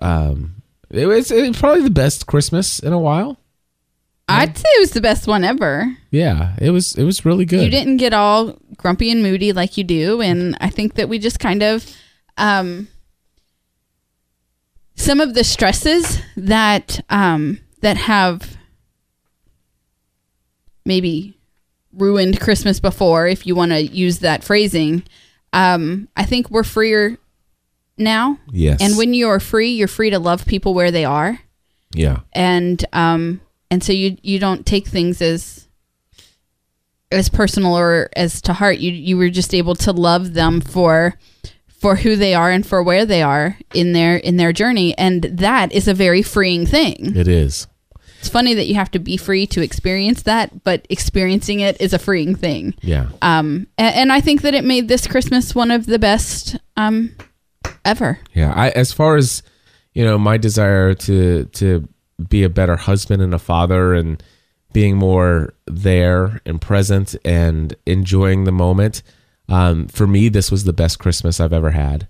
um, 0.00 0.62
it 0.88 1.04
was, 1.04 1.30
it 1.30 1.48
was 1.48 1.58
probably 1.58 1.82
the 1.82 1.90
best 1.90 2.26
Christmas 2.26 2.78
in 2.78 2.94
a 2.94 2.98
while. 2.98 3.36
I'd 4.26 4.56
say 4.56 4.68
it 4.68 4.80
was 4.80 4.92
the 4.92 5.02
best 5.02 5.26
one 5.26 5.44
ever. 5.44 5.94
Yeah, 6.10 6.56
it 6.58 6.70
was. 6.70 6.96
It 6.96 7.04
was 7.04 7.26
really 7.26 7.44
good. 7.44 7.62
You 7.62 7.70
didn't 7.70 7.98
get 7.98 8.14
all 8.14 8.56
grumpy 8.78 9.10
and 9.10 9.22
moody 9.22 9.52
like 9.52 9.76
you 9.76 9.84
do, 9.84 10.22
and 10.22 10.56
I 10.62 10.70
think 10.70 10.94
that 10.94 11.10
we 11.10 11.18
just 11.18 11.40
kind 11.40 11.62
of 11.62 11.84
um, 12.38 12.88
some 14.94 15.20
of 15.20 15.34
the 15.34 15.44
stresses 15.44 16.22
that 16.38 17.04
um, 17.10 17.60
that 17.80 17.96
have 17.96 18.56
maybe 20.84 21.36
ruined 21.92 22.40
Christmas 22.40 22.80
before, 22.80 23.26
if 23.26 23.46
you 23.46 23.54
want 23.54 23.72
to 23.72 23.80
use 23.82 24.20
that 24.20 24.44
phrasing. 24.44 25.02
Um, 25.52 26.08
I 26.16 26.24
think 26.24 26.50
we're 26.50 26.62
freer 26.64 27.18
now, 27.98 28.38
Yes. 28.50 28.78
and 28.80 28.96
when 28.96 29.12
you're 29.14 29.40
free, 29.40 29.70
you're 29.70 29.88
free 29.88 30.10
to 30.10 30.18
love 30.18 30.46
people 30.46 30.72
where 30.74 30.90
they 30.90 31.04
are 31.04 31.40
yeah, 31.92 32.20
and 32.32 32.84
um 32.92 33.40
and 33.68 33.82
so 33.82 33.92
you 33.92 34.16
you 34.22 34.38
don't 34.38 34.64
take 34.64 34.86
things 34.86 35.20
as 35.20 35.66
as 37.10 37.28
personal 37.28 37.76
or 37.76 38.08
as 38.14 38.40
to 38.42 38.52
heart 38.52 38.78
you 38.78 38.92
you 38.92 39.16
were 39.16 39.28
just 39.28 39.52
able 39.52 39.74
to 39.74 39.90
love 39.92 40.34
them 40.34 40.60
for 40.60 41.14
for 41.66 41.96
who 41.96 42.14
they 42.14 42.32
are 42.32 42.48
and 42.48 42.64
for 42.64 42.80
where 42.80 43.04
they 43.04 43.22
are 43.22 43.58
in 43.74 43.92
their 43.92 44.16
in 44.18 44.36
their 44.36 44.52
journey 44.52 44.96
and 44.96 45.24
that 45.24 45.72
is 45.72 45.88
a 45.88 45.94
very 45.94 46.22
freeing 46.22 46.64
thing 46.64 47.16
it 47.16 47.26
is. 47.26 47.66
It's 48.20 48.28
funny 48.28 48.54
that 48.54 48.66
you 48.66 48.74
have 48.76 48.90
to 48.92 48.98
be 49.00 49.16
free 49.16 49.46
to 49.48 49.60
experience 49.62 50.22
that 50.22 50.62
but 50.62 50.86
experiencing 50.88 51.60
it 51.60 51.80
is 51.80 51.92
a 51.92 51.98
freeing 51.98 52.34
thing 52.36 52.74
Yeah. 52.82 53.08
um 53.22 53.66
and, 53.76 53.94
and 53.96 54.12
i 54.12 54.20
think 54.20 54.42
that 54.42 54.54
it 54.54 54.62
made 54.64 54.86
this 54.88 55.06
christmas 55.08 55.54
one 55.54 55.70
of 55.72 55.86
the 55.86 55.98
best 55.98 56.56
um 56.76 57.14
ever 57.84 58.18
Yeah, 58.34 58.52
I 58.54 58.70
as 58.70 58.92
far 58.92 59.16
as 59.16 59.42
you 59.94 60.04
know, 60.04 60.18
my 60.18 60.36
desire 60.36 60.94
to 60.94 61.44
to 61.46 61.88
be 62.28 62.44
a 62.44 62.48
better 62.48 62.76
husband 62.76 63.22
and 63.22 63.34
a 63.34 63.38
father 63.38 63.92
and 63.94 64.22
being 64.72 64.96
more 64.96 65.54
there 65.66 66.40
and 66.46 66.60
present 66.60 67.16
and 67.24 67.74
enjoying 67.86 68.44
the 68.44 68.52
moment. 68.52 69.02
Um, 69.48 69.88
for 69.88 70.06
me, 70.06 70.28
this 70.28 70.50
was 70.50 70.62
the 70.64 70.72
best 70.72 70.98
Christmas 71.00 71.40
I've 71.40 71.52
ever 71.52 71.70
had. 71.72 72.06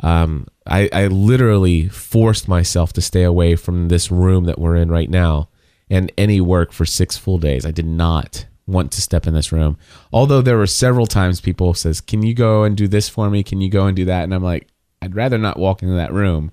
Um, 0.00 0.48
I, 0.66 0.88
I 0.92 1.06
literally 1.06 1.86
forced 1.88 2.48
myself 2.48 2.92
to 2.94 3.00
stay 3.00 3.22
away 3.22 3.54
from 3.54 3.88
this 3.88 4.10
room 4.10 4.44
that 4.46 4.58
we're 4.58 4.74
in 4.76 4.90
right 4.90 5.10
now 5.10 5.49
and 5.90 6.10
any 6.16 6.40
work 6.40 6.72
for 6.72 6.86
six 6.86 7.16
full 7.18 7.38
days. 7.38 7.66
I 7.66 7.72
did 7.72 7.86
not 7.86 8.46
want 8.66 8.92
to 8.92 9.00
step 9.02 9.26
in 9.26 9.34
this 9.34 9.50
room. 9.50 9.76
Although 10.12 10.40
there 10.42 10.56
were 10.56 10.66
several 10.66 11.06
times 11.06 11.40
people 11.40 11.74
says, 11.74 12.00
"Can 12.00 12.22
you 12.22 12.32
go 12.34 12.62
and 12.64 12.76
do 12.76 12.86
this 12.88 13.08
for 13.08 13.28
me? 13.28 13.42
Can 13.42 13.60
you 13.60 13.68
go 13.68 13.86
and 13.86 13.96
do 13.96 14.04
that?" 14.06 14.22
And 14.24 14.32
I'm 14.34 14.42
like, 14.44 14.68
I'd 15.02 15.16
rather 15.16 15.36
not 15.38 15.58
walk 15.58 15.82
into 15.82 15.94
that 15.96 16.12
room 16.12 16.52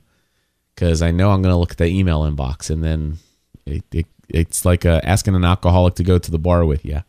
because 0.74 1.02
I 1.02 1.12
know 1.12 1.32
I'm 1.32 1.42
going 1.42 1.54
to 1.54 1.58
look 1.60 1.72
at 1.72 1.78
the 1.78 1.86
email 1.86 2.22
inbox 2.22 2.70
and 2.70 2.84
then 2.84 3.18
it, 3.66 3.84
it, 3.92 4.06
it's 4.30 4.64
like 4.66 4.86
uh, 4.86 5.02
asking 5.04 5.36
an 5.36 5.44
alcoholic 5.46 5.96
to 5.96 6.04
go 6.04 6.18
to 6.18 6.32
the 6.32 6.40
bar 6.40 6.66
with 6.66 6.84
you. 6.86 7.04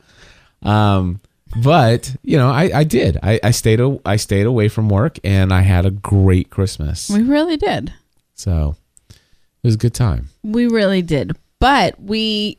Um, 0.63 1.21
but 1.63 2.15
you 2.23 2.37
know, 2.37 2.51
I, 2.51 2.71
I 2.81 2.85
did. 2.85 3.19
I, 3.23 3.41
I 3.43 3.51
stayed. 3.53 3.81
a- 3.81 4.01
I 4.05 4.17
stayed 4.17 4.47
away 4.47 4.69
from 4.69 4.89
work 4.89 5.19
and 5.25 5.53
I 5.55 5.63
had 5.63 5.87
a 5.87 5.91
great 5.91 6.51
Christmas. 6.51 7.09
we 7.09 7.23
really 7.23 7.57
did 7.57 7.93
So 8.35 8.77
it 9.11 9.17
was 9.63 9.75
a 9.77 9.79
good 9.79 9.95
time. 9.95 10.29
We 10.43 10.67
really 10.67 11.01
did. 11.03 11.37
But 11.61 12.01
we, 12.01 12.59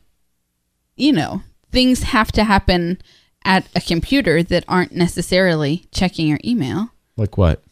you 0.96 1.12
know, 1.12 1.42
things 1.72 2.02
have 2.02 2.32
to 2.32 2.44
happen 2.44 3.00
at 3.44 3.66
a 3.74 3.80
computer 3.80 4.42
that 4.42 4.64
aren't 4.68 4.92
necessarily 4.92 5.86
checking 5.92 6.28
your 6.28 6.40
email. 6.44 6.90
Like 7.16 7.38
what? 7.38 7.62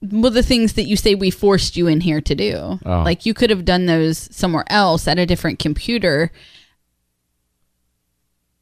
Well, 0.00 0.30
the 0.30 0.42
things 0.42 0.74
that 0.74 0.84
you 0.84 0.96
say 0.96 1.14
we 1.14 1.30
forced 1.30 1.76
you 1.76 1.88
in 1.88 2.00
here 2.00 2.20
to 2.20 2.34
do. 2.34 2.78
Oh. 2.84 3.02
Like 3.02 3.26
you 3.26 3.34
could 3.34 3.50
have 3.50 3.64
done 3.64 3.86
those 3.86 4.34
somewhere 4.34 4.64
else 4.68 5.08
at 5.08 5.18
a 5.18 5.26
different 5.26 5.58
computer, 5.58 6.30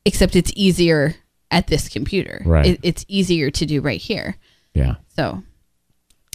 except 0.05 0.35
it's 0.35 0.53
easier 0.57 1.17
at 1.51 1.67
this 1.69 1.89
computer. 1.89 2.43
Right. 2.45 2.67
It, 2.67 2.81
it's 2.83 3.05
easier 3.07 3.51
to 3.51 3.67
do 3.67 3.81
right 3.81 4.01
here. 4.01 4.37
Yeah. 4.75 4.97
So. 5.15 5.43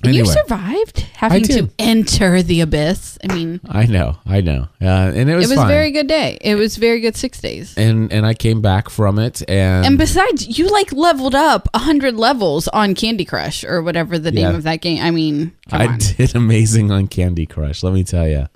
And 0.03 0.15
you 0.15 0.25
survived 0.25 0.99
having 1.13 1.43
to 1.43 1.69
enter 1.77 2.41
the 2.41 2.61
abyss. 2.61 3.17
I 3.27 3.33
mean, 3.33 3.59
I 3.67 3.85
know. 3.85 4.17
I 4.25 4.41
know. 4.41 4.67
Uh, 4.81 4.85
and 5.13 5.29
it 5.29 5.35
was, 5.35 5.45
it 5.45 5.53
was 5.53 5.57
fine. 5.57 5.65
a 5.65 5.73
very 5.73 5.91
good 5.91 6.07
day. 6.07 6.37
It 6.41 6.55
was 6.55 6.77
very 6.77 6.99
good 7.01 7.15
six 7.15 7.39
days. 7.39 7.77
and 7.77 8.11
and 8.11 8.25
I 8.25 8.33
came 8.33 8.61
back 8.61 8.89
from 8.89 9.19
it 9.19 9.41
and, 9.47 9.85
And 9.85 9.97
besides, 9.97 10.57
you 10.57 10.67
like 10.69 10.91
leveled 10.91 11.35
up 11.35 11.69
a 11.73 11.79
hundred 11.79 12.15
levels 12.15 12.67
on 12.69 12.95
Candy 12.95 13.25
Crush 13.25 13.63
or 13.63 13.81
whatever 13.81 14.17
the 14.17 14.31
name 14.31 14.55
of 14.55 14.63
that 14.63 14.81
game. 14.81 15.01
I 15.03 15.11
mean, 15.11 15.53
I 15.71 15.87
on. 15.87 15.99
did 16.17 16.35
amazing 16.35 16.91
on 16.91 17.07
Candy 17.07 17.45
Crush. 17.45 17.83
Let 17.83 17.93
me 17.93 18.03
tell 18.03 18.27
you. 18.27 18.47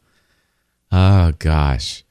Oh 0.91 1.33
gosh. 1.39 2.03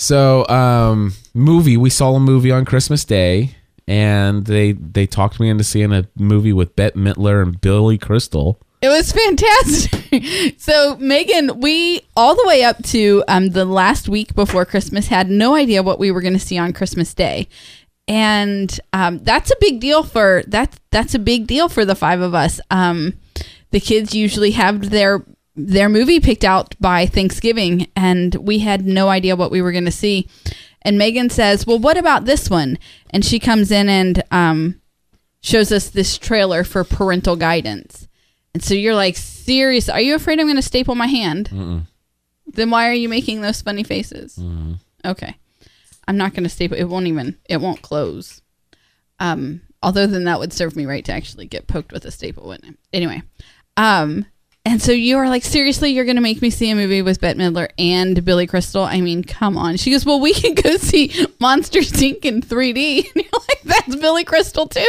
So, 0.00 0.46
um, 0.48 1.14
movie. 1.34 1.76
We 1.76 1.90
saw 1.90 2.14
a 2.14 2.20
movie 2.20 2.52
on 2.52 2.64
Christmas 2.64 3.04
Day, 3.04 3.56
and 3.88 4.46
they 4.46 4.72
they 4.72 5.06
talked 5.06 5.40
me 5.40 5.48
into 5.50 5.64
seeing 5.64 5.92
a 5.92 6.06
movie 6.16 6.52
with 6.52 6.76
Bette 6.76 6.96
Midler 6.96 7.42
and 7.42 7.60
Billy 7.60 7.98
Crystal. 7.98 8.60
It 8.80 8.88
was 8.88 9.10
fantastic. 9.12 10.54
so 10.58 10.96
Megan, 10.98 11.60
we 11.60 12.02
all 12.16 12.36
the 12.36 12.46
way 12.46 12.62
up 12.62 12.82
to 12.84 13.24
um, 13.26 13.50
the 13.50 13.64
last 13.64 14.08
week 14.08 14.34
before 14.34 14.64
Christmas 14.64 15.08
had 15.08 15.28
no 15.28 15.54
idea 15.54 15.82
what 15.82 15.98
we 15.98 16.10
were 16.10 16.20
going 16.20 16.34
to 16.34 16.38
see 16.38 16.58
on 16.58 16.72
Christmas 16.72 17.12
Day, 17.12 17.48
and 18.06 18.80
um, 18.92 19.18
that's 19.18 19.50
a 19.50 19.56
big 19.60 19.80
deal 19.80 20.02
for 20.02 20.44
that's 20.46 20.78
that's 20.90 21.14
a 21.14 21.18
big 21.18 21.46
deal 21.46 21.68
for 21.68 21.84
the 21.84 21.96
five 21.96 22.20
of 22.20 22.34
us. 22.34 22.60
Um, 22.70 23.14
the 23.70 23.80
kids 23.80 24.14
usually 24.14 24.52
have 24.52 24.90
their 24.90 25.24
their 25.56 25.88
movie 25.88 26.20
picked 26.20 26.44
out 26.44 26.76
by 26.80 27.06
Thanksgiving, 27.06 27.88
and 27.96 28.34
we 28.36 28.60
had 28.60 28.86
no 28.86 29.08
idea 29.08 29.36
what 29.36 29.50
we 29.50 29.60
were 29.60 29.72
going 29.72 29.84
to 29.84 29.90
see. 29.90 30.28
And 30.82 30.96
Megan 30.96 31.30
says, 31.30 31.66
"Well, 31.66 31.80
what 31.80 31.96
about 31.96 32.26
this 32.26 32.48
one?" 32.48 32.78
And 33.10 33.24
she 33.24 33.40
comes 33.40 33.72
in 33.72 33.88
and 33.88 34.22
um, 34.30 34.80
shows 35.42 35.72
us 35.72 35.90
this 35.90 36.16
trailer 36.16 36.62
for 36.62 36.84
parental 36.84 37.36
guidance. 37.36 38.07
And 38.58 38.64
so 38.64 38.74
you're 38.74 38.96
like, 38.96 39.14
serious? 39.16 39.88
Are 39.88 40.00
you 40.00 40.16
afraid 40.16 40.40
I'm 40.40 40.46
going 40.46 40.56
to 40.56 40.62
staple 40.62 40.96
my 40.96 41.06
hand? 41.06 41.48
Then 42.48 42.70
why 42.70 42.88
are 42.88 42.92
you 42.92 43.08
making 43.08 43.40
those 43.40 43.62
funny 43.62 43.84
faces? 43.84 44.36
Okay, 45.04 45.36
I'm 46.08 46.16
not 46.16 46.32
going 46.34 46.42
to 46.42 46.48
staple. 46.48 46.76
It 46.76 46.88
won't 46.88 47.06
even. 47.06 47.38
It 47.48 47.58
won't 47.60 47.80
close. 47.82 48.42
Um, 49.20 49.60
although 49.80 50.08
then 50.08 50.24
that 50.24 50.40
would 50.40 50.52
serve 50.52 50.74
me 50.74 50.86
right 50.86 51.04
to 51.04 51.12
actually 51.12 51.46
get 51.46 51.68
poked 51.68 51.92
with 51.92 52.04
a 52.04 52.10
staple, 52.10 52.48
wouldn't 52.48 52.72
it? 52.72 52.78
Anyway, 52.92 53.22
um, 53.76 54.26
and 54.64 54.82
so 54.82 54.92
you 54.92 55.16
are 55.18 55.28
like, 55.28 55.44
seriously, 55.44 55.92
you're 55.92 56.04
going 56.04 56.16
to 56.16 56.22
make 56.22 56.42
me 56.42 56.50
see 56.50 56.68
a 56.68 56.74
movie 56.74 57.00
with 57.00 57.20
Bette 57.20 57.38
Midler 57.38 57.68
and 57.78 58.22
Billy 58.22 58.46
Crystal? 58.46 58.82
I 58.82 59.00
mean, 59.00 59.24
come 59.24 59.56
on. 59.56 59.76
She 59.76 59.90
goes, 59.90 60.04
well, 60.04 60.20
we 60.20 60.34
can 60.34 60.54
go 60.54 60.76
see 60.76 61.10
Monsters 61.40 61.92
Inc. 61.92 62.24
in 62.24 62.42
3D. 62.42 63.06
And 63.14 63.24
you're 63.24 63.40
like, 63.48 63.62
that's 63.64 63.96
Billy 63.96 64.24
Crystal 64.24 64.66
too. 64.66 64.86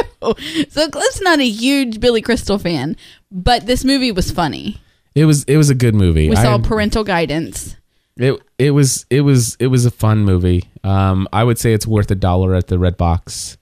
So 0.70 0.90
Cliff's 0.90 1.22
not 1.22 1.40
a 1.40 1.48
huge 1.48 2.00
Billy 2.02 2.22
Crystal 2.22 2.58
fan, 2.58 2.98
but 3.32 3.66
this 3.66 3.84
movie 3.84 4.12
was 4.12 4.32
funny. 4.32 4.82
It 5.16 5.26
was 5.26 5.44
it 5.46 5.58
was 5.58 5.70
a 5.70 5.76
good 5.76 5.96
movie. 5.96 6.30
We 6.30 6.36
saw 6.36 6.56
I- 6.56 6.62
parental 6.62 7.04
guidance. 7.04 7.76
it 8.18 8.40
it 8.58 8.72
was 8.72 9.06
it 9.10 9.22
was 9.22 9.56
it 9.60 9.68
was 9.68 9.86
a 9.86 9.92
fun 9.92 10.20
movie. 10.20 10.66
Um, 10.84 11.28
I 11.34 11.44
would 11.44 11.58
say 11.60 11.74
it's 11.74 11.88
worth 11.88 12.10
a 12.12 12.16
dollar 12.16 12.56
at 12.56 12.68
the 12.68 12.78
Redbox. 12.78 13.58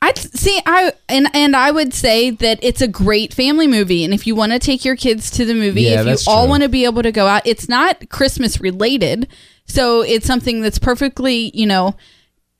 I 0.00 0.12
see. 0.14 0.60
I 0.66 0.92
and 1.08 1.28
and 1.32 1.54
I 1.54 1.70
would 1.70 1.94
say 1.94 2.30
that 2.30 2.58
it's 2.62 2.80
a 2.82 2.88
great 2.88 3.32
family 3.32 3.68
movie, 3.68 4.04
and 4.04 4.12
if 4.12 4.26
you 4.26 4.34
want 4.34 4.50
to 4.52 4.58
take 4.58 4.84
your 4.84 4.96
kids 4.96 5.30
to 5.32 5.44
the 5.44 5.54
movie, 5.54 5.82
Yeah, 5.82 6.02
if 6.02 6.26
you 6.26 6.32
all 6.32 6.48
want 6.48 6.64
to 6.64 6.68
be 6.68 6.84
able 6.84 7.02
to 7.04 7.12
go 7.12 7.26
out, 7.28 7.42
it's 7.46 7.68
not 7.68 8.08
Christmas 8.08 8.60
related, 8.60 9.28
so 9.64 10.00
it's 10.02 10.26
something 10.26 10.60
that's 10.60 10.78
perfectly, 10.80 11.52
you 11.54 11.66
know, 11.66 11.94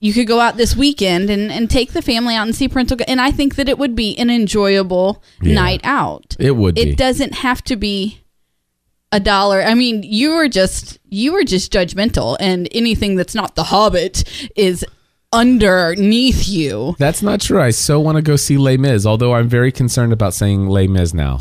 you 0.03 0.13
could 0.13 0.27
go 0.27 0.41
out 0.41 0.57
this 0.59 0.75
weekend 0.77 1.31
and, 1.31 1.51
and 1.53 1.71
take 1.71 1.93
the 1.93 2.03
family 2.03 2.35
out 2.35 2.47
and 2.47 2.55
see 2.55 2.69
Parental 2.69 2.99
and 3.09 3.21
I 3.21 3.31
think 3.31 3.55
that 3.55 3.69
it 3.69 3.79
would 3.79 3.95
be 3.95 4.19
an 4.19 4.29
enjoyable 4.31 5.23
Yeah. 5.41 5.55
night 5.55 5.81
out. 5.85 6.37
It 6.39 6.57
would 6.57 6.75
be. 6.75 6.81
It 6.83 6.97
doesn't 6.99 7.35
have 7.37 7.63
to 7.65 7.77
be 7.77 8.21
a 9.13 9.21
dollar. 9.21 9.63
I 9.63 9.75
mean, 9.75 10.03
you 10.03 10.35
were 10.35 10.49
just 10.49 10.99
you 11.09 11.33
were 11.33 11.45
just 11.45 11.73
judgmental 11.73 12.37
and 12.41 12.69
anything 12.73 13.15
that's 13.17 13.35
not 13.35 13.55
the 13.55 13.63
Hobbit 13.65 14.25
is 14.57 14.85
underneath 15.33 16.49
you 16.49 16.95
That's 16.99 17.23
not 17.23 17.41
true. 17.41 17.61
I 17.61 17.71
so 17.71 17.99
want 18.01 18.17
to 18.17 18.23
go 18.23 18.37
see 18.37 18.57
Les 18.59 18.77
Mis, 18.77 19.07
although 19.07 19.35
I'm 19.35 19.49
very 19.49 19.73
concerned 19.73 20.13
about 20.13 20.35
saying 20.35 20.69
Les 20.69 20.87
Mis 20.87 21.15
now. 21.15 21.41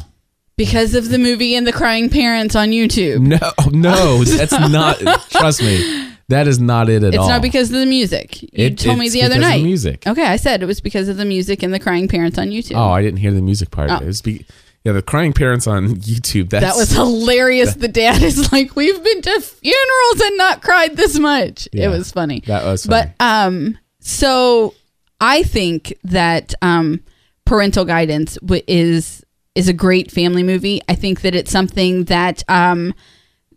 because 0.57 0.93
of 0.95 1.09
the 1.09 1.17
movie 1.17 1.55
and 1.55 1.65
the 1.65 1.73
crying 1.73 2.09
parents 2.09 2.55
on 2.55 2.69
YouTube. 2.69 3.19
No, 3.21 3.51
no, 3.71 4.23
that's 4.23 4.51
not. 4.51 4.99
trust 5.29 5.61
me, 5.61 6.10
that 6.31 6.47
is 6.47 6.59
not 6.59 6.89
it 6.89 7.03
at 7.03 7.09
It's 7.13 7.17
all. 7.17 7.23
It's 7.25 7.29
not 7.29 7.41
because 7.41 7.69
of 7.71 7.77
the 7.79 7.85
music. 7.85 8.41
You 8.43 8.49
It- 8.53 8.77
told 8.79 8.97
me 8.99 9.09
the 9.09 9.21
other 9.21 9.35
because 9.35 9.45
of 9.45 9.51
the 9.53 9.57
night. 9.59 9.63
music. 9.63 10.07
Okay, 10.07 10.25
I 10.25 10.35
said 10.35 10.61
it 10.61 10.65
was 10.65 10.81
because 10.81 11.07
of 11.07 11.15
the 11.17 11.25
music 11.25 11.63
and 11.63 11.73
the 11.73 11.79
crying 11.79 12.07
parents 12.07 12.37
on 12.37 12.49
YouTube. 12.49 12.75
Oh, 12.75 12.89
I 12.91 13.01
didn't 13.01 13.19
hear 13.19 13.31
the 13.31 13.41
music 13.41 13.71
part. 13.71 13.89
Oh. 13.91 13.97
It 13.97 14.05
was 14.05 14.21
be, 14.21 14.45
yeah, 14.83 14.91
the 14.93 15.01
crying 15.01 15.31
parents 15.33 15.67
on 15.67 15.95
YouTube. 16.11 16.49
That's, 16.49 16.65
that 16.65 16.75
was 16.75 16.91
hilarious. 16.91 17.75
the 17.87 17.87
dad 17.87 18.21
is 18.23 18.51
like, 18.51 18.75
"We've 18.75 19.01
been 19.03 19.21
to 19.21 19.39
funerals 19.41 20.21
and 20.23 20.37
not 20.37 20.61
cried 20.61 20.97
this 20.97 21.17
much." 21.19 21.67
Yeah, 21.71 21.85
it 21.85 21.89
was 21.89 22.11
funny. 22.11 22.41
that 22.47 22.65
was 22.65 22.85
funny. 22.87 23.13
But 23.17 23.23
um, 23.23 23.77
so 23.99 24.73
I 25.19 25.43
think 25.43 25.93
that 26.03 26.55
um, 26.63 27.01
parental 27.45 27.85
guidance 27.85 28.35
w- 28.41 28.63
is 28.67 29.23
is 29.53 29.67
a 29.67 29.73
great 29.73 30.09
family 30.11 30.41
movie. 30.43 30.81
I 30.89 30.95
think 30.95 31.21
that 31.21 31.35
it's 31.35 31.51
something 31.51 32.05
that 32.05 32.41
um 32.47 32.93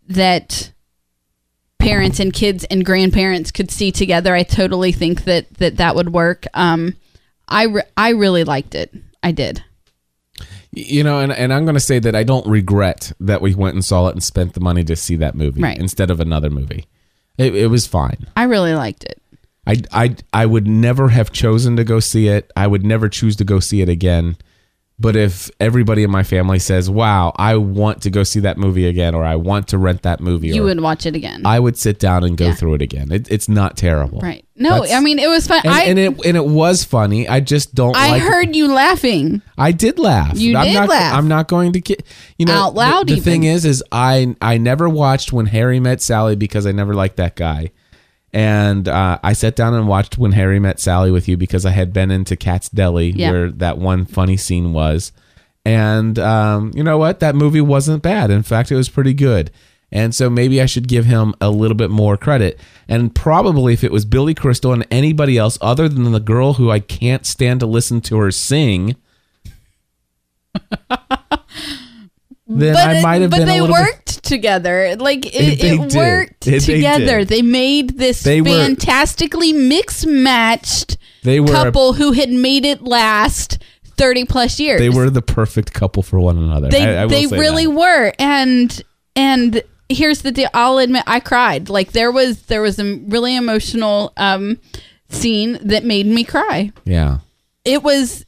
that 0.09 0.73
parents 1.85 2.19
and 2.21 2.33
kids 2.33 2.65
and 2.65 2.85
grandparents 2.85 3.51
could 3.51 3.71
see 3.71 3.93
together. 3.93 4.35
I 4.35 4.43
totally 4.43 4.93
think 4.93 5.25
that 5.25 5.53
that 5.55 5.77
that 5.77 5.95
would 5.95 6.13
work. 6.13 6.47
Um, 6.55 6.95
I 7.49 7.65
re- 7.65 7.83
I 7.97 8.11
really 8.11 8.45
liked 8.45 8.75
it. 8.75 8.93
I 9.23 9.33
did. 9.33 9.63
you 10.73 11.05
know, 11.05 11.21
and, 11.21 11.31
and 11.33 11.53
I'm 11.53 11.65
going 11.65 11.75
to 11.77 11.81
say 11.81 11.99
that 12.01 12.15
I 12.17 12.25
don't 12.25 12.47
regret 12.49 13.13
that 13.21 13.41
we 13.41 13.55
went 13.55 13.75
and 13.75 13.85
saw 13.85 14.09
it 14.09 14.13
and 14.13 14.23
spent 14.23 14.55
the 14.55 14.61
money 14.61 14.83
to 14.85 14.97
see 14.97 15.15
that 15.17 15.35
movie 15.37 15.63
Right. 15.63 15.79
instead 15.79 16.11
of 16.11 16.19
another 16.21 16.51
movie. 16.51 16.87
It, 17.39 17.55
it 17.55 17.67
was 17.69 17.87
fine. 17.87 18.27
I 18.37 18.45
really 18.45 18.75
liked 18.75 19.05
it. 19.05 19.21
I, 19.67 19.77
I, 19.93 20.17
I 20.33 20.47
would 20.47 20.67
never 20.67 21.09
have 21.11 21.31
chosen 21.33 21.77
to 21.77 21.85
go 21.85 22.01
see 22.01 22.27
it. 22.29 22.51
I 22.57 22.67
would 22.67 22.85
never 22.85 23.09
choose 23.09 23.37
to 23.37 23.45
go 23.45 23.61
see 23.61 23.81
it 23.83 23.89
again. 23.89 24.37
But 25.05 25.17
if 25.17 25.51
everybody 25.61 26.03
in 26.03 26.11
my 26.11 26.23
family 26.23 26.59
says, 26.59 26.89
"Wow, 26.89 27.35
I 27.37 27.57
want 27.57 28.01
to 28.05 28.11
go 28.11 28.23
see 28.23 28.41
that 28.41 28.57
movie 28.57 28.87
again," 28.87 29.15
or 29.15 29.23
"I 29.23 29.37
want 29.37 29.69
to 29.69 29.77
rent 29.77 30.01
that 30.01 30.19
movie," 30.19 30.49
You 30.49 30.63
or, 30.63 30.65
would 30.65 30.81
watch 30.81 31.05
it 31.05 31.15
again. 31.15 31.43
I 31.45 31.61
would 31.61 31.77
sit 31.77 31.99
down 31.99 32.25
and 32.25 32.39
go 32.39 32.47
Yeah. 32.47 32.55
through 32.55 32.75
it 32.77 32.81
again. 32.81 33.13
It, 33.13 33.31
it's 33.31 33.47
not 33.47 33.77
terrible, 33.77 34.21
right. 34.21 34.43
No, 34.57 34.71
That's- 34.81 34.93
I 34.95 35.01
mean 35.01 35.19
it 35.19 35.29
was 35.29 35.47
fun. 35.47 35.61
And, 35.63 35.75
I 35.75 35.83
and 35.83 35.99
it 35.99 36.25
and 36.25 36.37
it 36.39 36.47
was 36.47 36.85
funny. 36.85 37.29
I 37.29 37.41
just 37.41 37.75
don't. 37.75 37.95
I 37.95 38.13
like 38.13 38.23
heard 38.23 38.57
you 38.57 38.73
laughing. 38.73 39.43
I 39.59 39.73
did 39.73 39.99
laugh. 39.99 40.39
You 40.39 40.57
I'm 40.57 40.65
did 40.65 40.75
not, 40.75 40.89
laugh. 40.89 41.15
I'm 41.15 41.29
not 41.29 41.49
going 41.49 41.75
to 41.75 41.81
get 41.83 42.03
you 42.39 42.47
know 42.47 42.55
Out 42.55 42.75
loud 42.75 43.07
The, 43.09 43.17
the 43.17 43.21
thing 43.21 43.43
is, 43.43 43.67
is 43.67 43.85
I 43.93 44.35
I 44.41 44.57
never 44.57 44.89
watched 44.89 45.35
when 45.35 45.45
Harry 45.47 45.81
met 45.81 46.01
Sally 46.01 46.35
because 46.35 46.67
I 46.67 46.73
never 46.73 46.95
liked 46.95 47.19
that 47.19 47.37
guy, 47.37 47.73
and 48.35 48.87
uh, 48.89 49.19
I 49.23 49.33
sat 49.33 49.57
down 49.57 49.73
and 49.73 49.89
watched 49.89 50.19
when 50.19 50.33
Harry 50.33 50.59
met 50.59 50.79
Sally 50.81 51.11
with 51.11 51.29
you 51.29 51.37
because 51.39 51.65
I 51.65 51.71
had 51.71 51.93
been 51.93 52.11
into 52.11 52.37
Katz 52.37 52.69
Deli 52.69 53.11
Yeah. 53.11 53.31
where 53.31 53.51
that 53.53 53.79
one 53.79 54.05
funny 54.05 54.37
scene 54.37 54.73
was, 54.75 55.13
and 55.65 56.19
um, 56.19 56.73
you 56.75 56.83
know 56.83 56.99
what? 56.99 57.21
That 57.21 57.35
movie 57.35 57.61
wasn't 57.63 58.03
bad. 58.03 58.31
In 58.31 58.43
fact, 58.43 58.71
it 58.71 58.77
was 58.77 58.89
pretty 58.91 59.15
good. 59.15 59.51
And 59.93 60.13
so 60.13 60.29
maybe 60.29 60.61
I 60.61 60.67
should 60.67 60.89
give 60.89 61.05
him 61.05 61.35
a 61.41 61.51
little 61.51 61.77
bit 61.77 61.89
more 61.89 62.17
credit. 62.17 62.59
And 62.89 63.15
probably 63.15 63.73
if 63.75 63.85
it 63.85 63.93
was 63.93 64.05
Billy 64.05 64.35
Crystal 64.35 64.73
and 64.73 64.85
anybody 64.91 65.39
else 65.39 65.57
other 65.61 65.89
than 65.89 66.11
the 66.11 66.19
girl 66.19 66.55
who 66.55 66.69
I 66.69 66.81
can't 66.81 67.25
stand 67.25 67.61
to 67.61 67.67
listen 67.67 68.01
to 68.03 68.17
her 68.19 68.33
sing, 68.33 68.97
then 72.47 72.77
I 72.77 73.01
might 73.03 73.23
have 73.23 73.31
but 73.31 73.45
they 73.47 73.59
a 73.59 73.63
little 73.63 73.69
bit- 73.69 73.83
worked 73.83 74.25
together. 74.25 74.97
Like 74.99 75.27
it, 75.27 75.61
they 75.61 75.71
it 75.71 75.95
worked 75.95 76.41
They- 76.45 76.59
they 76.59 76.75
together. 76.75 77.19
did. 77.21 77.29
They 77.29 77.43
made 77.43 77.97
this 77.99 78.23
They 78.23 78.41
were- 78.41 78.49
fantastically 78.49 79.53
mix 79.53 80.05
matched 80.07 80.97
They 81.23 81.41
were 81.41 81.47
a- 81.49 81.53
couple 81.53 81.95
who 81.95 82.13
had 82.13 82.31
made 82.31 82.65
it 82.65 82.83
last 82.83 83.59
thirty 83.97 84.25
plus 84.25 84.59
years. 84.61 84.81
They 84.81 84.89
were 84.91 85.09
the 85.11 85.23
perfect 85.23 85.73
couple 85.73 86.03
for 86.03 86.19
one 86.21 86.37
another. 86.39 86.69
They 86.69 86.83
I- 86.97 87.05
I 87.05 87.07
they 87.07 87.27
really 87.27 87.67
that. 87.67 87.73
were. 87.73 88.13
And 88.19 88.83
and 89.17 89.63
here's 89.89 90.23
the 90.23 90.33
deal. 90.33 90.49
I'll 90.55 90.79
admit 90.79 91.05
I 91.07 91.21
cried. 91.21 91.69
Like 91.69 91.93
there 91.93 92.11
was 92.11 92.43
there 92.43 92.61
was 92.63 92.79
a 92.79 92.97
really 93.09 93.37
emotional 93.37 94.13
um 94.17 94.59
scene 95.09 95.59
that 95.63 95.85
made 95.85 96.07
me 96.07 96.25
cry. 96.25 96.73
Yeah. 96.85 97.19
It 97.65 97.83
was 97.83 98.25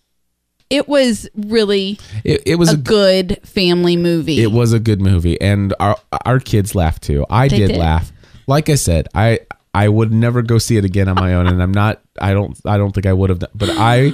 it 0.71 0.89
was 0.89 1.29
really 1.35 1.99
It, 2.25 2.43
it 2.47 2.55
was 2.57 2.71
a 2.71 2.75
a 2.75 2.77
good 2.77 3.41
family 3.45 3.97
movie. 3.97 4.43
It 4.43 4.53
was 4.53 4.73
a 4.73 4.81
good 4.81 5.01
movie, 5.01 5.41
and 5.41 5.75
our 5.81 5.97
our 6.25 6.41
kids 6.41 6.75
laughed 6.75 7.03
too. 7.03 7.25
I 7.31 7.49
did, 7.49 7.69
did. 7.69 7.77
laugh. 7.77 8.13
Like 8.47 8.69
I 8.69 8.75
said, 8.75 9.09
I 9.15 9.41
I 9.77 9.89
would 9.89 10.11
never 10.11 10.41
go 10.41 10.57
see 10.57 10.79
it 10.79 10.87
again 10.87 11.07
on 11.07 11.17
my 11.17 11.35
own, 11.35 11.47
and 11.47 11.63
I'm 11.63 11.73
not. 11.73 12.01
I 12.19 12.33
don't. 12.33 12.59
I 12.65 12.79
don't 12.79 12.93
think 12.93 13.07
I 13.07 13.13
would 13.13 13.31
have. 13.31 13.41
Done, 13.41 13.51
but 13.55 13.71
I 13.71 14.13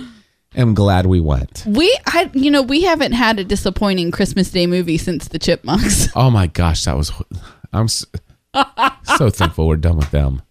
am 0.57 0.75
glad 0.75 1.07
we 1.07 1.21
went. 1.21 1.65
We, 1.67 1.97
I, 2.07 2.31
you 2.35 2.51
know, 2.51 2.63
we 2.63 2.83
haven't 2.83 3.13
had 3.13 3.39
a 3.39 3.45
disappointing 3.45 4.11
Christmas 4.11 4.51
Day 4.51 4.67
movie 4.67 4.99
since 4.99 5.29
the 5.29 5.39
Chipmunks. 5.39 6.09
Oh 6.17 6.31
my 6.31 6.49
gosh, 6.49 6.85
that 6.85 6.97
was. 6.97 7.13
I'm 7.73 7.89
so, 7.89 8.07
so 9.17 9.31
thankful 9.31 9.67
we're 9.67 9.77
done 9.77 9.97
with 9.97 10.11
them. 10.11 10.43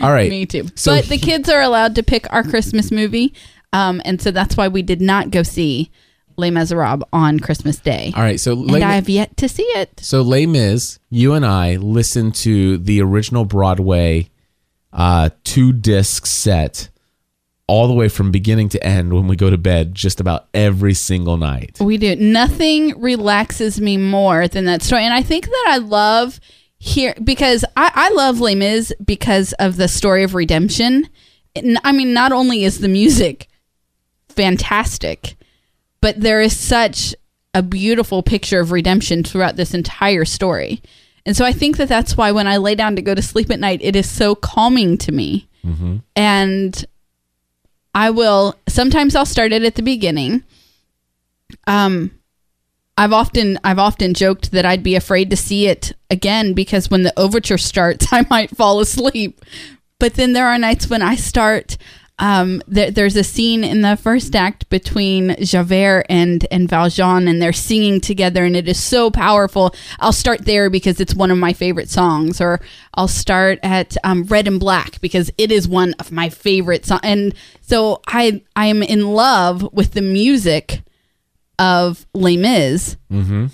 All 0.00 0.10
right, 0.10 0.30
Me 0.30 0.46
too. 0.46 0.66
So 0.74 0.96
but 0.96 1.06
the 1.06 1.18
kids 1.18 1.48
are 1.48 1.60
allowed 1.60 1.94
to 1.96 2.02
pick 2.02 2.26
our 2.32 2.42
Christmas 2.42 2.90
movie, 2.90 3.34
um, 3.72 4.00
and 4.04 4.20
so 4.20 4.30
that's 4.30 4.56
why 4.56 4.68
we 4.68 4.82
did 4.82 5.00
not 5.00 5.30
go 5.30 5.42
see 5.42 5.90
Les 6.36 6.50
Miserables 6.50 7.08
on 7.12 7.40
Christmas 7.40 7.78
Day. 7.78 8.12
all 8.16 8.22
right. 8.22 8.38
So 8.40 8.52
and 8.52 8.70
Les, 8.70 8.82
I 8.82 8.94
have 8.94 9.08
yet 9.08 9.36
to 9.38 9.48
see 9.48 9.64
it. 9.64 10.00
so 10.00 10.22
Les 10.22 10.46
Mis, 10.46 10.98
you 11.10 11.34
and 11.34 11.44
I 11.44 11.76
listened 11.76 12.34
to 12.36 12.78
the 12.78 13.02
original 13.02 13.44
Broadway 13.44 14.30
uh, 14.92 15.30
two 15.44 15.72
disc 15.72 16.26
set 16.26 16.88
all 17.66 17.86
the 17.86 17.94
way 17.94 18.08
from 18.08 18.30
beginning 18.30 18.70
to 18.70 18.82
end 18.82 19.12
when 19.12 19.28
we 19.28 19.36
go 19.36 19.50
to 19.50 19.58
bed 19.58 19.94
just 19.94 20.20
about 20.20 20.48
every 20.54 20.94
single 20.94 21.36
night. 21.36 21.76
We 21.80 21.98
do. 21.98 22.16
Nothing 22.16 22.98
relaxes 22.98 23.78
me 23.80 23.98
more 23.98 24.48
than 24.48 24.64
that 24.64 24.82
story, 24.82 25.04
and 25.04 25.12
I 25.12 25.22
think 25.22 25.46
that 25.46 25.64
I 25.68 25.76
love 25.76 26.40
here 26.78 27.14
because 27.22 27.64
I, 27.76 27.90
I 27.94 28.08
love 28.10 28.40
Les 28.40 28.54
Mis 28.54 28.92
because 29.04 29.52
of 29.54 29.76
the 29.76 29.88
story 29.88 30.22
of 30.22 30.34
redemption. 30.34 31.08
I 31.84 31.92
mean, 31.92 32.14
not 32.14 32.32
only 32.32 32.64
is 32.64 32.78
the 32.78 32.88
music 32.88 33.47
fantastic, 34.38 35.36
but 36.00 36.20
there 36.20 36.40
is 36.40 36.56
such 36.56 37.14
a 37.54 37.62
beautiful 37.62 38.22
picture 38.22 38.60
of 38.60 38.70
redemption 38.70 39.24
throughout 39.24 39.56
this 39.56 39.74
entire 39.74 40.24
story. 40.24 40.80
And 41.26 41.36
so 41.36 41.44
I 41.44 41.52
think 41.52 41.76
that 41.76 41.88
that's 41.88 42.16
why 42.16 42.30
when 42.32 42.46
I 42.46 42.56
lay 42.58 42.74
down 42.74 42.96
to 42.96 43.02
go 43.02 43.14
to 43.14 43.20
sleep 43.20 43.50
at 43.50 43.58
night, 43.60 43.80
it 43.82 43.96
is 43.96 44.08
so 44.08 44.34
calming 44.34 44.96
to 44.98 45.12
me. 45.12 45.48
And 46.14 46.84
I 47.94 48.10
will 48.10 48.54
sometimes 48.68 49.16
I'll 49.16 49.26
start 49.26 49.52
it 49.52 49.64
at 49.64 49.74
the 49.74 49.82
beginning. 49.82 50.44
Um 51.66 52.12
I've 52.96 53.12
often 53.12 53.58
I've 53.64 53.78
often 53.78 54.14
joked 54.14 54.52
that 54.52 54.64
I'd 54.64 54.82
be 54.82 54.94
afraid 54.94 55.30
to 55.30 55.36
see 55.36 55.66
it 55.66 55.92
again 56.10 56.52
because 56.54 56.90
when 56.90 57.02
the 57.02 57.18
overture 57.18 57.58
starts, 57.58 58.06
I 58.12 58.24
might 58.30 58.56
fall 58.56 58.80
asleep. 58.80 59.44
But 59.98 60.14
then 60.14 60.32
there 60.32 60.46
are 60.46 60.58
nights 60.58 60.88
when 60.88 61.02
I 61.02 61.16
start. 61.16 61.76
Um, 62.20 62.62
there, 62.66 62.90
there's 62.90 63.16
a 63.16 63.22
scene 63.22 63.62
in 63.62 63.82
the 63.82 63.96
first 63.96 64.34
act 64.34 64.68
between 64.70 65.36
Javert 65.40 66.06
and 66.08 66.46
and 66.50 66.68
Valjean, 66.68 67.28
and 67.28 67.40
they're 67.40 67.52
singing 67.52 68.00
together, 68.00 68.44
and 68.44 68.56
it 68.56 68.68
is 68.68 68.82
so 68.82 69.10
powerful. 69.10 69.74
I'll 70.00 70.12
start 70.12 70.44
there 70.44 70.68
because 70.68 71.00
it's 71.00 71.14
one 71.14 71.30
of 71.30 71.38
my 71.38 71.52
favorite 71.52 71.88
songs, 71.88 72.40
or 72.40 72.60
I'll 72.94 73.08
start 73.08 73.60
at 73.62 73.96
um, 74.02 74.24
Red 74.24 74.48
and 74.48 74.58
Black 74.58 75.00
because 75.00 75.30
it 75.38 75.52
is 75.52 75.68
one 75.68 75.94
of 76.00 76.10
my 76.10 76.28
favorite 76.28 76.84
songs. 76.86 77.00
And 77.04 77.34
so 77.60 78.02
I 78.06 78.42
I 78.56 78.66
am 78.66 78.82
in 78.82 79.12
love 79.12 79.72
with 79.72 79.92
the 79.92 80.02
music 80.02 80.82
of 81.58 82.06
Les 82.14 82.36
Mis, 82.36 82.96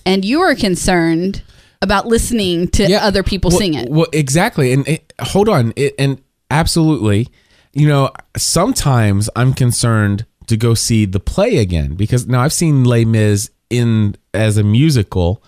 and 0.06 0.24
you 0.24 0.40
are 0.40 0.54
concerned 0.54 1.42
about 1.82 2.06
listening 2.06 2.68
to 2.68 2.92
other 2.94 3.22
people 3.22 3.50
well, 3.50 3.58
sing 3.58 3.74
it. 3.74 3.90
Well, 3.90 4.06
exactly. 4.12 4.72
And 4.72 4.88
it, 4.88 5.12
hold 5.20 5.48
on. 5.48 5.72
It, 5.76 5.94
and 5.98 6.20
absolutely, 6.50 7.28
you 7.74 7.88
know, 7.88 8.10
sometimes 8.36 9.28
I'm 9.36 9.52
concerned 9.52 10.26
to 10.46 10.56
go 10.56 10.74
see 10.74 11.04
the 11.04 11.20
play 11.20 11.58
again 11.58 11.94
because 11.94 12.26
now 12.26 12.40
I've 12.40 12.52
seen 12.52 12.84
Les 12.84 13.04
Mis 13.04 13.50
in 13.70 14.16
as 14.32 14.56
a 14.56 14.62
musical 14.62 15.42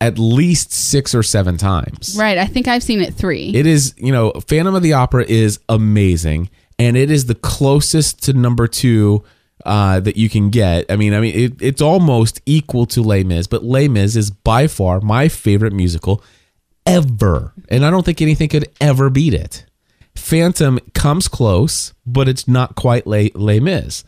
at 0.00 0.18
least 0.18 0.72
six 0.72 1.14
or 1.14 1.22
seven 1.22 1.56
times. 1.56 2.16
Right. 2.18 2.36
I 2.36 2.46
think 2.46 2.66
I've 2.66 2.82
seen 2.82 3.00
it 3.00 3.14
three. 3.14 3.54
It 3.54 3.66
is, 3.66 3.94
you 3.96 4.10
know, 4.10 4.32
Phantom 4.48 4.74
of 4.74 4.82
the 4.82 4.94
Opera 4.94 5.24
is 5.28 5.60
amazing, 5.68 6.50
and 6.78 6.96
it 6.96 7.10
is 7.10 7.26
the 7.26 7.36
closest 7.36 8.24
to 8.24 8.32
number 8.32 8.66
two 8.66 9.22
uh, 9.64 10.00
that 10.00 10.16
you 10.16 10.28
can 10.28 10.50
get. 10.50 10.90
I 10.90 10.96
mean, 10.96 11.14
I 11.14 11.20
mean, 11.20 11.34
it, 11.36 11.62
it's 11.62 11.80
almost 11.80 12.40
equal 12.46 12.86
to 12.86 13.02
Les 13.02 13.22
Mis, 13.22 13.46
but 13.46 13.62
Les 13.62 13.86
Mis 13.86 14.16
is 14.16 14.30
by 14.30 14.66
far 14.66 15.00
my 15.00 15.28
favorite 15.28 15.72
musical 15.72 16.22
ever, 16.84 17.52
and 17.68 17.84
I 17.86 17.90
don't 17.90 18.04
think 18.04 18.20
anything 18.20 18.48
could 18.48 18.68
ever 18.80 19.08
beat 19.08 19.34
it. 19.34 19.66
Phantom 20.14 20.78
comes 20.94 21.28
close, 21.28 21.94
but 22.06 22.28
it's 22.28 22.46
not 22.46 22.74
quite 22.74 23.06
Les, 23.06 23.30
Les 23.34 23.60
Mis. 23.60 24.04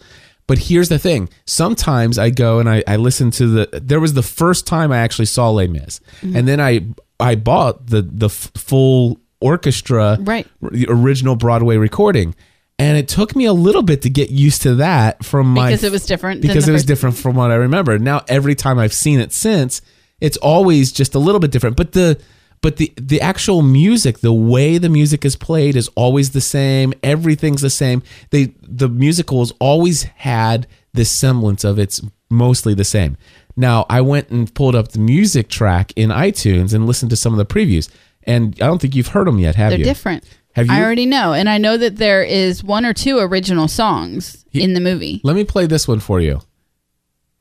But 0.46 0.58
here's 0.58 0.88
the 0.90 0.98
thing: 0.98 1.28
sometimes 1.46 2.18
I 2.18 2.30
go 2.30 2.58
and 2.58 2.68
I, 2.68 2.82
I 2.86 2.96
listen 2.96 3.30
to 3.32 3.46
the. 3.46 3.80
There 3.82 4.00
was 4.00 4.12
the 4.14 4.22
first 4.22 4.66
time 4.66 4.92
I 4.92 4.98
actually 4.98 5.26
saw 5.26 5.50
Les 5.50 5.66
Mis, 5.68 6.00
Mm-hmm. 6.20 6.36
and 6.36 6.46
then 6.48 6.60
I 6.60 6.80
I 7.18 7.34
bought 7.34 7.86
the 7.86 8.02
the 8.02 8.26
f- 8.26 8.50
full 8.54 9.18
orchestra, 9.40 10.18
Right. 10.20 10.46
the 10.60 10.86
original 10.88 11.36
Broadway 11.36 11.76
recording, 11.78 12.34
and 12.78 12.98
it 12.98 13.08
took 13.08 13.34
me 13.34 13.46
a 13.46 13.52
little 13.54 13.82
bit 13.82 14.02
to 14.02 14.10
get 14.10 14.28
used 14.30 14.62
to 14.62 14.74
that 14.76 15.24
from 15.24 15.46
my 15.48 15.68
Because 15.70 15.84
it 15.84 15.92
was 15.92 16.04
different 16.06 16.42
because 16.42 16.68
it 16.68 16.72
was 16.72 16.84
different 16.84 17.16
from 17.16 17.36
what 17.36 17.50
I 17.50 17.54
remember. 17.54 17.98
Now 17.98 18.22
every 18.28 18.54
time 18.54 18.78
I've 18.78 18.92
seen 18.94 19.20
it 19.20 19.32
since, 19.32 19.80
it's 20.20 20.36
always 20.38 20.92
just 20.92 21.14
a 21.14 21.18
little 21.18 21.40
bit 21.40 21.50
different. 21.52 21.76
But 21.76 21.92
the 21.92 22.20
but 22.64 22.78
the 22.78 22.90
the 22.96 23.20
actual 23.20 23.60
music, 23.60 24.20
the 24.20 24.32
way 24.32 24.78
the 24.78 24.88
music 24.88 25.26
is 25.26 25.36
played 25.36 25.76
is 25.76 25.90
always 25.96 26.30
the 26.30 26.40
same. 26.40 26.94
Everything's 27.02 27.60
the 27.60 27.68
same. 27.68 28.02
They 28.30 28.54
the 28.62 28.88
musicals 28.88 29.52
always 29.60 30.04
had 30.04 30.66
this 30.94 31.10
semblance 31.10 31.62
of 31.62 31.78
it's 31.78 32.00
mostly 32.30 32.72
the 32.72 32.82
same. 32.82 33.18
Now 33.54 33.84
I 33.90 34.00
went 34.00 34.30
and 34.30 34.52
pulled 34.54 34.74
up 34.74 34.88
the 34.88 34.98
music 34.98 35.50
track 35.50 35.92
in 35.94 36.08
iTunes 36.08 36.72
and 36.72 36.86
listened 36.86 37.10
to 37.10 37.16
some 37.16 37.34
of 37.34 37.36
the 37.36 37.44
previews, 37.44 37.90
and 38.22 38.54
I 38.62 38.66
don't 38.66 38.80
think 38.80 38.94
you've 38.94 39.08
heard 39.08 39.26
them 39.26 39.38
yet, 39.38 39.56
have 39.56 39.68
They're 39.68 39.80
you? 39.80 39.84
different. 39.84 40.24
Have 40.54 40.68
you? 40.68 40.72
I 40.72 40.82
already 40.82 41.04
know, 41.04 41.34
and 41.34 41.50
I 41.50 41.58
know 41.58 41.76
that 41.76 41.96
there 41.96 42.22
is 42.22 42.64
one 42.64 42.86
or 42.86 42.94
two 42.94 43.18
original 43.18 43.68
songs 43.68 44.46
in 44.54 44.72
the 44.72 44.80
movie. 44.80 45.20
Let 45.22 45.36
me 45.36 45.44
play 45.44 45.66
this 45.66 45.86
one 45.86 46.00
for 46.00 46.18
you. 46.18 46.40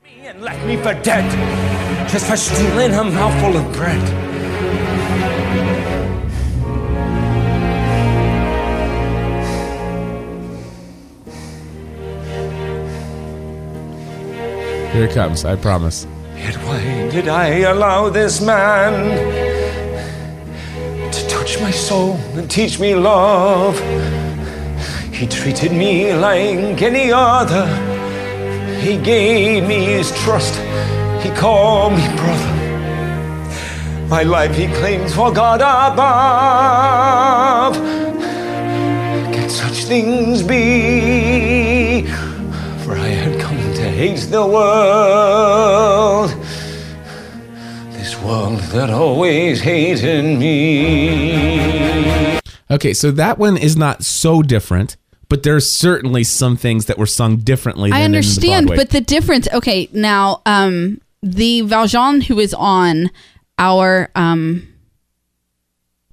and 0.04 0.42
left 0.42 0.66
me 0.66 0.76
for 0.76 0.92
dead 1.02 1.24
just 2.10 2.26
for 2.28 2.36
stealing 2.36 2.92
a 2.92 3.04
mouthful 3.04 3.56
of 3.56 3.72
bread. 3.72 4.33
Here 14.94 15.04
it 15.06 15.12
comes. 15.12 15.44
I 15.44 15.56
promise. 15.56 16.06
Yet 16.36 16.54
why 16.58 16.78
did 17.10 17.26
I 17.26 17.46
allow 17.72 18.10
this 18.10 18.40
man 18.40 18.92
to 21.10 21.28
touch 21.28 21.60
my 21.60 21.72
soul 21.72 22.16
and 22.36 22.48
teach 22.48 22.78
me 22.78 22.94
love? 22.94 23.76
He 25.12 25.26
treated 25.26 25.72
me 25.72 26.12
like 26.14 26.80
any 26.80 27.10
other. 27.10 27.66
He 28.78 28.96
gave 28.96 29.66
me 29.66 29.84
his 29.84 30.12
trust. 30.22 30.54
He 31.24 31.30
called 31.30 31.94
me 31.94 32.06
brother. 32.16 32.52
My 34.08 34.22
life 34.22 34.54
he 34.54 34.68
claims 34.74 35.12
for 35.12 35.32
God 35.32 35.60
above. 35.60 36.04
Can 39.34 39.48
such 39.48 39.86
things 39.86 40.40
be? 40.44 42.06
For 42.84 42.94
I 42.96 43.08
had 43.08 43.33
come 43.94 44.02
to 44.02 44.10
hate 44.10 44.30
the 44.30 44.46
world. 44.46 46.30
This 47.92 48.20
world 48.20 48.58
that 48.72 48.90
always 48.90 49.60
hated 49.60 50.24
me. 50.38 51.60
Okay, 52.70 52.92
so 52.94 53.10
that 53.12 53.38
one 53.38 53.56
is 53.56 53.76
not 53.76 54.04
so 54.04 54.42
different, 54.42 54.96
but 55.28 55.42
there's 55.42 55.70
certainly 55.70 56.24
some 56.24 56.56
things 56.56 56.86
that 56.86 56.98
were 56.98 57.06
sung 57.06 57.36
differently. 57.36 57.90
Than 57.90 58.00
I 58.00 58.04
in 58.04 58.12
the 58.12 58.18
understand, 58.18 58.68
but 58.68 58.90
the 58.90 59.00
difference. 59.00 59.48
Okay, 59.52 59.88
now 59.92 60.42
um, 60.46 61.00
the 61.22 61.62
Valjean 61.62 62.20
who 62.22 62.38
is 62.40 62.54
on 62.54 63.10
our 63.58 64.10
um, 64.14 64.68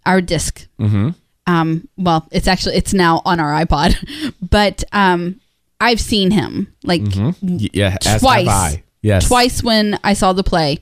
our 0.06 0.22
disc. 0.22 0.68
Mm-hmm. 0.80 1.10
Um, 1.48 1.88
well, 1.98 2.28
it's 2.32 2.48
actually 2.48 2.76
it's 2.76 2.94
now 2.94 3.22
on 3.26 3.40
our 3.40 3.66
iPod, 3.66 3.96
but 4.50 4.84
um, 4.92 5.42
I've 5.82 6.00
seen 6.00 6.32
him 6.32 6.74
like 6.84 7.02
Y- 7.42 7.70
yeah, 7.74 7.98
twice. 8.20 8.46
Yes, 9.02 9.28
twice 9.28 9.64
when 9.64 10.00
I 10.04 10.14
saw 10.14 10.32
the 10.32 10.44
play. 10.44 10.78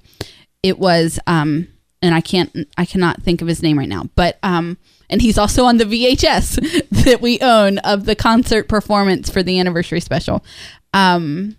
It 0.61 0.77
was 0.77 1.19
um 1.25 1.67
and 2.01 2.13
I 2.13 2.21
can't 2.21 2.51
I 2.77 2.85
cannot 2.85 3.23
think 3.23 3.41
of 3.41 3.47
his 3.47 3.63
name 3.63 3.79
right 3.79 3.87
now. 3.89 4.03
But 4.15 4.37
um 4.43 4.77
and 5.09 5.21
he's 5.21 5.37
also 5.37 5.63
on 5.63 5.77
the 5.77 5.85
VHS 5.85 6.89
that 7.05 7.21
we 7.21 7.39
own 7.39 7.77
of 7.79 8.05
the 8.05 8.15
concert 8.15 8.67
performance 8.67 9.29
for 9.29 9.41
the 9.41 9.57
anniversary 9.59 10.01
special. 10.01 10.43
Um 10.93 11.55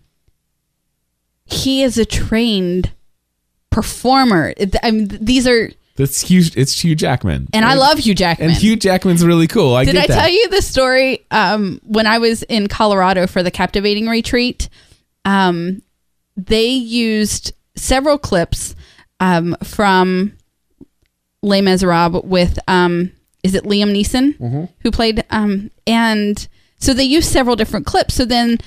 he 1.47 1.83
is 1.83 1.99
a 1.99 2.05
trained 2.05 2.93
performer. 3.71 4.53
I 4.83 4.91
mean 4.91 5.09
these 5.09 5.47
are 5.47 5.71
That's 6.01 6.23
Hugh. 6.23 6.43
It's 6.57 6.83
Hugh 6.83 6.95
Jackman, 6.95 7.49
and 7.53 7.65
I 7.65 7.75
love 7.75 7.99
Hugh 7.99 8.15
Jackman. 8.15 8.49
and 8.51 8.59
Hugh 8.59 8.77
Jackman's 8.77 9.25
really 9.25 9.47
cool. 9.47 9.75
I 9.75 9.85
Did 9.85 9.97
I 9.97 10.07
that. 10.07 10.15
tell 10.15 10.29
you 10.31 10.49
the 10.49 10.63
story 10.63 11.27
um, 11.31 11.81
when 11.85 12.07
I 12.07 12.19
was 12.19 12.43
in 12.45 12.69
Colorado 12.69 13.27
for 13.27 13.43
the 13.43 13.51
captivating 13.51 14.09
retreat? 14.09 14.69
Um, 15.25 15.83
they 16.37 16.69
used 16.69 17.53
several 17.77 18.19
clips 18.19 18.75
um, 19.21 19.57
from 19.63 20.33
Les 21.43 21.61
Miserables 21.61 22.25
with 22.25 22.59
um, 22.67 23.13
is 23.43 23.55
it 23.55 23.65
Liam 23.65 23.93
Neeson 23.95 24.69
who 24.83 24.91
played 24.91 25.25
um, 25.31 25.71
and 25.87 26.49
so 26.79 26.95
they 26.95 27.05
used 27.05 27.31
several 27.31 27.57
different 27.57 27.85
clips. 27.87 28.15
So 28.15 28.25
then 28.25 28.59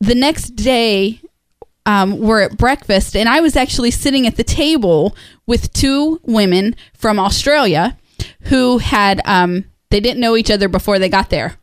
the 0.00 0.14
next 0.14 0.50
day 0.56 1.20
um, 1.86 2.18
were 2.18 2.42
at 2.42 2.58
breakfast, 2.58 3.16
and 3.16 3.28
I 3.28 3.40
was 3.40 3.56
actually 3.56 3.92
sitting 3.92 4.26
at 4.26 4.36
the 4.36 4.44
table 4.44 5.16
with 5.46 5.72
two 5.72 6.20
women 6.24 6.76
from 6.94 7.18
Australia 7.18 7.96
who 8.42 8.78
had 8.78 9.20
um, 9.24 9.64
they 9.90 10.00
didn't 10.00 10.20
know 10.20 10.36
each 10.36 10.50
other 10.50 10.68
before 10.68 10.98
they 10.98 11.08
got 11.08 11.30
there. 11.30 11.56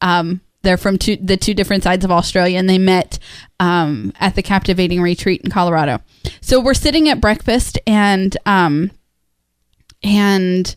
Um, 0.00 0.40
they're 0.62 0.76
from 0.76 0.96
two, 0.96 1.16
the 1.16 1.36
two 1.36 1.54
different 1.54 1.82
sides 1.82 2.04
of 2.04 2.10
Australia, 2.10 2.58
and 2.58 2.68
they 2.68 2.78
met 2.78 3.18
um, 3.60 4.12
at 4.18 4.34
the 4.34 4.42
captivating 4.42 5.02
retreat 5.02 5.42
in 5.42 5.50
Colorado. 5.50 6.00
So 6.40 6.60
we're 6.60 6.74
sitting 6.74 7.08
at 7.08 7.20
breakfast, 7.20 7.78
and 7.86 8.36
um, 8.46 8.90
and 10.02 10.74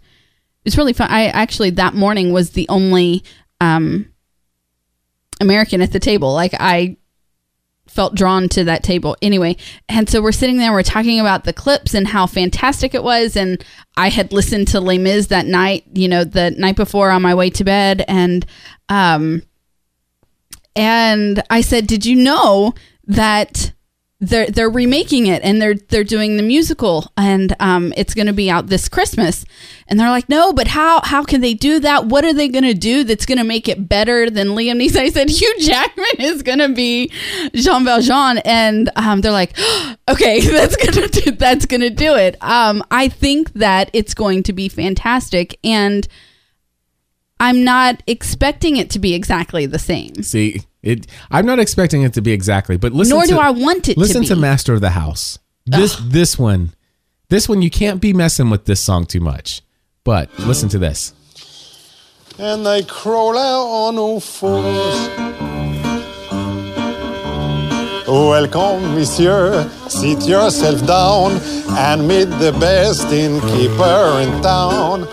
it's 0.65 0.77
really 0.77 0.93
fun. 0.93 1.09
I 1.09 1.27
actually 1.27 1.69
that 1.71 1.93
morning 1.93 2.33
was 2.33 2.51
the 2.51 2.67
only 2.67 3.23
um, 3.61 4.11
American 5.39 5.81
at 5.81 5.91
the 5.91 5.99
table. 5.99 6.33
Like 6.33 6.53
I 6.59 6.97
felt 7.87 8.15
drawn 8.15 8.49
to 8.49 8.63
that 8.63 8.83
table 8.83 9.15
anyway. 9.21 9.55
And 9.87 10.09
so 10.09 10.21
we're 10.21 10.31
sitting 10.31 10.57
there, 10.57 10.73
we're 10.73 10.83
talking 10.83 11.19
about 11.19 11.43
the 11.43 11.53
clips 11.53 11.93
and 11.93 12.07
how 12.07 12.25
fantastic 12.25 12.93
it 12.93 13.03
was. 13.03 13.37
And 13.37 13.63
I 13.95 14.09
had 14.09 14.33
listened 14.33 14.67
to 14.69 14.79
Les 14.79 14.97
Mis 14.97 15.27
that 15.27 15.45
night, 15.45 15.85
you 15.93 16.07
know, 16.07 16.23
the 16.23 16.51
night 16.51 16.75
before 16.75 17.11
on 17.11 17.21
my 17.21 17.33
way 17.33 17.49
to 17.51 17.63
bed. 17.63 18.03
And, 18.07 18.45
um, 18.89 19.43
and 20.75 21.41
I 21.49 21.61
said, 21.61 21.87
did 21.87 22.05
you 22.05 22.15
know 22.15 22.73
that 23.05 23.71
they're, 24.29 24.47
they're 24.47 24.69
remaking 24.69 25.27
it 25.27 25.43
and 25.43 25.61
they're, 25.61 25.75
they're 25.75 26.03
doing 26.03 26.37
the 26.37 26.43
musical 26.43 27.11
and, 27.17 27.55
um, 27.59 27.93
it's 27.97 28.13
going 28.13 28.27
to 28.27 28.33
be 28.33 28.49
out 28.49 28.67
this 28.67 28.89
Christmas. 28.89 29.45
And 29.87 29.99
they're 29.99 30.09
like, 30.09 30.29
no, 30.29 30.53
but 30.53 30.67
how, 30.67 31.01
how 31.03 31.23
can 31.23 31.41
they 31.41 31.53
do 31.53 31.79
that? 31.79 32.05
What 32.05 32.25
are 32.25 32.33
they 32.33 32.47
going 32.47 32.63
to 32.63 32.73
do 32.73 33.03
that's 33.03 33.25
going 33.25 33.37
to 33.37 33.43
make 33.43 33.67
it 33.67 33.87
better 33.87 34.29
than 34.29 34.49
Liam 34.49 34.81
Neeson? 34.81 34.97
I 35.01 35.09
said, 35.09 35.29
Hugh 35.29 35.55
Jackman 35.59 36.05
is 36.19 36.41
going 36.41 36.59
to 36.59 36.69
be 36.69 37.11
Jean 37.53 37.85
Valjean. 37.85 38.39
And, 38.39 38.89
um, 38.95 39.21
they're 39.21 39.31
like, 39.31 39.57
okay, 40.09 40.39
that's 40.47 40.75
to 40.77 41.07
do, 41.07 41.31
that's 41.31 41.65
to 41.65 41.89
do 41.89 42.15
it. 42.15 42.37
Um, 42.41 42.83
I 42.91 43.09
think 43.09 43.53
that 43.53 43.89
it's 43.93 44.13
going 44.13 44.43
to 44.43 44.53
be 44.53 44.69
fantastic. 44.69 45.57
And, 45.63 46.07
I'm 47.39 47.63
not 47.63 48.01
expecting 48.07 48.77
it 48.77 48.89
to 48.91 48.99
be 48.99 49.13
exactly 49.13 49.65
the 49.65 49.79
same. 49.79 50.23
See, 50.23 50.61
it. 50.85 51.07
I'm 51.31 51.45
not 51.45 51.59
expecting 51.59 52.03
it 52.03 52.13
to 52.13 52.21
be 52.21 52.31
exactly, 52.31 52.77
but 52.77 52.93
listen. 52.93 53.15
Nor 53.17 53.23
to, 53.23 53.33
do 53.33 53.37
I 53.39 53.49
want 53.49 53.89
it 53.89 53.95
to 53.95 53.99
Listen 53.99 54.21
be. 54.21 54.27
to 54.27 54.35
Master 54.35 54.73
of 54.73 54.81
the 54.81 54.91
House. 54.91 55.39
This 55.65 55.95
this 56.03 56.37
one, 56.39 56.73
this 57.29 57.49
one 57.49 57.61
you 57.61 57.69
can't 57.71 57.99
be 57.99 58.13
messing 58.13 58.49
with 58.49 58.65
this 58.65 58.79
song 58.79 59.05
too 59.05 59.19
much. 59.19 59.61
But 60.03 60.29
listen 60.39 60.69
to 60.69 60.77
this. 60.77 61.13
and 62.37 62.65
they 62.65 62.83
crawl 62.83 63.37
out 63.37 63.65
on 63.87 63.97
all 63.97 64.19
fours. 64.19 65.09
Welcome, 68.07 68.93
monsieur. 68.95 69.67
Sit 69.89 70.27
yourself 70.27 70.85
down 70.85 71.31
and 71.75 72.07
meet 72.07 72.25
the 72.25 72.51
best 72.59 73.07
innkeeper 73.07 74.19
in 74.21 74.41
town. 74.43 75.07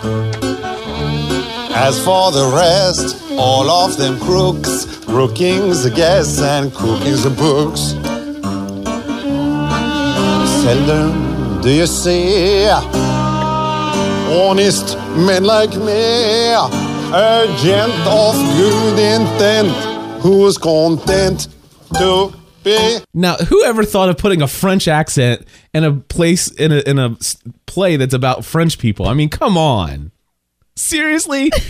As 1.85 2.01
for 2.01 2.31
the 2.31 2.49
rest, 2.55 3.21
all 3.31 3.69
of 3.69 3.97
them 3.97 4.17
crooks, 4.19 4.85
rooking 5.05 5.69
the 5.71 5.91
guests 5.93 6.39
and 6.39 6.73
cooking 6.73 7.17
the 7.21 7.29
books. 7.29 7.81
Seldom 10.63 11.61
do 11.61 11.69
you 11.69 11.85
see 11.85 12.69
honest 14.29 14.97
men 15.27 15.43
like 15.43 15.75
me, 15.75 16.53
a 16.53 17.45
gent 17.61 17.93
of 18.07 18.33
good 18.55 18.97
intent, 18.97 19.69
who's 20.21 20.57
content 20.57 21.49
to 21.97 22.33
be. 22.63 22.99
Now, 23.13 23.35
whoever 23.35 23.83
thought 23.83 24.07
of 24.07 24.17
putting 24.17 24.41
a 24.41 24.47
French 24.47 24.87
accent 24.87 25.45
in 25.73 25.83
a 25.83 25.91
place 25.91 26.49
in 26.49 26.71
a 26.71 26.79
in 26.79 26.97
a 26.97 27.17
play 27.65 27.97
that's 27.97 28.13
about 28.13 28.45
French 28.45 28.79
people? 28.79 29.05
I 29.05 29.13
mean, 29.13 29.27
come 29.27 29.57
on. 29.57 30.12
Seriously? 30.75 31.51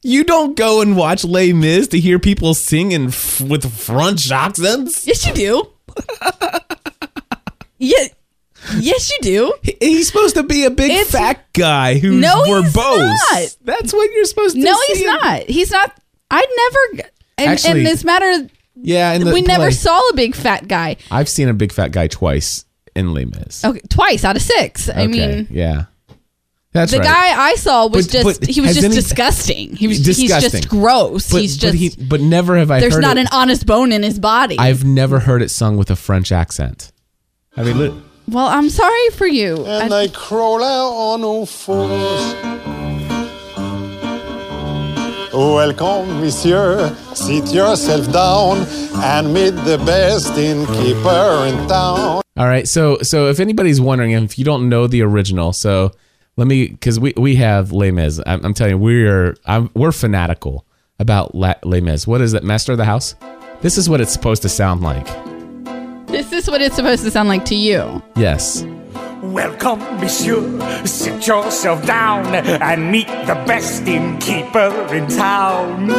You 0.00 0.22
don't 0.22 0.56
go 0.56 0.80
and 0.80 0.96
watch 0.96 1.24
Les 1.24 1.52
Mis 1.52 1.88
to 1.88 1.98
hear 1.98 2.20
people 2.20 2.54
singing 2.54 3.08
f- 3.08 3.40
with 3.40 3.70
French 3.76 4.30
accents. 4.30 5.04
Yes, 5.08 5.26
you 5.26 5.34
do. 5.34 5.68
yeah. 7.78 8.06
Yes, 8.78 9.10
you 9.10 9.18
do. 9.22 9.54
He- 9.62 9.76
He's 9.80 10.06
supposed 10.06 10.36
to 10.36 10.44
be 10.44 10.64
a 10.64 10.70
big 10.70 10.90
It's- 10.92 11.10
fat 11.10 11.44
guy 11.52 11.98
who's 11.98 12.20
No, 12.20 12.44
he's 12.44 12.72
verbose. 12.72 12.98
not. 13.32 13.56
That's 13.64 13.92
what 13.92 14.10
you're 14.12 14.24
supposed 14.24 14.54
to 14.54 14.62
No, 14.62 14.72
see 14.72 14.84
he's 14.94 15.00
him- 15.00 15.06
not. 15.06 15.42
He's 15.42 15.70
not. 15.72 16.00
I 16.30 16.46
never. 16.94 17.08
And, 17.38 17.50
Actually, 17.50 17.78
and 17.80 17.86
this 17.86 18.04
matter, 18.04 18.48
Yeah, 18.80 19.12
in 19.14 19.24
the 19.24 19.32
we 19.32 19.42
never 19.42 19.64
play. 19.64 19.70
saw 19.72 19.98
a 20.10 20.14
big 20.14 20.34
fat 20.36 20.68
guy. 20.68 20.96
I've 21.10 21.28
seen 21.28 21.48
a 21.48 21.54
big 21.54 21.72
fat 21.72 21.90
guy 21.92 22.06
twice 22.06 22.64
in 22.94 23.12
Les 23.14 23.24
Mis. 23.24 23.64
Okay, 23.64 23.80
twice 23.88 24.24
out 24.24 24.36
of 24.36 24.42
six. 24.42 24.88
I 24.88 24.92
Okay, 25.02 25.06
mean, 25.08 25.48
yeah, 25.50 25.84
that's 26.72 26.92
the 26.92 26.98
right. 26.98 27.06
guy 27.06 27.42
I 27.50 27.54
saw 27.54 27.86
was 27.86 28.06
But- 28.06 28.12
just 28.12 28.40
but 28.40 28.48
he 28.48 28.60
was 28.60 28.68
has 28.70 28.76
just 28.76 28.84
any- 28.86 28.94
disgusting. 28.94 29.76
He 29.76 29.88
was 29.88 30.00
Disgusting. 30.00 30.40
he's 30.40 30.52
just 30.52 30.68
gross. 30.68 31.30
but, 31.32 31.40
he's 31.40 31.56
but 31.56 31.72
just 31.72 31.76
he, 31.98 32.04
but 32.04 32.20
never 32.20 32.56
have 32.58 32.70
I 32.70 32.80
there's 32.80 32.94
heard 32.94 33.00
not 33.02 33.16
it, 33.16 33.20
an 33.22 33.26
honest 33.32 33.64
bone 33.66 33.90
in 33.92 34.02
his 34.02 34.18
body. 34.18 34.58
I've 34.58 34.84
never 34.84 35.20
heard 35.20 35.40
it 35.42 35.50
sung 35.50 35.76
with 35.76 35.90
a 35.90 35.96
French 35.96 36.30
accent. 36.32 36.92
I 37.56 37.62
mean, 37.64 37.78
li- 37.78 38.02
well, 38.28 38.46
I'm 38.46 38.68
sorry 38.70 39.10
for 39.14 39.26
you. 39.26 39.64
And 39.64 39.92
I- 39.94 40.02
I 40.02 40.08
crawl 40.08 40.62
out 40.62 40.92
on 40.92 41.24
all 41.24 41.46
fours. 41.46 42.34
Welcome, 45.32 46.20
monsieur. 46.20 46.94
Sit 47.14 47.52
yourself 47.52 48.10
down 48.12 48.66
and 49.04 49.32
meet 49.32 49.50
the 49.50 49.80
best 49.86 50.36
innkeeper 50.36 51.46
in 51.46 51.68
town. 51.68 52.22
all 52.36 52.46
right. 52.48 52.66
So, 52.66 52.98
so 53.02 53.28
if 53.28 53.38
anybody's 53.38 53.80
wondering, 53.80 54.12
if 54.12 54.38
you 54.38 54.44
don't 54.44 54.68
know 54.68 54.86
the 54.86 55.02
original, 55.02 55.52
so 55.52 55.92
let 56.38 56.46
me, 56.46 56.68
because 56.68 57.00
we 57.00 57.12
we 57.16 57.34
have 57.34 57.72
Les 57.72 57.90
Mis. 57.90 58.20
I'm, 58.24 58.44
I'm 58.44 58.54
telling 58.54 58.74
you, 58.74 58.78
we're 58.78 59.36
I'm, 59.44 59.70
we're 59.74 59.90
fanatical 59.90 60.64
about 61.00 61.34
La, 61.34 61.54
Les 61.64 61.80
Mis. 61.80 62.06
What 62.06 62.20
is 62.20 62.32
it, 62.32 62.44
Master 62.44 62.72
of 62.72 62.78
the 62.78 62.84
House? 62.84 63.16
This 63.60 63.76
is 63.76 63.90
what 63.90 64.00
it's 64.00 64.12
supposed 64.12 64.42
to 64.42 64.48
sound 64.48 64.80
like. 64.80 65.06
this 66.06 66.32
is 66.32 66.48
what 66.48 66.62
it's 66.62 66.76
supposed 66.76 67.02
to 67.02 67.10
sound 67.10 67.28
like 67.28 67.44
to 67.46 67.56
you. 67.56 68.00
Yes. 68.14 68.64
Welcome, 69.20 69.80
monsieur. 70.00 70.86
Sit 70.86 71.26
yourself 71.26 71.84
down 71.84 72.32
and 72.32 72.92
meet 72.92 73.08
the 73.08 73.34
best 73.44 73.82
innkeeper 73.88 74.70
in 74.94 75.08
town. 75.08 75.90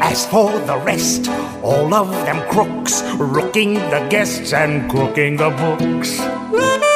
As 0.00 0.24
for 0.26 0.50
the 0.60 0.78
rest, 0.78 1.28
all 1.62 1.92
of 1.92 2.08
them 2.24 2.40
crooks, 2.48 3.02
rooking 3.18 3.74
the 3.74 4.06
guests 4.08 4.54
and 4.54 4.90
crooking 4.90 5.36
the 5.36 5.50
books. 5.50 6.87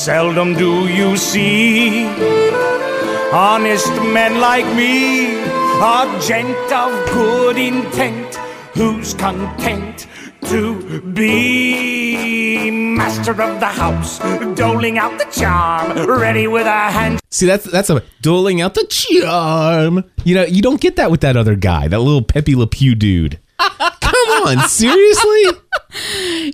Seldom 0.00 0.54
do 0.54 0.88
you 0.88 1.14
see 1.18 2.06
honest 3.34 3.92
men 4.14 4.40
like 4.40 4.64
me, 4.74 5.42
a 5.42 6.18
gent 6.26 6.72
of 6.72 6.90
good 7.12 7.58
intent, 7.58 8.34
who's 8.72 9.12
content 9.12 10.06
to 10.46 11.02
be 11.02 12.70
master 12.70 13.32
of 13.32 13.60
the 13.60 13.66
house, 13.66 14.18
doling 14.56 14.96
out 14.96 15.18
the 15.18 15.26
charm, 15.38 16.08
ready 16.08 16.46
with 16.46 16.66
a 16.66 16.90
hand. 16.90 17.20
See, 17.28 17.44
that's 17.44 17.70
that's 17.70 17.90
a 17.90 18.02
doling 18.22 18.62
out 18.62 18.72
the 18.72 18.86
charm. 18.86 20.10
You 20.24 20.34
know, 20.34 20.44
you 20.44 20.62
don't 20.62 20.80
get 20.80 20.96
that 20.96 21.10
with 21.10 21.20
that 21.20 21.36
other 21.36 21.56
guy, 21.56 21.88
that 21.88 22.00
little 22.00 22.22
Pepe 22.22 22.54
Le 22.54 22.66
Pew 22.66 22.94
dude. 22.94 23.38
Come 24.00 24.46
on, 24.46 24.68
seriously? 24.68 25.60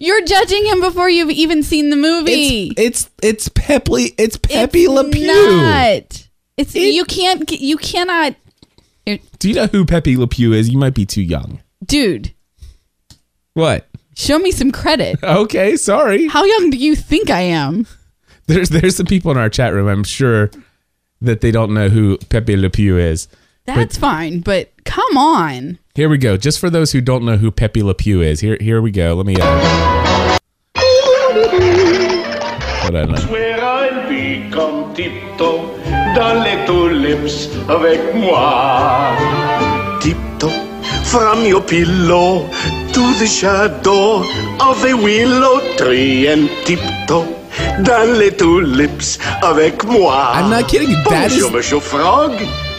You're 0.00 0.24
judging 0.24 0.66
him 0.66 0.80
before 0.80 1.08
you've 1.08 1.30
even 1.30 1.62
seen 1.62 1.90
the 1.90 1.96
movie. 1.96 2.68
It's 2.76 3.04
it's 3.06 3.10
it's 3.22 3.48
Pepe 3.48 4.14
it's 4.18 4.36
Pepe 4.36 4.80
It's 4.84 4.90
Le 4.92 5.08
Pew. 5.10 5.26
Not. 5.26 6.28
It's 6.56 6.74
It- 6.74 6.94
you 6.94 7.04
can't 7.04 7.50
you 7.50 7.76
cannot, 7.76 8.34
Do 9.38 9.48
you 9.48 9.54
know 9.54 9.66
who 9.66 9.84
Pepe 9.84 10.16
Le 10.16 10.26
Pew 10.26 10.52
is? 10.52 10.68
You 10.68 10.78
might 10.78 10.94
be 10.94 11.04
too 11.06 11.22
young. 11.22 11.60
dude. 11.84 12.32
What? 13.54 13.88
Show 14.14 14.38
me 14.38 14.50
some 14.50 14.70
credit. 14.72 15.18
Okay, 15.22 15.76
sorry. 15.76 16.26
How 16.28 16.44
young 16.44 16.70
do 16.70 16.76
you 16.78 16.94
think 16.96 17.30
I 17.30 17.40
am? 17.40 17.86
There's 18.46 18.68
there's 18.70 18.96
some 18.96 19.06
people 19.06 19.30
in 19.32 19.36
our 19.38 19.48
chat 19.50 19.72
room. 19.72 19.88
I'm 19.88 20.04
sure 20.04 20.50
that 21.20 21.40
they 21.40 21.50
don't 21.50 21.72
know 21.74 21.88
who 21.88 22.16
Pepe 22.28 22.56
Le 22.56 22.70
Pew 22.70 22.96
is. 22.98 23.28
That's 23.64 23.96
fine, 23.98 24.40
but 24.40 24.70
come 24.84 25.16
on. 25.16 25.78
Here 25.96 26.10
we 26.10 26.18
go. 26.18 26.36
Just 26.36 26.58
for 26.58 26.68
those 26.68 26.92
who 26.92 27.00
don't 27.00 27.24
know 27.24 27.38
who 27.38 27.50
Pepe 27.50 27.82
Le 27.82 27.94
Pew 27.94 28.20
is, 28.20 28.40
here 28.40 28.58
here 28.60 28.82
we 28.82 28.90
go. 28.90 29.14
Let 29.14 29.24
me. 29.24 29.34
Uh, 29.40 30.36
hold 32.84 32.96
on. 32.96 33.16
Where 33.32 33.58
I'll 33.64 34.06
be 34.06 34.44
comme 34.52 34.92
tiptoe 34.92 35.72
dans 36.14 36.44
les 36.44 36.66
tulips 36.66 37.48
avec 37.70 38.14
moi. 38.14 39.16
Tiptoe 40.02 40.52
from 41.08 41.46
your 41.46 41.62
pillow 41.62 42.46
to 42.92 43.14
the 43.18 43.26
shadow 43.26 44.20
of 44.60 44.84
a 44.84 44.92
willow 44.92 45.60
tree 45.78 46.28
and 46.28 46.50
tiptoe 46.66 47.24
dans 47.84 48.18
les 48.18 48.36
tulips 48.36 49.16
avec 49.42 49.82
moi. 49.86 50.32
I'm 50.34 50.50
not 50.50 50.68
kidding 50.68 50.90
you. 50.90 51.02
That 51.08 51.30
Bonjour, 51.30 51.48
is 51.48 51.52
Monsieur 51.54 51.80
Frog. 51.80 52.32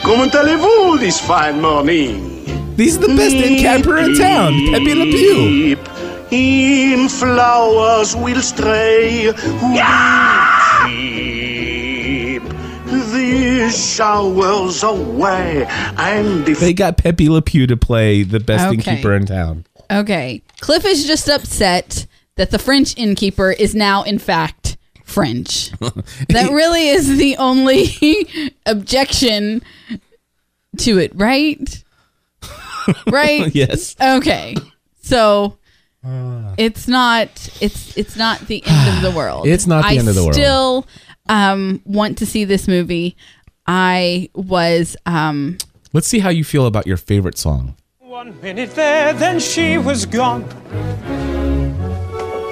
Comment 0.04 0.30
allez-vous 0.36 1.00
this 1.00 1.20
fine 1.20 1.60
morning? 1.60 2.37
These 2.78 2.98
are 2.98 3.02
the 3.02 3.08
best 3.16 3.36
in 3.36 3.58
camper 3.60 3.98
in 3.98 4.16
town. 4.18 4.54
Pepe 4.72 4.94
Le 4.96 5.06
Pew. 5.06 5.78
In 6.32 7.10
flowers 7.10 8.16
will 8.16 8.42
stray 8.42 9.24
who 9.26 9.74
keep 10.86 12.44
the 12.44 13.70
showers 13.76 14.84
away 14.84 15.66
and 15.98 16.48
if 16.50 16.60
They 16.60 16.74
got 16.74 16.98
Pepe 16.98 17.30
Le 17.30 17.42
Pew 17.42 17.66
to 17.68 17.78
play 17.78 18.24
the 18.24 18.40
best 18.40 18.66
Okay. 18.68 18.74
innkeeper 18.76 19.14
in 19.14 19.26
town. 19.26 19.66
Okay. 19.90 20.42
Cliff 20.60 20.86
is 20.86 21.06
just 21.06 21.30
upset 21.30 22.06
that 22.36 22.52
the 22.52 22.60
French 22.60 22.96
innkeeper 22.98 23.52
is 23.52 23.74
now, 23.74 24.04
in 24.04 24.20
fact, 24.20 24.78
French. 25.04 25.72
that 26.30 26.50
really 26.52 26.90
is 26.90 27.18
the 27.18 27.38
only 27.38 27.88
objection 28.66 29.62
to 30.80 30.98
it, 31.00 31.12
right? 31.16 31.84
right? 33.08 33.54
Yes. 33.54 33.96
Okay. 34.02 34.56
So 35.02 35.58
it's 36.58 36.88
not 36.88 37.30
it's 37.62 37.98
it's 37.98 38.16
not 38.16 38.40
the 38.48 38.64
end 38.66 38.98
of 38.98 39.02
the 39.12 39.12
world. 39.18 39.48
It's 39.48 39.68
not 39.68 39.82
the 39.84 39.90
I 39.90 39.96
end 39.96 40.08
of 40.08 40.16
the 40.16 40.22
world. 40.22 40.34
Still 40.34 40.88
um 41.30 41.82
want 41.86 42.18
to 42.20 42.26
see 42.26 42.46
this 42.46 42.68
movie. 42.68 43.16
I 43.66 44.30
was 44.34 44.96
um 45.06 45.58
Let's 45.94 46.08
see 46.08 46.20
how 46.20 46.30
you 46.30 46.44
feel 46.44 46.66
about 46.66 46.86
your 46.88 46.98
favorite 46.98 47.38
song. 47.38 47.76
One 48.00 48.40
minute 48.42 48.72
there, 48.72 49.14
then 49.14 49.40
she 49.40 49.78
was 49.78 50.06
gone. 50.06 50.44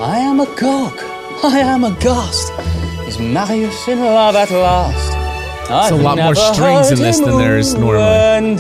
I 0.02 0.18
am 0.20 0.40
a 0.40 0.46
gog, 0.56 0.98
I 1.44 1.60
am 1.60 1.84
a 1.84 1.92
ghost. 2.02 2.52
Is 3.08 3.20
Marius 3.20 3.88
in 3.88 4.00
love 4.00 4.36
at 4.36 4.52
last? 4.52 5.14
I've 5.70 5.94
a 5.94 5.96
lot 5.96 6.18
more 6.18 6.36
strings 6.36 6.92
in 6.92 7.00
this 7.00 7.20
than 7.20 7.38
there 7.38 7.58
is 7.58 7.74
normally. 7.74 8.56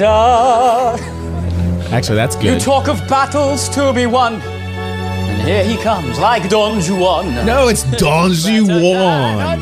And 1.86 1.93
Actually, 1.93 2.15
that's 2.17 2.36
good. 2.36 2.45
you 2.45 2.59
talk 2.59 2.88
of 2.88 2.99
battles 3.07 3.69
to 3.69 3.93
be 3.93 4.05
won, 4.05 4.36
and 4.41 5.47
here 5.47 5.63
he 5.63 5.77
comes 5.77 6.17
like 6.19 6.49
Don 6.49 6.81
Juan. 6.81 7.45
no, 7.45 7.67
it's 7.67 7.83
Don 7.97 8.31
Juan. 8.31 9.61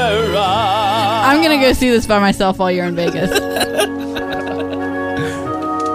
I'm 0.00 1.42
gonna 1.42 1.60
go 1.60 1.72
see 1.72 1.90
this 1.90 2.06
by 2.06 2.18
myself 2.18 2.58
while 2.58 2.70
you're 2.70 2.86
in 2.86 2.94
Vegas. 2.96 3.30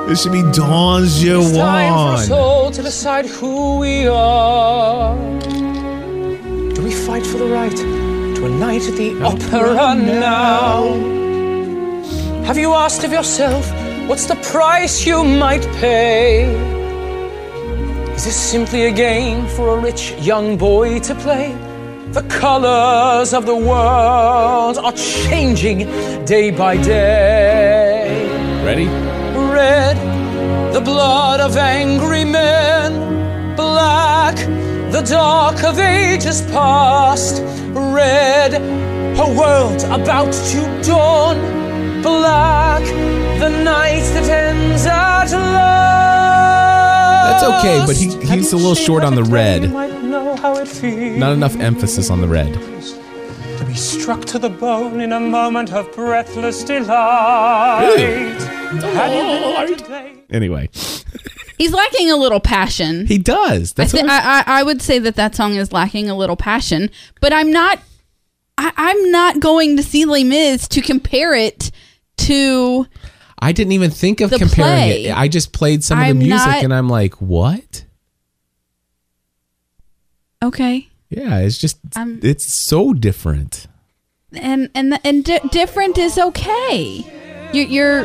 This 0.08 0.22
should 0.22 0.34
be 0.34 0.42
Don 0.52 1.04
It's 1.06 1.20
time 1.58 1.94
for 1.94 2.14
us 2.14 2.30
Juan. 2.30 2.40
all 2.40 2.70
to 2.72 2.84
decide 2.84 3.26
who 3.26 3.80
we 3.80 4.06
are. 4.06 5.16
Do 5.40 6.82
we 6.84 6.92
fight 6.94 7.26
for 7.26 7.38
the 7.38 7.46
right 7.48 7.76
to 7.76 8.46
a 8.46 8.50
night 8.50 8.84
at 8.84 8.96
the 8.96 9.20
opera 9.24 9.96
now? 9.96 10.84
Have 12.44 12.58
you 12.58 12.74
asked 12.74 13.04
of 13.06 13.12
yourself 13.14 13.66
what's 14.08 14.26
the 14.26 14.36
price 14.52 15.06
you 15.06 15.24
might 15.24 15.66
pay? 15.80 16.46
Is 18.14 18.26
this 18.26 18.36
simply 18.36 18.86
a 18.86 18.92
game 18.92 19.48
for 19.48 19.78
a 19.78 19.80
rich 19.80 20.14
young 20.20 20.58
boy 20.58 21.00
to 21.00 21.16
play? 21.16 21.56
The 22.12 22.24
colors 22.24 23.34
of 23.34 23.46
the 23.46 23.56
world 23.56 24.78
are 24.78 24.94
changing 24.94 25.80
day 26.26 26.52
by 26.52 26.78
day 26.78 28.64
Ready? 28.64 28.88
red, 29.54 29.98
the 30.74 30.82
blood 30.82 31.40
of 31.40 31.58
angry 31.58 32.26
men, 32.26 33.56
black, 33.56 34.36
the 34.92 35.02
dark 35.02 35.64
of 35.64 35.80
ages 35.80 36.42
past, 36.44 37.42
red, 37.74 38.56
a 39.26 39.28
world 39.40 39.84
about 39.86 40.34
to 40.52 40.82
dawn, 40.84 41.63
black, 42.04 42.84
the 43.40 43.50
night 43.64 44.02
that 44.14 44.30
ends 44.30 44.86
at 44.86 45.32
last. 45.32 47.42
That's 47.42 47.44
okay, 47.60 47.84
but 47.86 47.96
he- 47.96 48.36
he's 48.36 48.54
a 48.54 48.58
little 48.58 48.76
short 48.76 49.04
on 49.04 49.16
the 49.16 49.24
red. 49.24 49.72
might 49.72 50.04
know 50.04 50.36
how 50.36 50.56
it 50.58 50.68
feels 50.68 51.18
Not 51.18 51.34
enough 51.34 51.56
emphasis 51.60 52.10
on 52.10 52.22
the 52.22 52.28
red. 52.28 52.54
to 53.58 53.66
be 53.66 53.76
struck 53.76 54.26
to 54.26 54.40
the 54.40 54.50
bone 54.50 55.00
in 55.02 55.12
a 55.14 55.20
moment 55.20 55.72
of 55.74 55.92
breathless 55.96 56.64
delight. 56.64 57.94
Had 57.94 58.36
you 58.70 58.82
been 58.82 59.44
oh, 59.44 59.66
here 59.68 59.76
today? 59.78 60.14
Anyway, 60.30 60.70
He's 61.58 61.72
lacking 61.72 62.10
a 62.12 62.18
little 62.18 62.40
passion. 62.40 63.06
he 63.06 63.18
does. 63.20 63.72
I, 63.72 63.74
That's 63.78 63.92
thi- 63.92 64.02
what 64.02 64.10
I- 64.10 64.18
I, 64.18 64.40
I, 64.40 64.60
I 64.60 64.64
would 64.64 64.82
say 64.82 65.00
that 65.00 65.16
that 65.16 65.36
song 65.36 65.56
is 65.56 65.72
lacking 65.72 66.10
a 66.10 66.18
little 66.18 66.36
passion, 66.36 66.90
but 67.22 67.32
I'm 67.32 67.52
not. 67.52 67.80
I, 68.58 68.72
I'm 68.76 69.12
not 69.12 69.40
going 69.40 69.78
to 69.78 69.84
see 69.84 70.06
Les 70.06 70.24
Mis 70.24 70.68
to 70.70 70.82
compare 70.82 71.34
it 71.34 71.72
to. 72.24 72.88
I 73.40 73.52
didn't 73.52 73.74
even 73.74 73.92
think 73.92 74.22
of 74.22 74.30
comparing 74.32 74.50
play. 74.54 75.06
it. 75.06 75.18
I 75.18 75.28
just 75.28 75.52
played 75.54 75.84
some 75.84 75.98
of 76.00 76.06
the 76.06 76.10
I'm 76.12 76.18
music 76.20 76.48
not- 76.48 76.64
and 76.64 76.74
I'm 76.74 76.88
like, 76.90 77.16
what? 77.22 77.86
Okay, 80.42 80.88
Yeah, 81.10 81.40
it's 81.40 81.58
just 81.58 81.78
I'm- 81.96 82.20
it's 82.24 82.46
so 82.54 82.94
different. 82.94 83.68
and 84.34 84.70
and 84.76 85.00
and 85.06 85.24
di- 85.24 85.40
different 85.52 85.98
is 85.98 86.18
okay. 86.18 87.06
You, 87.54 87.64
you're 87.64 88.04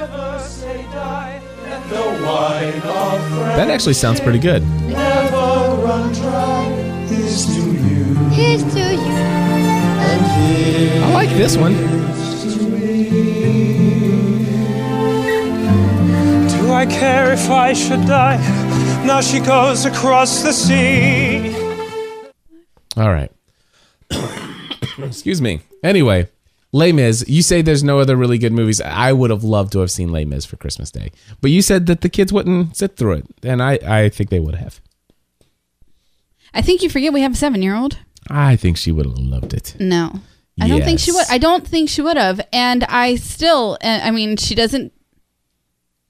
That 3.56 3.68
actually 3.70 3.94
sounds 3.94 4.20
pretty 4.20 4.38
good. 4.38 4.62
Here's 8.32 8.62
to 8.74 8.80
you. 8.94 9.14
I 11.02 11.10
like 11.12 11.30
this 11.30 11.56
one. 11.56 11.74
I 16.78 16.86
care 16.86 17.32
if 17.32 17.50
I 17.50 17.72
should 17.72 18.06
die? 18.06 18.36
Now 19.04 19.20
she 19.20 19.40
goes 19.40 19.84
across 19.84 20.44
the 20.44 20.52
sea. 20.52 21.52
All 22.96 23.12
right. 23.12 23.32
Excuse 24.98 25.42
me. 25.42 25.62
Anyway, 25.82 26.28
Les 26.70 26.92
Mis, 26.92 27.28
you 27.28 27.42
say 27.42 27.62
there's 27.62 27.82
no 27.82 27.98
other 27.98 28.14
really 28.14 28.38
good 28.38 28.52
movies. 28.52 28.80
I 28.80 29.12
would 29.12 29.30
have 29.30 29.42
loved 29.42 29.72
to 29.72 29.80
have 29.80 29.90
seen 29.90 30.12
Les 30.12 30.24
Mis 30.24 30.44
for 30.44 30.56
Christmas 30.56 30.92
Day. 30.92 31.10
But 31.40 31.50
you 31.50 31.62
said 31.62 31.86
that 31.86 32.02
the 32.02 32.08
kids 32.08 32.32
wouldn't 32.32 32.76
sit 32.76 32.96
through 32.96 33.14
it. 33.14 33.26
And 33.42 33.60
I, 33.60 33.80
I 33.84 34.08
think 34.08 34.30
they 34.30 34.38
would 34.38 34.54
have. 34.54 34.80
I 36.54 36.62
think 36.62 36.84
you 36.84 36.88
forget 36.88 37.12
we 37.12 37.22
have 37.22 37.32
a 37.32 37.36
seven 37.36 37.60
year 37.60 37.74
old. 37.74 37.98
I 38.30 38.54
think 38.54 38.76
she 38.76 38.92
would 38.92 39.04
have 39.06 39.18
loved 39.18 39.52
it. 39.52 39.74
No. 39.80 40.20
I 40.60 40.68
don't 40.68 40.84
think 40.84 41.00
she 41.00 41.10
would. 41.10 41.18
Yes. 41.18 41.30
I 41.32 41.38
don't 41.38 41.66
think 41.66 41.88
she 41.90 42.02
would 42.02 42.16
have. 42.16 42.40
And 42.52 42.84
I 42.84 43.16
still, 43.16 43.78
I 43.82 44.12
mean, 44.12 44.36
she 44.36 44.54
doesn't. 44.54 44.92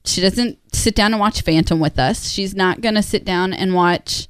She 0.05 0.21
doesn't 0.21 0.57
sit 0.73 0.95
down 0.95 1.13
and 1.13 1.19
watch 1.19 1.41
Phantom 1.41 1.79
with 1.79 1.99
us. 1.99 2.29
She's 2.29 2.55
not 2.55 2.81
going 2.81 2.95
to 2.95 3.03
sit 3.03 3.25
down 3.25 3.53
and 3.53 3.73
watch. 3.73 4.27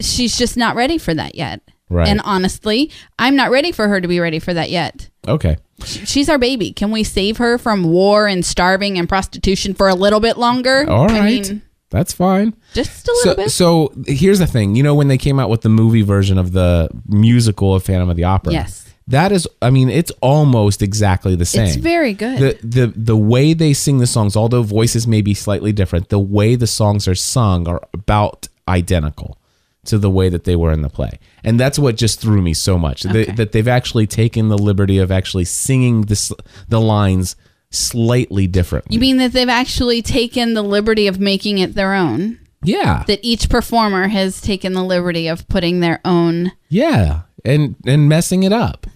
She's 0.00 0.36
just 0.38 0.56
not 0.56 0.76
ready 0.76 0.98
for 0.98 1.12
that 1.14 1.34
yet. 1.34 1.60
Right. 1.90 2.06
And 2.08 2.20
honestly, 2.24 2.90
I'm 3.18 3.34
not 3.34 3.50
ready 3.50 3.72
for 3.72 3.88
her 3.88 4.00
to 4.00 4.06
be 4.06 4.20
ready 4.20 4.38
for 4.38 4.52
that 4.54 4.70
yet. 4.70 5.08
Okay. 5.26 5.56
She's 5.84 6.28
our 6.28 6.38
baby. 6.38 6.72
Can 6.72 6.90
we 6.90 7.02
save 7.02 7.38
her 7.38 7.56
from 7.58 7.84
war 7.84 8.26
and 8.26 8.44
starving 8.44 8.98
and 8.98 9.08
prostitution 9.08 9.74
for 9.74 9.88
a 9.88 9.94
little 9.94 10.20
bit 10.20 10.36
longer? 10.36 10.88
All 10.88 11.06
right. 11.06 11.20
I 11.20 11.24
mean, 11.24 11.62
That's 11.90 12.12
fine. 12.12 12.54
just 12.74 13.08
a 13.08 13.12
little 13.12 13.32
So, 13.32 13.36
bit. 13.36 13.50
so 13.50 13.92
here's 14.06 14.38
the 14.38 14.46
thing. 14.46 14.74
You 14.76 14.82
know, 14.82 14.94
when 14.94 15.08
they 15.08 15.18
came 15.18 15.40
out 15.40 15.48
with 15.50 15.62
the 15.62 15.68
movie 15.70 16.02
version 16.02 16.36
of 16.38 16.52
the 16.52 16.88
musical 17.06 17.74
of 17.74 17.84
Phantom 17.84 18.08
of 18.10 18.16
the 18.16 18.24
Opera. 18.24 18.52
Yes. 18.52 18.87
That 19.08 19.32
is, 19.32 19.48
I 19.62 19.70
mean, 19.70 19.88
it's 19.88 20.12
almost 20.20 20.82
exactly 20.82 21.34
the 21.34 21.46
same. 21.46 21.66
It's 21.66 21.76
very 21.76 22.12
good. 22.12 22.38
the 22.38 22.58
the 22.62 22.86
the 22.94 23.16
way 23.16 23.54
they 23.54 23.72
sing 23.72 23.98
the 23.98 24.06
songs, 24.06 24.36
although 24.36 24.62
voices 24.62 25.06
may 25.06 25.22
be 25.22 25.32
slightly 25.34 25.72
different, 25.72 26.10
the 26.10 26.18
way 26.18 26.54
the 26.56 26.66
songs 26.66 27.08
are 27.08 27.14
sung 27.14 27.66
are 27.66 27.80
about 27.94 28.48
identical 28.68 29.38
to 29.86 29.96
the 29.96 30.10
way 30.10 30.28
that 30.28 30.44
they 30.44 30.54
were 30.56 30.70
in 30.72 30.82
the 30.82 30.90
play, 30.90 31.18
and 31.42 31.58
that's 31.58 31.78
what 31.78 31.96
just 31.96 32.20
threw 32.20 32.42
me 32.42 32.52
so 32.52 32.76
much 32.78 33.02
They- 33.04 33.22
Okay. 33.22 33.32
that 33.36 33.52
they've 33.52 33.66
actually 33.68 34.06
taken 34.06 34.48
the 34.48 34.58
liberty 34.58 34.98
of 34.98 35.10
actually 35.10 35.46
singing 35.46 36.02
this 36.02 36.30
the 36.68 36.80
lines 36.80 37.34
slightly 37.70 38.46
differently. 38.46 38.94
you 38.94 39.00
mean 39.00 39.16
that 39.18 39.32
they've 39.32 39.48
actually 39.48 40.02
taken 40.02 40.52
the 40.54 40.62
liberty 40.62 41.06
of 41.06 41.18
making 41.18 41.56
it 41.58 41.74
their 41.74 41.94
own? 41.94 42.38
yeah, 42.62 43.04
that 43.06 43.20
each 43.22 43.48
performer 43.48 44.08
has 44.08 44.40
taken 44.42 44.74
the 44.74 44.82
liberty 44.84 45.28
of 45.28 45.48
putting 45.48 45.80
their 45.80 46.00
own. 46.04 46.52
yeah, 46.68 47.20
and 47.44 47.76
and 47.86 48.06
messing 48.08 48.42
it 48.42 48.52
up. 48.52 48.86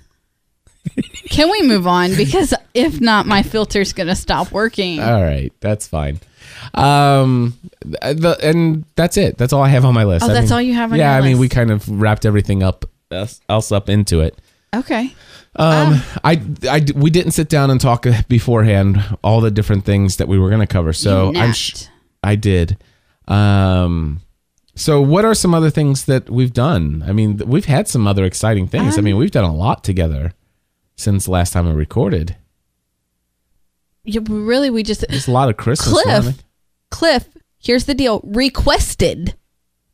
Can 1.30 1.50
we 1.50 1.62
move 1.62 1.86
on? 1.86 2.14
Because 2.16 2.52
if 2.74 3.00
not, 3.00 3.26
my 3.26 3.42
filter's 3.42 3.92
going 3.92 4.08
to 4.08 4.14
stop 4.16 4.50
working. 4.52 5.00
All 5.00 5.22
right, 5.22 5.52
that's 5.60 5.86
fine. 5.86 6.20
Um, 6.74 7.58
the, 7.80 8.36
and 8.42 8.84
that's 8.96 9.16
it. 9.16 9.38
That's 9.38 9.52
all 9.52 9.62
I 9.62 9.68
have 9.68 9.84
on 9.84 9.94
my 9.94 10.04
list. 10.04 10.24
Oh, 10.24 10.28
I 10.28 10.32
that's 10.34 10.46
mean- 10.46 10.52
all 10.52 10.62
you 10.62 10.74
have 10.74 10.92
on 10.92 10.98
yeah, 10.98 11.14
your 11.16 11.22
I 11.24 11.26
mean, 11.26 11.38
we 11.38 11.48
kind 11.48 11.70
of 11.70 11.88
wrapped 11.88 12.26
everything 12.26 12.62
up 12.62 12.84
else 13.48 13.72
up 13.72 13.88
into 13.88 14.20
it. 14.20 14.38
okay. 14.74 15.14
Um, 15.54 16.00
I, 16.24 16.40
I, 16.66 16.82
we 16.96 17.10
didn't 17.10 17.32
sit 17.32 17.50
down 17.50 17.70
and 17.70 17.78
talk 17.78 18.06
beforehand 18.28 19.04
all 19.22 19.42
the 19.42 19.50
different 19.50 19.84
things 19.84 20.16
that 20.16 20.26
we 20.26 20.38
were 20.38 20.48
going 20.48 20.62
to 20.62 20.66
cover. 20.66 20.94
So 20.94 21.30
I'm, 21.36 21.52
sh- 21.52 21.84
I 22.24 22.36
did. 22.36 22.78
Um, 23.28 24.22
so 24.74 25.02
what 25.02 25.26
are 25.26 25.34
some 25.34 25.52
other 25.54 25.68
things 25.68 26.06
that 26.06 26.30
we've 26.30 26.54
done? 26.54 27.04
I 27.06 27.12
mean, 27.12 27.36
we've 27.46 27.66
had 27.66 27.86
some 27.86 28.06
other 28.06 28.24
exciting 28.24 28.66
things. 28.66 28.96
I 28.96 29.00
Um, 29.00 29.04
mean, 29.04 29.16
we've 29.18 29.30
done 29.30 29.44
a 29.44 29.54
lot 29.54 29.84
together 29.84 30.32
since 31.02 31.28
last 31.28 31.52
time 31.52 31.66
we 31.66 31.72
recorded. 31.72 32.36
Yeah, 34.04 34.20
but 34.20 34.34
really, 34.34 34.70
we 34.70 34.82
just. 34.82 35.04
There's 35.08 35.28
a 35.28 35.32
lot 35.32 35.48
of 35.48 35.56
Christmas. 35.56 35.90
Cliff, 35.92 36.06
running. 36.06 36.34
Cliff, 36.90 37.28
here's 37.58 37.84
the 37.84 37.94
deal 37.94 38.20
requested 38.24 39.34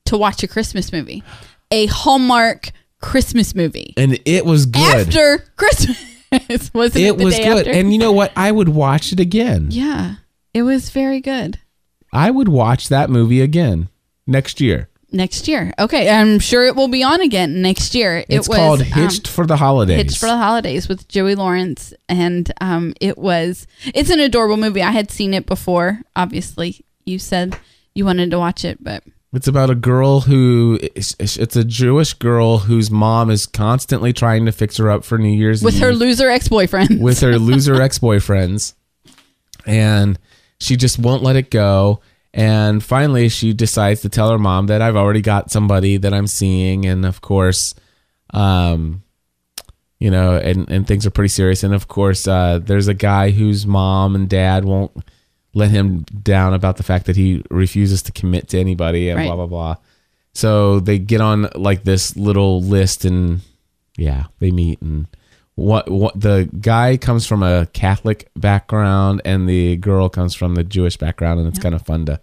to 0.06 0.16
watch 0.16 0.42
a 0.42 0.48
Christmas 0.48 0.92
movie, 0.92 1.22
a 1.70 1.86
Hallmark 1.86 2.70
Christmas 3.00 3.54
movie. 3.54 3.94
and 3.96 4.18
it 4.24 4.44
was 4.46 4.66
good. 4.66 5.09
After 5.09 5.44
Christmas. 5.56 6.04
Wasn't 6.74 6.96
it, 7.02 7.09
it 7.09 7.18
the 7.18 7.24
was 7.24 7.36
good. 7.36 7.66
after? 7.66 7.70
And 7.70 7.92
you 7.92 7.98
know 7.98 8.12
what? 8.12 8.32
I 8.36 8.50
would 8.52 8.68
watch 8.68 9.12
it 9.12 9.20
again. 9.20 9.68
yeah, 9.70 10.16
it 10.52 10.62
was 10.62 10.90
very 10.90 11.20
good. 11.20 11.59
I 12.12 12.30
would 12.30 12.48
watch 12.48 12.88
that 12.88 13.09
movie 13.11 13.40
again 13.40 13.88
next 14.26 14.61
year. 14.61 14.88
Next 15.11 15.48
year. 15.48 15.72
Okay, 15.78 16.11
I'm 16.11 16.38
sure 16.38 16.66
it 16.66 16.76
will 16.76 16.88
be 16.88 17.02
on 17.02 17.22
again 17.22 17.62
next 17.62 17.94
year. 17.94 18.18
It's 18.28 18.46
it 18.46 18.50
was, 18.50 18.59
called 18.59 18.80
um, 18.80 18.86
Hitched 18.86 19.26
for 19.26 19.46
the 19.46 19.56
Holidays. 19.56 19.96
Hitched 19.96 20.18
for 20.18 20.26
the 20.26 20.36
Holidays 20.36 20.86
with 20.86 21.09
Joey 21.09 21.34
Lawrence, 21.34 21.94
and 22.11 22.52
um, 22.61 22.92
it 23.00 23.16
was 23.16 23.66
it's 23.94 24.11
an 24.11 24.20
adorable 24.20 24.59
movie. 24.59 24.82
I 24.82 24.90
had 24.90 25.11
seen 25.11 25.32
it 25.32 25.46
before. 25.46 26.00
Obviously, 26.14 26.84
you 27.06 27.18
said 27.18 27.59
you 27.94 28.04
wanted 28.04 28.30
to 28.32 28.38
watch 28.38 28.66
it, 28.66 28.84
but 28.84 29.02
It's 29.32 29.48
about 29.48 29.70
a 29.70 29.74
girl 29.74 30.20
who 30.20 30.78
it's, 30.82 31.16
it's 31.18 31.56
a 31.56 31.64
Jewish 31.64 32.12
girl 32.12 32.59
whose 32.59 32.90
mom 32.90 33.30
is 33.30 33.46
constantly 33.46 34.12
trying 34.12 34.44
to 34.44 34.52
fix 34.52 34.76
her 34.76 34.90
up 34.90 35.04
for 35.04 35.16
New 35.16 35.34
Year's 35.36 35.62
with 35.62 35.76
Eve 35.76 35.80
her 35.80 35.94
loser 35.94 36.28
ex 36.28 36.48
boyfriend. 36.48 37.00
with 37.02 37.20
her 37.20 37.38
loser 37.38 37.74
ex-boyfriends 37.82 38.74
and 39.66 40.18
she 40.61 40.76
just 40.76 40.98
won't 40.98 41.22
let 41.22 41.36
it 41.36 41.50
go 41.50 42.00
and 42.39 42.84
finally 42.84 43.28
she 43.28 43.53
decides 43.53 44.01
to 44.03 44.09
tell 44.09 44.30
her 44.30 44.39
mom 44.39 44.68
that 44.68 44.80
I've 44.80 44.95
already 44.97 45.20
got 45.20 45.51
somebody 45.51 45.97
that 45.99 46.14
I'm 46.14 46.26
seeing. 46.28 46.86
And 46.86 47.05
of 47.05 47.20
course 47.20 47.74
um 48.30 49.03
you 49.99 50.11
know 50.11 50.36
and 50.36 50.70
and 50.70 50.86
things 50.86 51.05
are 51.05 51.11
pretty 51.11 51.28
serious. 51.28 51.64
And 51.64 51.74
of 51.74 51.89
course 51.89 52.28
uh 52.28 52.61
there's 52.62 52.86
a 52.89 52.95
guy 52.95 53.30
whose 53.30 53.66
mom 53.66 54.14
and 54.14 54.28
dad 54.28 54.64
won't 54.64 54.93
let 55.55 55.70
him 55.70 56.05
down 56.22 56.55
about 56.55 56.76
the 56.76 56.82
fact 56.84 57.07
that 57.07 57.16
he 57.16 57.43
refuses 57.51 58.03
to 58.03 58.12
commit 58.12 58.49
to 58.51 58.59
anybody 58.61 59.09
and 59.09 59.18
Right. 59.18 59.26
blah 59.26 59.34
blah 59.36 59.47
blah. 59.47 59.76
So 60.34 60.78
they 60.78 60.99
get 61.01 61.20
on 61.20 61.49
like 61.57 61.82
this 61.82 62.16
little 62.16 62.62
list 62.62 63.05
and 63.05 63.41
yeah 63.97 64.24
they 64.39 64.53
meet 64.53 64.80
and 64.80 65.09
what 65.59 65.90
what 65.90 66.18
the 66.18 66.48
guy 66.61 66.96
comes 66.96 67.26
from 67.26 67.42
a 67.42 67.66
Catholic 67.72 68.30
background 68.36 69.20
and 69.24 69.48
the 69.48 69.76
girl 69.78 70.09
comes 70.09 70.32
from 70.32 70.54
the 70.54 70.62
Jewish 70.62 70.96
background 70.96 71.40
and 71.40 71.48
it's 71.48 71.59
kind 71.59 71.74
of 71.74 71.82
fun 71.82 72.06
to 72.06 72.20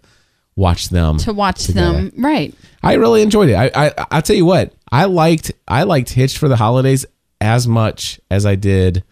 watch 0.56 0.88
them 0.88 1.18
to 1.18 1.34
watch 1.34 1.64
together. 1.66 1.92
them, 2.08 2.12
right? 2.16 2.54
I 2.82 2.94
really 2.94 3.20
enjoyed 3.20 3.50
it. 3.50 3.54
I 3.54 3.70
I 3.74 4.06
I'll 4.10 4.22
tell 4.22 4.36
you 4.36 4.46
what 4.46 4.72
I 4.90 5.04
liked 5.04 5.52
I 5.68 5.82
liked 5.82 6.10
Hitched 6.14 6.38
for 6.38 6.48
the 6.48 6.56
Holidays 6.56 7.04
as 7.38 7.68
much 7.68 8.18
as 8.30 8.46
I 8.46 8.54
did 8.54 9.04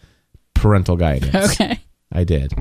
Parental 0.55 0.97
Guidance. 0.97 1.59
Okay. 1.61 1.79
I 2.11 2.23
did. 2.23 2.53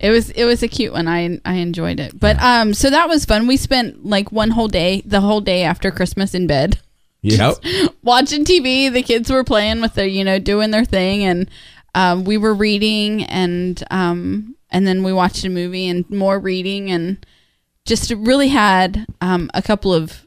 It 0.00 0.10
was 0.10 0.28
it 0.30 0.44
was 0.44 0.62
a 0.62 0.68
cute 0.68 0.92
one. 0.92 1.08
I 1.08 1.40
I 1.44 1.54
enjoyed 1.54 2.00
it. 2.00 2.18
But 2.20 2.40
um 2.42 2.74
so 2.74 2.90
that 2.90 3.08
was 3.08 3.24
fun. 3.24 3.46
We 3.46 3.56
spent 3.56 4.04
like 4.04 4.30
one 4.30 4.50
whole 4.50 4.68
day, 4.68 5.02
the 5.06 5.20
whole 5.22 5.40
day 5.40 5.62
after 5.62 5.90
Christmas 5.90 6.34
in 6.34 6.46
bed 6.46 6.80
Yep. 7.22 7.56
watching 8.02 8.44
TV. 8.44 8.92
The 8.92 9.02
kids 9.02 9.30
were 9.30 9.44
playing 9.44 9.80
with 9.80 9.94
their, 9.94 10.06
you 10.06 10.24
know, 10.24 10.38
doing 10.38 10.70
their 10.70 10.84
thing 10.84 11.24
and 11.24 11.50
um 11.94 12.24
we 12.24 12.36
were 12.36 12.54
reading 12.54 13.24
and 13.24 13.82
um 13.90 14.54
and 14.70 14.86
then 14.86 15.02
we 15.02 15.12
watched 15.12 15.44
a 15.44 15.48
movie 15.48 15.88
and 15.88 16.08
more 16.10 16.38
reading 16.38 16.90
and 16.90 17.24
just 17.86 18.10
really 18.10 18.48
had 18.48 19.06
um 19.20 19.50
a 19.54 19.62
couple 19.62 19.92
of 19.94 20.26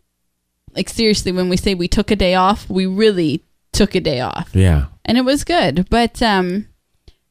like 0.76 0.90
seriously 0.90 1.32
when 1.32 1.50
we 1.50 1.58
say 1.58 1.76
we 1.76 1.88
took 1.88 2.12
a 2.12 2.16
day 2.16 2.34
off, 2.36 2.70
we 2.70 2.86
really 2.86 3.44
took 3.74 3.94
a 3.96 4.00
day 4.02 4.20
off 4.22 4.50
Yeah. 4.54 4.88
and 5.06 5.18
it 5.18 5.26
was 5.26 5.44
good. 5.44 5.88
But 5.90 6.22
um, 6.22 6.68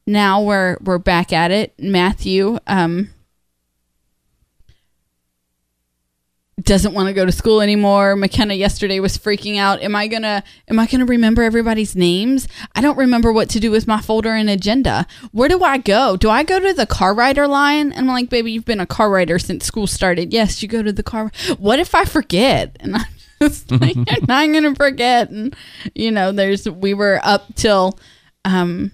now 0.07 0.41
we're 0.41 0.77
we're 0.81 0.97
back 0.97 1.31
at 1.33 1.51
it. 1.51 1.73
Matthew, 1.77 2.57
um, 2.67 3.09
doesn't 6.61 6.93
want 6.93 7.07
to 7.07 7.13
go 7.13 7.25
to 7.25 7.31
school 7.31 7.61
anymore. 7.61 8.15
McKenna 8.15 8.53
yesterday 8.53 8.99
was 8.99 9.17
freaking 9.17 9.57
out. 9.57 9.81
Am 9.81 9.95
I 9.95 10.07
gonna 10.07 10.43
am 10.67 10.79
I 10.79 10.85
gonna 10.85 11.05
remember 11.05 11.43
everybody's 11.43 11.95
names? 11.95 12.47
I 12.75 12.81
don't 12.81 12.97
remember 12.97 13.31
what 13.31 13.49
to 13.51 13.59
do 13.59 13.71
with 13.71 13.87
my 13.87 14.01
folder 14.01 14.31
and 14.33 14.49
agenda. 14.49 15.07
Where 15.31 15.49
do 15.49 15.63
I 15.63 15.77
go? 15.77 16.17
Do 16.17 16.29
I 16.29 16.43
go 16.43 16.59
to 16.59 16.73
the 16.73 16.85
car 16.85 17.13
rider 17.13 17.47
line? 17.47 17.91
And 17.91 18.09
I'm 18.09 18.15
like, 18.15 18.29
baby, 18.29 18.51
you've 18.51 18.65
been 18.65 18.79
a 18.79 18.85
car 18.85 19.09
rider 19.09 19.39
since 19.39 19.65
school 19.65 19.87
started. 19.87 20.33
Yes, 20.33 20.61
you 20.61 20.67
go 20.67 20.83
to 20.83 20.91
the 20.91 21.03
car. 21.03 21.31
What 21.57 21.79
if 21.79 21.95
I 21.95 22.05
forget? 22.05 22.77
And 22.81 22.95
I'm 22.95 23.05
just 23.39 23.71
like, 23.71 23.97
"I'm 23.97 24.25
not 24.27 24.53
gonna 24.53 24.75
forget. 24.75 25.29
And 25.29 25.55
you 25.95 26.11
know, 26.11 26.31
there's 26.31 26.69
we 26.69 26.93
were 26.93 27.19
up 27.23 27.55
till 27.55 27.97
um 28.45 28.91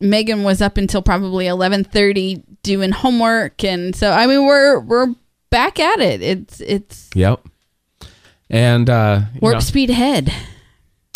Megan 0.00 0.42
was 0.42 0.60
up 0.60 0.76
until 0.76 1.02
probably 1.02 1.46
11:30 1.46 2.42
doing 2.62 2.92
homework 2.92 3.64
and 3.64 3.94
so 3.96 4.12
I 4.12 4.26
mean 4.26 4.44
we're 4.46 4.78
we're 4.80 5.14
back 5.52 5.78
at 5.78 6.00
it. 6.00 6.20
It's 6.20 6.60
it's 6.60 7.10
Yep. 7.14 7.46
And 8.50 8.90
uh, 8.90 9.20
warp 9.40 9.54
know, 9.54 9.60
speed 9.60 9.90
head. 9.90 10.32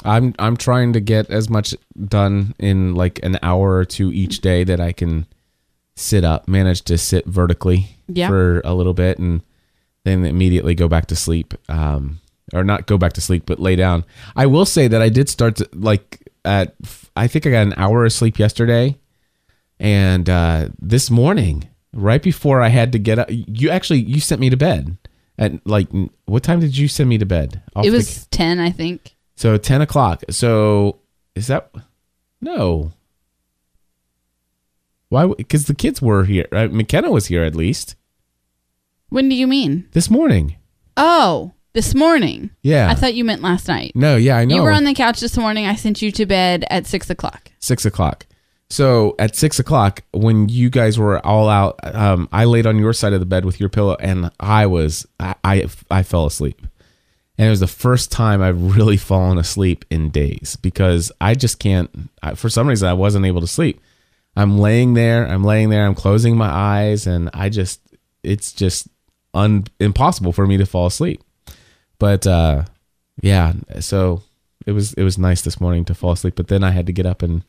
I'm 0.04 0.34
I'm 0.38 0.56
trying 0.56 0.92
to 0.92 1.00
get 1.00 1.28
as 1.30 1.50
much 1.50 1.74
done 2.08 2.54
in 2.58 2.94
like 2.94 3.18
an 3.24 3.38
hour 3.42 3.74
or 3.76 3.84
two 3.84 4.12
each 4.12 4.40
day 4.40 4.62
that 4.64 4.80
I 4.80 4.92
can 4.92 5.26
sit 5.96 6.22
up, 6.24 6.46
manage 6.48 6.82
to 6.82 6.96
sit 6.96 7.26
vertically 7.26 7.96
Yeah. 8.06 8.28
for 8.28 8.60
a 8.64 8.72
little 8.74 8.94
bit, 8.94 9.18
and 9.18 9.42
then 10.04 10.24
immediately 10.24 10.74
go 10.74 10.86
back 10.88 11.06
to 11.06 11.16
sleep. 11.16 11.54
Um, 11.68 12.20
or 12.54 12.62
not 12.62 12.86
go 12.86 12.96
back 12.96 13.12
to 13.14 13.20
sleep, 13.20 13.42
but 13.44 13.58
lay 13.58 13.74
down. 13.74 14.04
I 14.36 14.46
will 14.46 14.66
say 14.66 14.86
that 14.86 15.02
I 15.02 15.08
did 15.08 15.28
start 15.28 15.56
to 15.56 15.68
like 15.74 16.22
at 16.44 16.76
I 17.16 17.26
think 17.26 17.44
I 17.46 17.50
got 17.50 17.62
an 17.66 17.74
hour 17.76 18.04
of 18.04 18.12
sleep 18.12 18.38
yesterday, 18.38 18.96
and 19.80 20.30
uh, 20.30 20.68
this 20.80 21.10
morning, 21.10 21.68
right 21.96 22.22
before 22.22 22.60
I 22.62 22.68
had 22.68 22.92
to 22.92 22.98
get 22.98 23.18
up, 23.18 23.28
you 23.30 23.70
actually 23.70 24.00
you 24.00 24.20
sent 24.20 24.40
me 24.40 24.50
to 24.50 24.56
bed 24.56 24.96
at 25.38 25.66
like 25.66 25.88
what 26.26 26.42
time 26.42 26.60
did 26.60 26.76
you 26.76 26.88
send 26.88 27.08
me 27.08 27.18
to 27.18 27.26
bed? 27.26 27.62
Off 27.74 27.84
It 27.84 27.90
the- 27.90 27.96
was 27.96 28.26
10, 28.28 28.58
I 28.60 28.70
think. 28.70 29.16
so 29.34 29.56
ten 29.56 29.80
o'clock. 29.80 30.22
So 30.30 30.98
is 31.34 31.46
that 31.48 31.70
no? 32.40 32.92
Why? 35.08 35.26
Because 35.36 35.66
the 35.66 35.74
kids 35.74 36.02
were 36.02 36.24
here. 36.24 36.46
Uh, 36.52 36.66
McKenna 36.70 37.10
was 37.10 37.26
here 37.26 37.44
at 37.44 37.54
least 37.54 37.94
When 39.08 39.28
do 39.28 39.34
you 39.36 39.46
mean? 39.46 39.88
this 39.92 40.10
morning. 40.10 40.56
Oh, 40.96 41.52
this 41.74 41.94
morning. 41.94 42.50
Yeah. 42.62 42.90
I 42.90 42.94
thought 42.94 43.14
you 43.14 43.24
meant 43.24 43.42
last 43.42 43.68
night. 43.68 43.92
No, 43.94 44.16
yeah, 44.16 44.36
I 44.38 44.44
know. 44.44 44.56
You 44.56 44.62
were 44.62 44.72
on 44.72 44.84
the 44.84 44.94
couch 44.94 45.20
this 45.20 45.36
morning. 45.36 45.66
I 45.66 45.74
sent 45.76 46.02
you 46.02 46.10
to 46.12 46.26
bed 46.26 46.64
at 46.70 46.86
six 46.86 47.08
o'clock. 47.10 47.52
six 47.60 47.84
o'clock. 47.84 48.26
So 48.68 49.14
at 49.18 49.36
six 49.36 49.58
o'clock, 49.58 50.02
when 50.12 50.48
you 50.48 50.70
guys 50.70 50.98
were 50.98 51.24
all 51.24 51.48
out, 51.48 51.78
um, 51.82 52.28
I 52.32 52.44
laid 52.46 52.66
on 52.66 52.78
your 52.78 52.92
side 52.92 53.12
of 53.12 53.20
the 53.20 53.26
bed 53.26 53.44
with 53.44 53.60
your 53.60 53.68
pillow, 53.68 53.96
and 54.00 54.30
I 54.40 54.66
was 54.66 55.06
I 55.20 55.34
I, 55.44 55.66
I 55.90 56.02
fell 56.02 56.26
asleep, 56.26 56.60
and 57.38 57.46
it 57.46 57.50
was 57.50 57.60
the 57.60 57.68
first 57.68 58.10
time 58.10 58.42
I've 58.42 58.76
really 58.76 58.96
fallen 58.96 59.38
asleep 59.38 59.84
in 59.90 60.10
days 60.10 60.56
because 60.60 61.12
I 61.20 61.34
just 61.34 61.60
can't. 61.60 61.90
I, 62.22 62.34
for 62.34 62.48
some 62.48 62.66
reason, 62.66 62.88
I 62.88 62.94
wasn't 62.94 63.26
able 63.26 63.40
to 63.40 63.46
sleep. 63.46 63.80
I'm 64.34 64.58
laying 64.58 64.94
there. 64.94 65.26
I'm 65.26 65.44
laying 65.44 65.70
there. 65.70 65.86
I'm 65.86 65.94
closing 65.94 66.36
my 66.36 66.50
eyes, 66.50 67.06
and 67.06 67.30
I 67.32 67.48
just 67.48 67.80
it's 68.24 68.52
just 68.52 68.88
un, 69.32 69.64
impossible 69.78 70.32
for 70.32 70.46
me 70.46 70.56
to 70.56 70.66
fall 70.66 70.86
asleep. 70.86 71.22
But 72.00 72.26
uh, 72.26 72.64
yeah, 73.22 73.52
so 73.78 74.22
it 74.66 74.72
was 74.72 74.92
it 74.94 75.04
was 75.04 75.18
nice 75.18 75.42
this 75.42 75.60
morning 75.60 75.84
to 75.84 75.94
fall 75.94 76.12
asleep, 76.12 76.34
but 76.34 76.48
then 76.48 76.64
I 76.64 76.70
had 76.70 76.86
to 76.86 76.92
get 76.92 77.06
up 77.06 77.22
and 77.22 77.44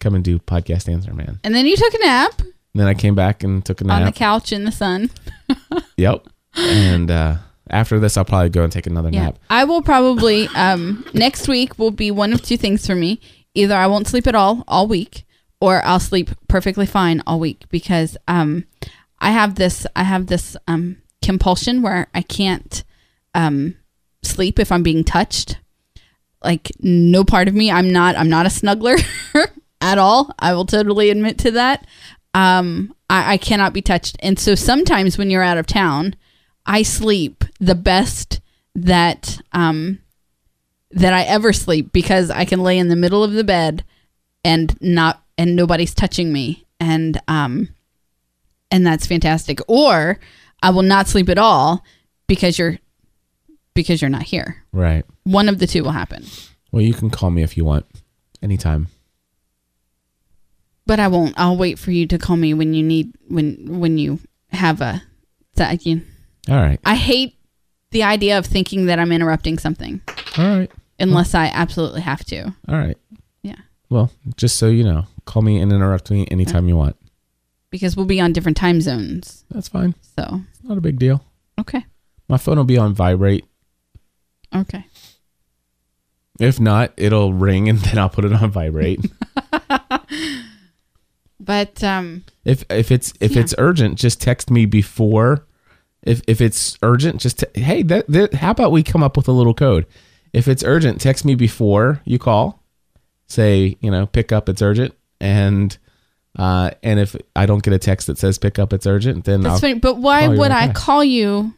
come 0.00 0.14
and 0.14 0.24
do 0.24 0.38
podcast 0.38 0.92
answer 0.92 1.12
man. 1.14 1.38
And 1.44 1.54
then 1.54 1.66
you 1.66 1.76
took 1.76 1.94
a 1.94 1.98
nap 1.98 2.40
And 2.40 2.50
then 2.74 2.86
I 2.88 2.94
came 2.94 3.14
back 3.14 3.42
and 3.44 3.64
took 3.64 3.80
a 3.80 3.84
nap 3.84 4.00
on 4.00 4.06
the 4.06 4.12
couch 4.12 4.52
in 4.52 4.64
the 4.64 4.72
sun. 4.72 5.10
Yep. 5.96 6.26
and 6.56 7.10
uh, 7.10 7.36
after 7.68 7.98
this, 8.00 8.16
I'll 8.16 8.24
probably 8.24 8.48
go 8.50 8.62
and 8.64 8.72
take 8.72 8.86
another 8.86 9.10
Yeah. 9.10 9.26
nap. 9.26 9.38
I 9.50 9.64
will 9.64 9.82
probably 9.82 10.48
um 10.54 11.04
next 11.14 11.46
week 11.48 11.78
will 11.78 11.90
be 11.90 12.10
one 12.10 12.32
of 12.32 12.42
two 12.42 12.56
things 12.56 12.86
for 12.86 12.94
me. 12.94 13.20
Either 13.54 13.74
I 13.74 13.86
won't 13.86 14.06
sleep 14.08 14.26
at 14.26 14.34
all 14.34 14.64
all 14.66 14.86
week 14.88 15.24
or 15.60 15.84
I'll 15.84 16.00
sleep 16.00 16.30
perfectly 16.48 16.86
fine 16.86 17.22
all 17.26 17.38
week 17.40 17.64
because 17.68 18.16
um 18.28 18.64
I 19.18 19.30
have 19.32 19.56
this 19.56 19.86
I 19.94 20.04
have 20.04 20.26
this 20.28 20.56
um 20.66 20.96
compulsion 21.22 21.82
where 21.82 22.06
I 22.14 22.22
can't 22.22 22.82
um 23.34 23.76
sleep 24.22 24.58
if 24.58 24.72
I'm 24.72 24.82
being 24.82 25.04
touched. 25.04 25.58
Like 26.42 26.72
no 26.80 27.22
part 27.24 27.46
of 27.48 27.54
me 27.54 27.70
I'm 27.70 27.92
not 27.92 28.16
I'm 28.16 28.30
not 28.30 28.46
a 28.46 28.48
snuggler 28.48 28.98
at 29.80 29.98
all. 29.98 30.32
I 30.38 30.54
will 30.54 30.66
totally 30.66 31.10
admit 31.10 31.38
to 31.38 31.50
that. 31.52 31.86
Um 32.34 32.94
I, 33.08 33.34
I 33.34 33.36
cannot 33.38 33.72
be 33.72 33.82
touched. 33.82 34.16
And 34.20 34.38
so 34.38 34.54
sometimes 34.54 35.18
when 35.18 35.30
you're 35.30 35.42
out 35.42 35.58
of 35.58 35.66
town, 35.66 36.14
I 36.66 36.82
sleep 36.82 37.44
the 37.58 37.74
best 37.74 38.40
that 38.74 39.40
um 39.52 39.98
that 40.92 41.12
I 41.12 41.22
ever 41.22 41.52
sleep 41.52 41.92
because 41.92 42.30
I 42.30 42.44
can 42.44 42.62
lay 42.62 42.78
in 42.78 42.88
the 42.88 42.96
middle 42.96 43.22
of 43.24 43.32
the 43.32 43.44
bed 43.44 43.84
and 44.44 44.76
not 44.80 45.22
and 45.38 45.54
nobody's 45.56 45.94
touching 45.94 46.32
me 46.32 46.66
and 46.78 47.20
um 47.28 47.68
and 48.70 48.86
that's 48.86 49.06
fantastic 49.06 49.60
or 49.68 50.18
I 50.62 50.70
will 50.70 50.82
not 50.82 51.08
sleep 51.08 51.28
at 51.28 51.38
all 51.38 51.84
because 52.26 52.58
you're 52.58 52.78
because 53.74 54.02
you're 54.02 54.10
not 54.10 54.24
here. 54.24 54.64
Right. 54.72 55.04
One 55.24 55.48
of 55.48 55.58
the 55.58 55.66
two 55.66 55.82
will 55.82 55.92
happen. 55.92 56.24
Well, 56.72 56.82
you 56.82 56.94
can 56.94 57.10
call 57.10 57.30
me 57.30 57.42
if 57.42 57.56
you 57.56 57.64
want, 57.64 57.86
anytime. 58.42 58.88
But 60.90 60.98
I 60.98 61.06
won't. 61.06 61.34
I'll 61.38 61.56
wait 61.56 61.78
for 61.78 61.92
you 61.92 62.08
to 62.08 62.18
call 62.18 62.36
me 62.36 62.52
when 62.52 62.74
you 62.74 62.82
need 62.82 63.14
when 63.28 63.78
when 63.78 63.96
you 63.96 64.18
have 64.48 64.80
a 64.80 65.00
you 65.82 66.02
All 66.48 66.56
right. 66.56 66.80
I 66.84 66.96
hate 66.96 67.36
the 67.92 68.02
idea 68.02 68.38
of 68.38 68.44
thinking 68.44 68.86
that 68.86 68.98
I'm 68.98 69.12
interrupting 69.12 69.56
something 69.58 70.00
All 70.36 70.58
right. 70.58 70.70
unless 70.98 71.32
I 71.32 71.46
absolutely 71.46 72.00
have 72.00 72.24
to. 72.24 72.46
All 72.68 72.76
right. 72.76 72.98
Yeah. 73.42 73.54
Well, 73.88 74.10
just 74.36 74.56
so 74.56 74.66
you 74.66 74.82
know, 74.82 75.06
call 75.26 75.42
me 75.42 75.60
and 75.60 75.72
interrupt 75.72 76.10
me 76.10 76.26
anytime 76.28 76.66
you 76.66 76.74
want. 76.76 76.96
Because 77.70 77.96
we'll 77.96 78.04
be 78.06 78.20
on 78.20 78.32
different 78.32 78.56
time 78.56 78.80
zones. 78.80 79.44
That's 79.48 79.68
fine. 79.68 79.94
So, 80.18 80.40
Not 80.64 80.76
a 80.76 80.80
big 80.80 80.98
deal. 80.98 81.24
okay. 81.56 81.86
My 82.28 82.36
phone 82.36 82.56
will 82.56 82.64
be 82.64 82.78
on 82.78 82.94
vibrate. 82.94 83.44
Okay. 84.52 84.84
If 86.40 86.58
not, 86.58 86.92
it'll 86.96 87.32
ring 87.32 87.68
and 87.68 87.78
then 87.86 87.96
I'll 87.96 88.08
put 88.08 88.24
it 88.24 88.32
on 88.32 88.50
vibrate. 88.50 89.08
But 91.50 91.82
um 91.82 92.22
if 92.44 92.62
if 92.70 92.92
it's 92.92 93.12
if 93.18 93.32
Yeah. 93.32 93.40
it's 93.40 93.56
urgent, 93.58 93.98
just 93.98 94.20
text 94.20 94.52
me 94.52 94.66
before. 94.66 95.46
If 96.04 96.22
if 96.28 96.40
it's 96.40 96.78
urgent, 96.80 97.20
just 97.20 97.40
te- 97.40 97.60
hey, 97.60 97.82
that, 97.82 98.06
that 98.06 98.34
how 98.34 98.52
about 98.52 98.70
we 98.70 98.84
come 98.84 99.02
up 99.02 99.16
with 99.16 99.26
a 99.26 99.32
little 99.32 99.52
code? 99.52 99.84
If 100.32 100.46
it's 100.46 100.62
urgent, 100.62 101.00
text 101.00 101.24
me 101.24 101.34
before 101.34 102.02
you 102.04 102.20
call. 102.20 102.62
Say 103.26 103.76
you 103.80 103.90
know 103.90 104.06
pick 104.06 104.30
up, 104.30 104.48
it's 104.48 104.62
urgent, 104.62 104.94
and 105.20 105.76
uh 106.38 106.70
and 106.84 107.00
if 107.00 107.16
I 107.34 107.46
don't 107.46 107.64
get 107.64 107.74
a 107.74 107.80
text 107.80 108.06
that 108.06 108.16
says 108.18 108.38
pick 108.38 108.60
up, 108.60 108.72
it's 108.72 108.86
urgent, 108.86 109.24
then 109.24 109.40
that's 109.40 109.54
I'll 109.54 109.58
funny. 109.60 109.74
But 109.74 109.96
why 109.96 110.28
would 110.28 110.38
right 110.38 110.52
I 110.52 110.66
back. 110.68 110.76
call 110.76 111.02
you? 111.02 111.52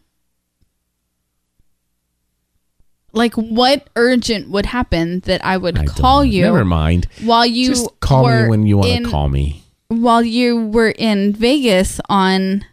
Like 3.12 3.34
what 3.34 3.90
urgent 3.94 4.48
would 4.48 4.64
happen 4.64 5.20
that 5.20 5.44
I 5.44 5.58
would 5.58 5.76
I 5.78 5.84
call 5.84 6.24
you 6.24 6.44
Never 6.44 6.64
mind. 6.64 7.08
while 7.22 7.44
you 7.44 7.68
Just 7.68 8.00
call 8.00 8.26
me 8.26 8.48
when 8.48 8.64
you 8.64 8.78
want 8.78 9.04
to 9.04 9.10
call 9.10 9.28
me. 9.28 9.61
While 9.92 10.22
you 10.22 10.66
were 10.68 10.90
in 10.90 11.32
Vegas 11.34 12.00
on 12.08 12.64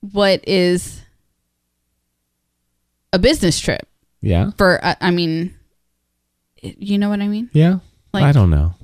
what 0.00 0.46
is 0.46 1.02
a 3.12 3.18
business 3.18 3.58
trip 3.58 3.88
Yeah, 4.20 4.50
for 4.58 4.84
uh, 4.84 4.94
I 5.00 5.10
mean 5.10 5.54
you 6.62 6.98
know 6.98 7.08
what 7.08 7.20
I 7.20 7.28
mean? 7.28 7.50
yeah. 7.52 7.78
Like- 8.12 8.24
I 8.24 8.32
don't 8.32 8.50
know. 8.50 8.74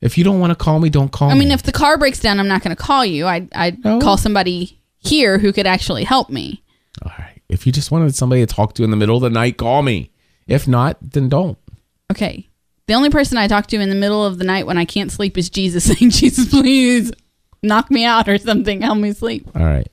If 0.00 0.18
you 0.18 0.24
don't 0.24 0.40
want 0.40 0.50
to 0.50 0.56
call 0.56 0.80
me, 0.80 0.90
don't 0.90 1.12
call 1.12 1.30
I 1.30 1.34
me. 1.34 1.40
mean 1.40 1.50
if 1.52 1.62
the 1.62 1.70
car 1.72 1.96
breaks 1.96 2.18
down 2.18 2.40
I'm 2.40 2.48
not 2.48 2.62
going 2.62 2.74
to 2.74 2.82
call 2.82 3.04
you. 3.04 3.26
I 3.26 3.48
I 3.54 3.76
No. 3.84 4.00
call 4.00 4.16
somebody 4.16 4.80
here 4.98 5.38
who 5.38 5.52
could 5.52 5.66
actually 5.66 6.04
help 6.04 6.28
me. 6.30 6.62
All 7.04 7.12
right. 7.18 7.40
If 7.48 7.66
you 7.66 7.72
just 7.72 7.90
wanted 7.90 8.14
somebody 8.14 8.44
to 8.44 8.52
talk 8.52 8.74
to 8.74 8.84
in 8.84 8.90
the 8.90 8.96
middle 8.96 9.16
of 9.16 9.22
the 9.22 9.30
night, 9.30 9.56
call 9.58 9.82
me. 9.82 10.10
If 10.46 10.66
not, 10.66 10.96
then 11.00 11.28
don't. 11.28 11.56
Okay. 12.10 12.48
The 12.86 12.94
only 12.94 13.10
person 13.10 13.38
I 13.38 13.46
talk 13.46 13.68
to 13.68 13.80
in 13.80 13.88
the 13.88 13.94
middle 13.94 14.24
of 14.24 14.38
the 14.38 14.44
night 14.44 14.66
when 14.66 14.78
I 14.78 14.84
can't 14.84 15.12
sleep 15.12 15.38
is 15.38 15.48
Jesus 15.50 15.84
saying, 15.98 16.10
Jesus, 16.10 16.48
please 16.48 17.12
knock 17.62 17.90
me 17.90 18.04
out 18.04 18.28
or 18.28 18.38
something. 18.38 18.82
Help 18.82 18.98
me 18.98 19.12
sleep. 19.12 19.48
All 19.54 19.64
right. 19.64 19.88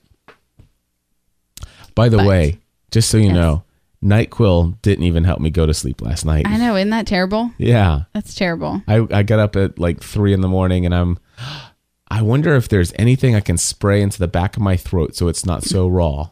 By 1.95 2.09
the 2.09 2.17
But- 2.17 2.27
way, 2.27 2.59
just 2.91 3.09
so 3.09 3.17
you 3.17 3.25
Yes. 3.25 3.33
know, 3.33 3.63
NyQuil 4.03 4.81
didn't 4.81 5.03
even 5.03 5.25
help 5.25 5.41
me 5.41 5.49
go 5.49 5.65
to 5.65 5.73
sleep 5.73 6.01
last 6.01 6.25
night. 6.25 6.47
I 6.47 6.57
know. 6.57 6.75
Isn't 6.75 6.89
that 6.91 7.05
terrible? 7.05 7.51
Yeah. 7.57 8.03
That's 8.13 8.33
terrible. 8.33 8.81
I, 8.87 9.05
I 9.11 9.23
got 9.23 9.39
up 9.39 9.55
at 9.55 9.77
like 9.77 10.01
three 10.01 10.33
in 10.33 10.41
the 10.41 10.47
morning 10.47 10.85
and 10.85 10.95
I'm, 10.95 11.19
I 12.11 12.21
wonder 12.23 12.55
if 12.55 12.69
there's 12.69 12.93
anything 12.97 13.35
I 13.35 13.39
can 13.39 13.57
spray 13.57 14.01
into 14.01 14.17
the 14.17 14.27
back 14.27 14.55
of 14.57 14.63
my 14.63 14.77
throat 14.77 15.15
so 15.15 15.27
it's 15.27 15.45
not 15.45 15.63
so 15.63 15.87
raw. 15.89 16.29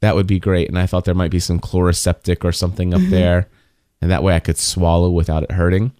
That 0.00 0.14
would 0.14 0.28
be 0.28 0.38
great. 0.38 0.68
And 0.68 0.78
I 0.78 0.86
thought 0.86 1.04
there 1.04 1.14
might 1.14 1.32
be 1.32 1.40
some 1.40 1.58
Chloraseptic 1.60 2.44
or 2.44 2.52
something 2.52 2.94
up 2.94 3.00
mm-hmm. 3.00 3.10
there. 3.10 3.48
And 4.00 4.10
that 4.10 4.22
way 4.22 4.34
I 4.34 4.40
could 4.40 4.58
swallow 4.58 5.10
without 5.10 5.42
it 5.42 5.52
hurting. 5.52 5.92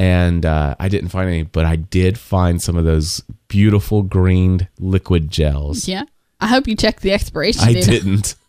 And 0.00 0.44
uh, 0.44 0.74
I 0.80 0.88
didn't 0.88 1.10
find 1.10 1.28
any, 1.28 1.42
but 1.44 1.64
I 1.64 1.76
did 1.76 2.18
find 2.18 2.60
some 2.60 2.76
of 2.76 2.84
those 2.84 3.22
beautiful 3.48 4.02
green 4.02 4.68
liquid 4.78 5.30
gels. 5.30 5.86
Yeah. 5.86 6.04
I 6.40 6.48
hope 6.48 6.66
you 6.66 6.74
checked 6.76 7.02
the 7.02 7.12
expiration 7.12 7.64
date. 7.72 7.86
I 7.86 7.90
didn't. 7.90 8.34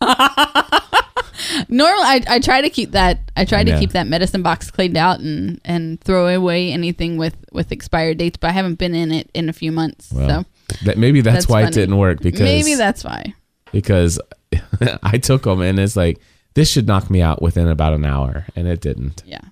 Normally, 1.68 2.04
I, 2.04 2.22
I 2.28 2.38
try 2.40 2.60
to 2.60 2.70
keep 2.70 2.92
that. 2.92 3.30
I 3.36 3.44
try 3.44 3.62
to 3.62 3.78
keep 3.78 3.90
that 3.92 4.06
medicine 4.06 4.42
box 4.42 4.70
cleaned 4.70 4.96
out 4.96 5.20
and 5.20 5.60
and 5.64 6.00
throw 6.00 6.26
away 6.28 6.72
anything 6.72 7.16
with 7.18 7.36
with 7.52 7.72
expired 7.72 8.18
dates. 8.18 8.36
But 8.38 8.48
I 8.48 8.52
haven't 8.52 8.76
been 8.76 8.94
in 8.94 9.12
it 9.12 9.30
in 9.34 9.48
a 9.48 9.52
few 9.52 9.70
months, 9.70 10.10
Well, 10.12 10.44
so 10.68 10.76
that 10.84 10.98
maybe 10.98 11.20
that's, 11.20 11.34
That's 11.34 11.48
why 11.48 11.62
funny. 11.62 11.68
it 11.68 11.74
didn't 11.74 11.96
work 11.98 12.20
because 12.20 12.40
maybe 12.40 12.74
that's 12.74 13.04
why. 13.04 13.34
because 13.70 14.18
I 15.02 15.18
took 15.18 15.42
them 15.44 15.60
and 15.60 15.78
it's 15.78 15.96
like 15.96 16.20
this 16.56 16.70
should 16.70 16.86
knock 16.88 17.10
me 17.10 17.20
out 17.22 17.40
within 17.42 17.68
about 17.68 17.92
an 17.92 18.04
hour 18.04 18.46
and 18.56 18.66
it 18.66 18.80
didn't. 18.80 19.22
Yeah. 19.26 19.42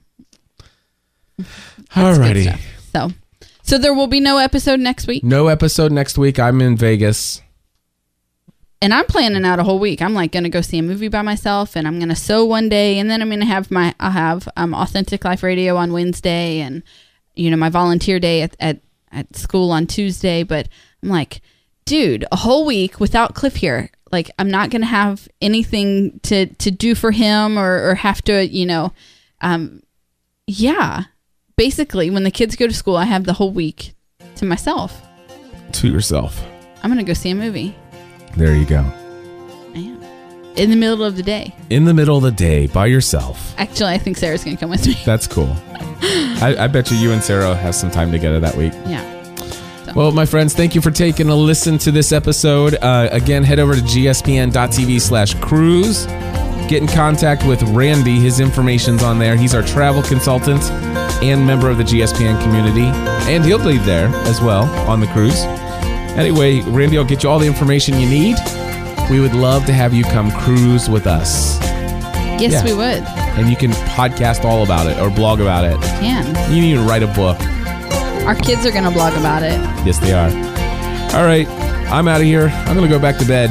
Alrighty. 1.95 2.59
So, 2.93 3.11
so 3.63 3.79
there 3.79 3.95
will 3.95 4.07
be 4.07 4.21
no 4.21 4.39
episode 4.39 4.81
next 4.81 5.07
week, 5.07 5.23
No 5.25 5.49
episode 5.49 5.93
next 5.93 6.17
week. 6.19 6.39
I'm 6.39 6.61
in 6.61 6.77
Vegas. 6.77 7.43
and 8.81 8.93
I'm 8.95 9.07
planning 9.07 9.45
out 9.45 9.59
a 9.59 9.65
whole 9.65 9.79
week. 9.79 10.01
I'm 10.03 10.15
like 10.15 10.33
gonna 10.33 10.49
go 10.49 10.61
see 10.61 10.79
a 10.79 10.83
movie 10.83 11.09
by 11.09 11.23
myself, 11.23 11.77
and 11.77 11.87
I'm 11.87 11.99
gonna 11.99 12.17
sew 12.17 12.45
one 12.45 12.69
day, 12.69 12.99
and 12.99 13.11
then 13.11 13.21
I'm 13.23 13.31
gonna 13.31 13.45
have 13.45 13.71
my 13.71 13.95
I'll 14.01 14.11
have 14.11 14.49
um 14.57 14.75
authentic 14.75 15.25
life 15.25 15.43
radio 15.43 15.77
on 15.77 15.93
Wednesday, 15.93 16.61
and 16.61 16.83
you 17.35 17.51
know 17.51 17.57
my 17.57 17.69
volunteer 17.71 18.19
day 18.21 18.43
at 18.43 18.57
at 18.61 18.81
at 19.11 19.35
school 19.37 19.71
on 19.73 19.87
Tuesday. 19.87 20.43
But 20.43 20.69
I'm 21.03 21.09
like, 21.09 21.41
dude, 21.85 22.25
a 22.33 22.37
whole 22.37 22.65
week 22.67 23.01
without 23.01 23.35
Cliff 23.35 23.57
here. 23.57 23.91
Like 24.15 24.31
I'm 24.39 24.49
not 24.49 24.71
gonna 24.71 24.87
have 24.87 25.29
anything 25.43 26.21
to 26.23 26.47
to 26.47 26.71
do 26.71 26.95
for 26.95 27.11
him 27.11 27.59
or 27.59 27.91
or 27.91 27.95
have 27.97 28.23
to 28.23 28.47
you 28.47 28.65
know, 28.65 28.93
um, 29.41 29.83
yeah. 30.47 31.07
Basically, 31.57 32.11
when 32.11 32.23
the 32.23 32.31
kids 32.31 32.55
go 32.55 32.69
to 32.69 32.73
school, 32.73 32.97
I 32.97 33.07
have 33.07 33.25
the 33.25 33.33
whole 33.33 33.51
week 33.51 33.95
to 34.37 34.45
myself. 34.45 35.03
To 35.73 35.89
yourself. 35.89 36.41
I'm 36.85 36.91
gonna 36.91 37.03
go 37.03 37.13
see 37.13 37.31
a 37.31 37.35
movie. 37.35 37.75
There 38.37 38.55
you 38.55 38.65
go. 38.67 38.85
I 39.75 39.79
am. 39.79 40.01
In 40.55 40.71
the 40.71 40.77
middle 40.77 41.03
of 41.03 41.17
the 41.17 41.25
day. 41.25 41.53
In 41.71 41.85
the 41.85 41.95
middle 41.95 42.17
of 42.17 42.23
the 42.23 42.31
day 42.31 42.69
by 42.69 42.87
yourself. 42.87 43.53
Actually, 43.59 43.95
I 43.95 43.99
think 43.99 44.17
Sarah's 44.17 44.45
gonna 44.45 44.57
come 44.57 44.71
with 44.71 44.87
me. 44.87 44.97
That's 45.05 45.27
cool. 45.27 45.53
I, 45.75 46.55
I 46.57 46.67
bet 46.69 46.89
you 46.93 46.99
you 46.99 47.11
and 47.11 47.23
Sarah 47.23 47.57
have 47.57 47.75
some 47.75 47.91
time 47.91 48.13
together 48.13 48.39
that 48.39 48.55
week. 48.55 48.75
Yeah. 48.87 49.03
Well, 49.95 50.11
my 50.11 50.27
friends, 50.27 50.55
thank 50.55 50.75
you 50.75 50.81
for 50.81 50.91
taking 50.91 51.29
a 51.29 51.37
listen 51.37 51.79
to 51.79 51.93
this 51.93 52.11
episode. 52.11 52.75
Uh, 52.83 53.09
again, 53.13 53.45
head 53.45 53.61
over 53.61 53.77
to 53.77 53.81
gspn.tv 53.81 55.01
slash 55.01 55.35
cruise. 55.35 56.07
Get 56.69 56.83
in 56.83 56.89
contact 56.89 57.47
with 57.47 57.63
Randy. 57.63 58.19
His 58.19 58.41
information's 58.41 59.05
on 59.05 59.21
there. 59.21 59.37
He's 59.37 59.55
our 59.55 59.63
travel 59.63 60.03
consultant 60.03 60.65
and 61.23 61.47
member 61.47 61.71
of 61.71 61.79
the 61.79 61.85
GSPN 61.85 62.43
community. 62.43 62.87
And 63.33 63.45
he'll 63.45 63.65
be 63.65 63.79
there 63.79 64.09
as 64.27 64.41
well 64.41 64.65
on 64.89 64.99
the 64.99 65.07
cruise. 65.09 65.41
Anyway, 66.19 66.61
Randy 66.63 66.99
will 66.99 67.05
get 67.05 67.23
you 67.23 67.29
all 67.31 67.39
the 67.39 67.47
information 67.47 68.01
you 68.01 68.09
need. 68.09 68.37
We 69.11 69.21
would 69.21 69.35
love 69.35 69.65
to 69.67 69.73
have 69.73 69.95
you 69.95 70.03
come 70.03 70.33
cruise 70.33 70.89
with 70.89 71.07
us. 71.07 71.61
Yes, 72.41 72.51
Yeah. 72.53 72.65
we 72.65 72.73
would. 72.75 73.05
And 73.39 73.49
you 73.49 73.55
can 73.57 73.71
podcast 73.95 74.45
all 74.45 74.65
about 74.65 74.89
it 74.89 74.99
or 74.99 75.09
blog 75.09 75.41
about 75.41 75.65
it. 75.65 75.75
You 75.75 76.01
Can. 76.01 76.53
You 76.53 76.61
need 76.63 76.75
to 76.75 76.81
write 76.81 77.05
a 77.05 77.07
book. 77.09 77.39
Our 78.27 78.35
kids 78.35 78.65
are 78.67 78.73
gonna 78.73 78.91
blog 78.91 79.15
about 79.15 79.43
it. 79.43 79.59
Yes, 79.87 79.99
they 79.99 80.13
are. 80.13 80.31
All 81.15 81.25
right, 81.25 81.47
I'm 81.91 82.09
out 82.09 82.21
of 82.21 82.27
here. 82.27 82.49
I'm 82.49 82.77
going 82.77 82.89
to 82.89 82.93
go 82.93 82.99
back 82.99 83.19
to 83.19 83.25
bed. 83.25 83.51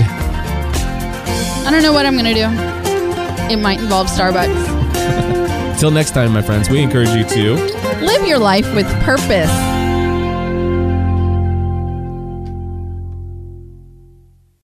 I 1.66 1.72
don't 1.72 1.82
know 1.82 1.94
what 1.94 2.06
I'm 2.06 2.18
gonna 2.18 2.34
do. 2.34 2.48
It 3.50 3.58
might 3.58 3.80
involve 3.80 4.08
Starbucks. 4.08 5.80
Till 5.80 5.92
next 5.92 6.12
time, 6.12 6.34
my 6.34 6.42
friends, 6.42 6.70
we 6.70 6.82
encourage 6.82 7.10
you 7.10 7.24
to 7.24 7.56
Live 8.04 8.28
your 8.28 8.40
life 8.40 8.74
with 8.76 8.88
purpose. 9.04 9.73